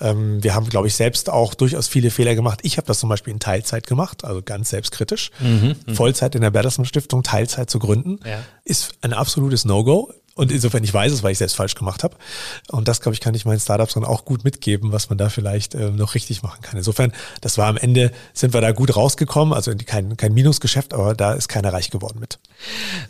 Ähm, 0.00 0.42
wir 0.42 0.54
haben, 0.54 0.68
glaube 0.68 0.86
ich, 0.86 0.94
selbst 0.94 1.30
auch 1.30 1.54
durchaus 1.54 1.88
viele 1.88 2.10
Fehler 2.10 2.34
gemacht. 2.34 2.60
Ich 2.62 2.76
habe 2.76 2.86
das 2.86 3.00
zum 3.00 3.08
Beispiel 3.08 3.32
in 3.32 3.40
Teilzeit 3.40 3.86
gemacht, 3.86 4.24
also 4.24 4.42
ganz 4.42 4.70
selbstkritisch. 4.70 5.30
Mhm, 5.40 5.76
mhm. 5.86 5.94
Vollzeit 5.94 6.34
in 6.34 6.42
der 6.42 6.50
Bertelsmann 6.50 6.84
Stiftung, 6.84 7.22
Teilzeit 7.22 7.70
zu 7.70 7.78
gründen, 7.78 8.20
ja. 8.24 8.40
ist 8.64 8.94
ein 9.00 9.14
absolutes 9.14 9.64
No-Go. 9.64 10.12
Und 10.36 10.52
insofern 10.52 10.84
ich 10.84 10.92
weiß 10.92 11.12
es, 11.12 11.22
weil 11.22 11.32
ich 11.32 11.38
selbst 11.38 11.56
falsch 11.56 11.74
gemacht 11.74 12.04
habe. 12.04 12.14
Und 12.68 12.88
das, 12.88 13.00
glaube 13.00 13.14
ich, 13.14 13.20
kann 13.20 13.34
ich 13.34 13.46
meinen 13.46 13.58
Startups 13.58 13.94
dann 13.94 14.04
auch 14.04 14.26
gut 14.26 14.44
mitgeben, 14.44 14.92
was 14.92 15.08
man 15.08 15.16
da 15.16 15.30
vielleicht 15.30 15.74
äh, 15.74 15.90
noch 15.90 16.14
richtig 16.14 16.42
machen 16.42 16.60
kann. 16.60 16.76
Insofern, 16.76 17.12
das 17.40 17.56
war 17.56 17.68
am 17.68 17.78
Ende, 17.78 18.12
sind 18.34 18.52
wir 18.52 18.60
da 18.60 18.72
gut 18.72 18.94
rausgekommen. 18.94 19.54
Also 19.54 19.72
kein, 19.86 20.18
kein 20.18 20.34
Minusgeschäft, 20.34 20.92
aber 20.92 21.14
da 21.14 21.32
ist 21.32 21.48
keiner 21.48 21.72
reich 21.72 21.88
geworden 21.88 22.20
mit. 22.20 22.38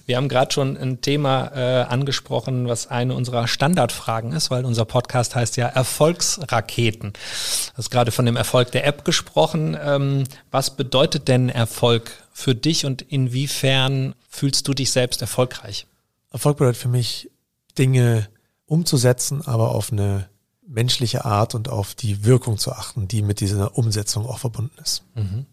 Wir 0.07 0.19
haben 0.19 0.29
gerade 0.29 0.53
schon 0.53 0.77
ein 0.77 1.01
Thema 1.01 1.51
äh, 1.53 1.83
angesprochen, 1.83 2.69
was 2.69 2.87
eine 2.87 3.15
unserer 3.15 3.49
Standardfragen 3.49 4.31
ist, 4.33 4.53
weil 4.53 4.65
unser 4.65 4.85
Podcast 4.85 5.35
heißt 5.35 5.57
ja 5.57 5.67
Erfolgsraketen. 5.67 7.13
Du 7.13 7.79
hast 7.79 7.91
gerade 7.91 8.13
von 8.13 8.25
dem 8.25 8.37
Erfolg 8.37 8.71
der 8.71 8.87
App 8.87 9.05
gesprochen. 9.05 9.77
Ähm, 9.85 10.25
was 10.53 10.77
bedeutet 10.77 11.27
denn 11.27 11.49
Erfolg 11.49 12.13
für 12.33 12.55
dich 12.55 12.87
und 12.87 13.03
inwiefern 13.03 14.15
fühlst 14.29 14.69
du 14.69 14.75
dich 14.75 14.93
selbst 14.93 15.23
erfolgreich? 15.23 15.87
Erfolg 16.31 16.59
bedeutet 16.59 16.81
für 16.81 16.89
mich, 16.89 17.31
Dinge 17.79 18.29
umzusetzen, 18.67 19.47
aber 19.47 19.75
auf 19.75 19.93
eine 19.93 20.29
menschliche 20.67 21.25
Art 21.25 21.55
und 21.55 21.69
auf 21.69 21.95
die 21.95 22.25
Wirkung 22.25 22.59
zu 22.59 22.73
achten, 22.73 23.07
die 23.09 23.23
mit 23.23 23.41
dieser 23.41 23.77
Umsetzung 23.79 24.27
auch 24.27 24.39
verbunden 24.39 24.77
ist. 24.83 25.05
Mhm. 25.15 25.47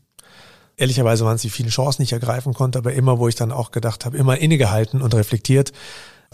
Ehrlicherweise 0.76 1.24
waren 1.24 1.36
es 1.36 1.44
die 1.44 1.52
vielen 1.52 1.70
Chancen, 1.70 2.02
die 2.02 2.06
ich 2.06 2.14
ergreifen 2.14 2.54
konnte, 2.54 2.80
aber 2.80 2.94
immer, 2.94 3.20
wo 3.20 3.28
ich 3.28 3.36
dann 3.36 3.52
auch 3.52 3.70
gedacht 3.70 4.06
habe, 4.06 4.18
immer 4.18 4.40
innegehalten 4.40 5.02
und 5.02 5.14
reflektiert, 5.14 5.72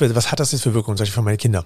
was 0.02 0.32
hat 0.32 0.40
das 0.40 0.52
jetzt 0.52 0.64
für 0.64 0.74
Wirkung, 0.74 0.96
zum 0.96 1.04
Beispiel 1.04 1.16
für 1.16 1.22
meine 1.22 1.38
Kinder, 1.38 1.66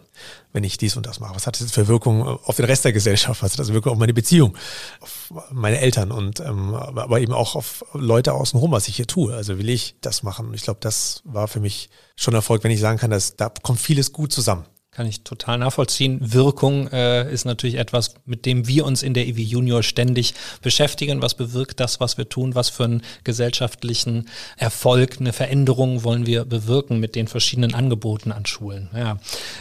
wenn 0.52 0.64
ich 0.64 0.78
dies 0.78 0.96
und 0.98 1.06
das 1.06 1.20
mache? 1.20 1.36
Was 1.36 1.48
hat 1.48 1.56
das 1.56 1.62
jetzt 1.62 1.74
für 1.74 1.88
Wirkung 1.88 2.24
auf 2.24 2.56
den 2.56 2.66
Rest 2.66 2.86
der 2.86 2.94
Gesellschaft? 2.94 3.42
Was 3.42 3.54
hat 3.54 3.60
das 3.60 3.68
für 3.68 3.74
Wirkung 3.74 3.94
auf 3.94 4.00
meine 4.00 4.14
Beziehung, 4.14 4.56
auf 5.00 5.34
meine 5.52 5.80
Eltern 5.80 6.12
und 6.12 6.40
ähm, 6.40 6.74
aber 6.74 7.20
eben 7.20 7.34
auch 7.34 7.56
auf 7.56 7.86
Leute 7.94 8.34
außenrum, 8.34 8.72
was 8.72 8.88
ich 8.88 8.96
hier 8.96 9.08
tue? 9.08 9.34
Also 9.34 9.58
will 9.58 9.70
ich 9.70 9.96
das 10.02 10.24
machen? 10.24 10.54
Ich 10.54 10.64
glaube, 10.64 10.80
das 10.82 11.22
war 11.26 11.48
für 11.48 11.60
mich 11.60 11.90
schon 12.16 12.34
Erfolg, 12.34 12.64
wenn 12.64 12.72
ich 12.72 12.80
sagen 12.80 13.00
kann, 13.00 13.12
dass 13.12 13.36
da 13.36 13.50
kommt 13.50 13.80
vieles 13.80 14.12
gut 14.12 14.32
zusammen. 14.32 14.66
Kann 14.96 15.08
ich 15.08 15.24
total 15.24 15.58
nachvollziehen. 15.58 16.20
Wirkung 16.22 16.88
äh, 16.90 17.32
ist 17.32 17.46
natürlich 17.46 17.78
etwas, 17.78 18.14
mit 18.26 18.46
dem 18.46 18.68
wir 18.68 18.86
uns 18.86 19.02
in 19.02 19.16
der 19.16 19.28
EV 19.28 19.40
Junior 19.40 19.82
ständig 19.82 20.36
beschäftigen. 20.62 21.24
Was 21.24 21.34
bewirkt 21.34 21.80
das, 21.80 22.00
was 22.00 22.20
wir 22.20 22.30
tun? 22.30 22.54
Was 22.54 22.70
für 22.70 22.84
einen 22.84 23.02
gesellschaftlichen 23.24 24.30
Erfolg, 24.56 25.18
eine 25.20 25.34
Veränderung 25.34 26.04
wollen 26.04 26.28
wir 26.28 26.46
bewirken 26.46 27.00
mit 27.00 27.16
den 27.16 27.28
verschiedenen 27.28 27.74
Angeboten 27.74 28.32
an 28.32 28.46
Schulen? 28.46 28.92
Ja. 28.96 29.18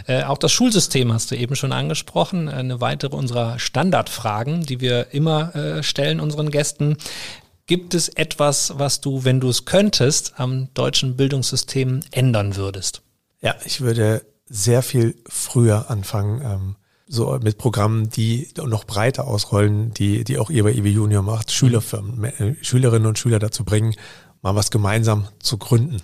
Äh, 0.06 0.24
auch 0.24 0.36
das 0.36 0.52
Schulsystem 0.52 1.10
hast 1.10 1.30
du 1.30 1.36
eben 1.36 1.56
schon 1.56 1.72
angesprochen. 1.72 2.50
Eine 2.50 2.82
weitere 2.82 3.16
unserer 3.16 3.58
Standardfragen, 3.58 4.66
die 4.66 4.82
wir 4.82 5.14
immer 5.14 5.56
äh, 5.56 5.82
stellen 5.82 6.20
unseren 6.20 6.50
Gästen. 6.50 6.98
Gibt 7.66 7.94
es 7.94 8.10
etwas, 8.10 8.74
was 8.76 9.00
du, 9.00 9.24
wenn 9.24 9.40
du 9.40 9.48
es 9.48 9.64
könntest, 9.64 10.34
am 10.36 10.68
deutschen 10.74 11.16
Bildungssystem 11.16 12.00
ändern 12.10 12.56
würdest? 12.56 13.00
Ja, 13.40 13.54
ich 13.64 13.80
würde 13.80 14.26
sehr 14.52 14.82
viel 14.82 15.16
früher 15.26 15.90
anfangen, 15.90 16.42
ähm, 16.44 16.76
so 17.08 17.38
mit 17.42 17.56
Programmen, 17.56 18.10
die 18.10 18.48
noch 18.56 18.84
breiter 18.84 19.26
ausrollen, 19.26 19.92
die, 19.94 20.24
die 20.24 20.38
auch 20.38 20.50
ihr 20.50 20.62
bei 20.62 20.72
EW 20.72 20.88
Junior 20.90 21.22
macht, 21.22 21.50
Schülerfirmen, 21.50 22.24
äh, 22.24 22.54
Schülerinnen 22.60 23.06
und 23.06 23.18
Schüler 23.18 23.38
dazu 23.38 23.64
bringen, 23.64 23.94
mal 24.42 24.54
was 24.54 24.70
gemeinsam 24.70 25.26
zu 25.38 25.56
gründen. 25.56 26.02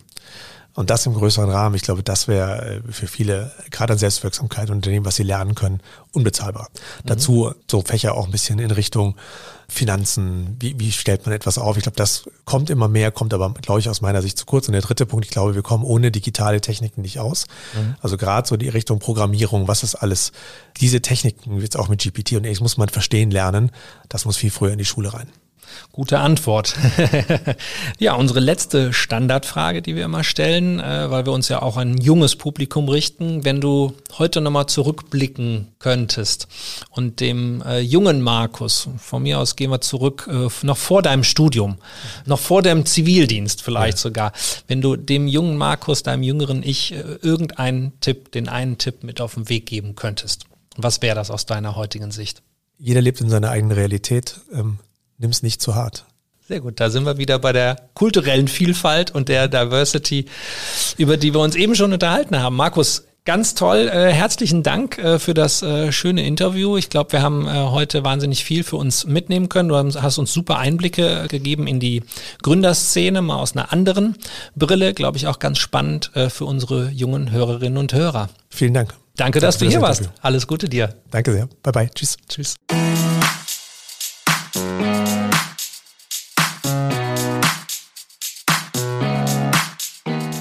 Und 0.78 0.90
das 0.90 1.04
im 1.06 1.14
größeren 1.14 1.50
Rahmen, 1.50 1.74
ich 1.74 1.82
glaube, 1.82 2.04
das 2.04 2.28
wäre 2.28 2.76
äh, 2.76 2.92
für 2.92 3.08
viele, 3.08 3.50
gerade 3.72 3.94
an 3.94 3.98
Selbstwirksamkeit 3.98 4.70
und 4.70 4.86
dem, 4.86 5.04
was 5.04 5.16
sie 5.16 5.24
lernen 5.24 5.56
können, 5.56 5.80
unbezahlbar. 6.12 6.68
Mhm. 7.02 7.06
Dazu 7.08 7.52
so 7.68 7.82
Fächer 7.82 8.14
auch 8.14 8.26
ein 8.26 8.30
bisschen 8.30 8.60
in 8.60 8.70
Richtung 8.70 9.16
Finanzen, 9.68 10.56
wie, 10.60 10.78
wie 10.78 10.92
stellt 10.92 11.26
man 11.26 11.34
etwas 11.34 11.58
auf? 11.58 11.76
Ich 11.78 11.82
glaube, 11.82 11.96
das 11.96 12.30
kommt 12.44 12.70
immer 12.70 12.86
mehr, 12.86 13.10
kommt 13.10 13.34
aber, 13.34 13.52
glaube 13.54 13.80
ich, 13.80 13.88
aus 13.88 14.02
meiner 14.02 14.22
Sicht 14.22 14.38
zu 14.38 14.46
kurz. 14.46 14.68
Und 14.68 14.72
der 14.72 14.82
dritte 14.82 15.04
Punkt, 15.04 15.24
ich 15.24 15.32
glaube, 15.32 15.56
wir 15.56 15.62
kommen 15.62 15.82
ohne 15.82 16.12
digitale 16.12 16.60
Techniken 16.60 17.02
nicht 17.02 17.18
aus. 17.18 17.48
Mhm. 17.74 17.96
Also 18.00 18.16
gerade 18.16 18.46
so 18.46 18.56
die 18.56 18.68
Richtung 18.68 19.00
Programmierung, 19.00 19.66
was 19.66 19.82
ist 19.82 19.96
alles, 19.96 20.30
diese 20.76 21.02
Techniken, 21.02 21.60
jetzt 21.60 21.76
auch 21.76 21.88
mit 21.88 22.00
GPT 22.00 22.34
und 22.34 22.44
X, 22.44 22.60
muss 22.60 22.76
man 22.76 22.88
verstehen 22.88 23.32
lernen. 23.32 23.72
Das 24.08 24.26
muss 24.26 24.36
viel 24.36 24.52
früher 24.52 24.70
in 24.70 24.78
die 24.78 24.84
Schule 24.84 25.12
rein. 25.12 25.28
Gute 25.92 26.20
Antwort. 26.20 26.74
ja, 27.98 28.14
unsere 28.14 28.40
letzte 28.40 28.92
Standardfrage, 28.92 29.82
die 29.82 29.96
wir 29.96 30.04
immer 30.04 30.22
stellen, 30.22 30.80
äh, 30.80 31.10
weil 31.10 31.26
wir 31.26 31.32
uns 31.32 31.48
ja 31.48 31.62
auch 31.62 31.76
an 31.76 31.92
ein 31.92 31.98
junges 31.98 32.36
Publikum 32.36 32.88
richten. 32.88 33.44
Wenn 33.44 33.60
du 33.60 33.94
heute 34.18 34.40
nochmal 34.40 34.66
zurückblicken 34.66 35.68
könntest 35.78 36.48
und 36.90 37.20
dem 37.20 37.62
äh, 37.62 37.80
jungen 37.80 38.22
Markus, 38.22 38.88
von 38.98 39.22
mir 39.22 39.38
aus 39.38 39.56
gehen 39.56 39.70
wir 39.70 39.80
zurück, 39.80 40.28
äh, 40.30 40.48
noch 40.64 40.76
vor 40.76 41.02
deinem 41.02 41.24
Studium, 41.24 41.78
noch 42.26 42.38
vor 42.38 42.62
deinem 42.62 42.86
Zivildienst 42.86 43.62
vielleicht 43.62 43.98
ja. 43.98 44.02
sogar, 44.02 44.32
wenn 44.66 44.80
du 44.80 44.96
dem 44.96 45.26
jungen 45.26 45.56
Markus, 45.56 46.02
deinem 46.02 46.22
jüngeren 46.22 46.62
Ich, 46.62 46.92
äh, 46.92 47.18
irgendeinen 47.22 47.98
Tipp, 48.00 48.32
den 48.32 48.48
einen 48.48 48.78
Tipp 48.78 49.02
mit 49.02 49.20
auf 49.20 49.34
den 49.34 49.48
Weg 49.48 49.66
geben 49.66 49.94
könntest, 49.94 50.44
was 50.76 51.02
wäre 51.02 51.16
das 51.16 51.30
aus 51.30 51.46
deiner 51.46 51.76
heutigen 51.76 52.10
Sicht? 52.10 52.42
Jeder 52.78 53.00
lebt 53.00 53.20
in 53.20 53.28
seiner 53.28 53.50
eigenen 53.50 53.76
Realität. 53.76 54.40
Ähm 54.52 54.78
nimm 55.18 55.30
es 55.30 55.42
nicht 55.42 55.60
zu 55.60 55.74
hart. 55.74 56.04
Sehr 56.46 56.60
gut, 56.60 56.80
da 56.80 56.88
sind 56.88 57.04
wir 57.04 57.18
wieder 57.18 57.38
bei 57.38 57.52
der 57.52 57.76
kulturellen 57.92 58.48
Vielfalt 58.48 59.10
und 59.10 59.28
der 59.28 59.48
Diversity, 59.48 60.24
über 60.96 61.18
die 61.18 61.34
wir 61.34 61.40
uns 61.40 61.54
eben 61.54 61.74
schon 61.74 61.92
unterhalten 61.92 62.38
haben. 62.38 62.56
Markus, 62.56 63.04
ganz 63.26 63.54
toll. 63.54 63.90
Äh, 63.92 64.10
herzlichen 64.14 64.62
Dank 64.62 64.96
äh, 64.96 65.18
für 65.18 65.34
das 65.34 65.62
äh, 65.62 65.92
schöne 65.92 66.26
Interview. 66.26 66.78
Ich 66.78 66.88
glaube, 66.88 67.12
wir 67.12 67.20
haben 67.20 67.46
äh, 67.46 67.50
heute 67.50 68.02
wahnsinnig 68.02 68.42
viel 68.42 68.64
für 68.64 68.76
uns 68.76 69.04
mitnehmen 69.04 69.50
können. 69.50 69.68
Du 69.68 69.76
hast 69.76 70.16
uns 70.16 70.32
super 70.32 70.56
Einblicke 70.56 71.24
äh, 71.24 71.28
gegeben 71.28 71.66
in 71.66 71.80
die 71.80 72.02
Gründerszene, 72.42 73.20
mal 73.20 73.36
aus 73.36 73.54
einer 73.54 73.70
anderen 73.70 74.16
Brille. 74.56 74.94
Glaube 74.94 75.18
ich 75.18 75.26
auch 75.26 75.40
ganz 75.40 75.58
spannend 75.58 76.10
äh, 76.14 76.30
für 76.30 76.46
unsere 76.46 76.88
jungen 76.88 77.30
Hörerinnen 77.30 77.76
und 77.76 77.92
Hörer. 77.92 78.30
Vielen 78.48 78.72
Dank. 78.72 78.94
Danke, 79.16 79.40
dass 79.40 79.58
Danke 79.58 79.66
du 79.66 79.70
hier 79.72 79.82
warst. 79.82 80.00
Interview. 80.00 80.20
Alles 80.22 80.46
Gute 80.46 80.70
dir. 80.70 80.94
Danke 81.10 81.32
sehr. 81.32 81.48
Bye 81.62 81.72
bye. 81.72 81.90
Tschüss. 81.94 82.16
Tschüss. 82.26 82.56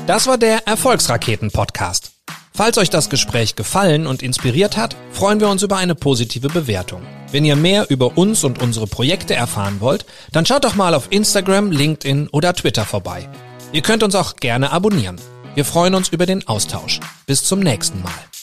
Das 0.08 0.26
war 0.26 0.38
der 0.38 0.66
Erfolgsraketen-Podcast. 0.66 2.12
Falls 2.54 2.78
euch 2.78 2.90
das 2.90 3.10
Gespräch 3.10 3.58
gefallen 3.58 4.08
und 4.08 4.24
inspiriert 4.24 4.78
hat, 4.78 4.96
freuen 5.12 5.42
wir 5.42 5.50
uns 5.50 5.64
über 5.64 5.76
eine 5.76 5.96
positive 5.96 6.48
Bewertung. 6.48 7.02
Wenn 7.30 7.44
ihr 7.44 7.58
mehr 7.58 7.90
über 7.90 8.18
uns 8.18 8.46
und 8.46 8.62
unsere 8.62 8.88
Projekte 8.88 9.36
erfahren 9.36 9.82
wollt, 9.82 10.06
dann 10.32 10.46
schaut 10.46 10.64
doch 10.64 10.76
mal 10.76 10.94
auf 10.94 11.08
Instagram, 11.10 11.72
LinkedIn 11.72 12.30
oder 12.30 12.54
Twitter 12.54 12.86
vorbei. 12.86 13.28
Ihr 13.74 13.82
könnt 13.82 14.02
uns 14.02 14.16
auch 14.16 14.38
gerne 14.38 14.72
abonnieren. 14.72 15.18
Wir 15.56 15.66
freuen 15.66 15.94
uns 15.94 16.08
über 16.08 16.26
den 16.26 16.48
Austausch. 16.48 17.02
Bis 17.26 17.44
zum 17.44 17.60
nächsten 17.60 18.02
Mal. 18.02 18.37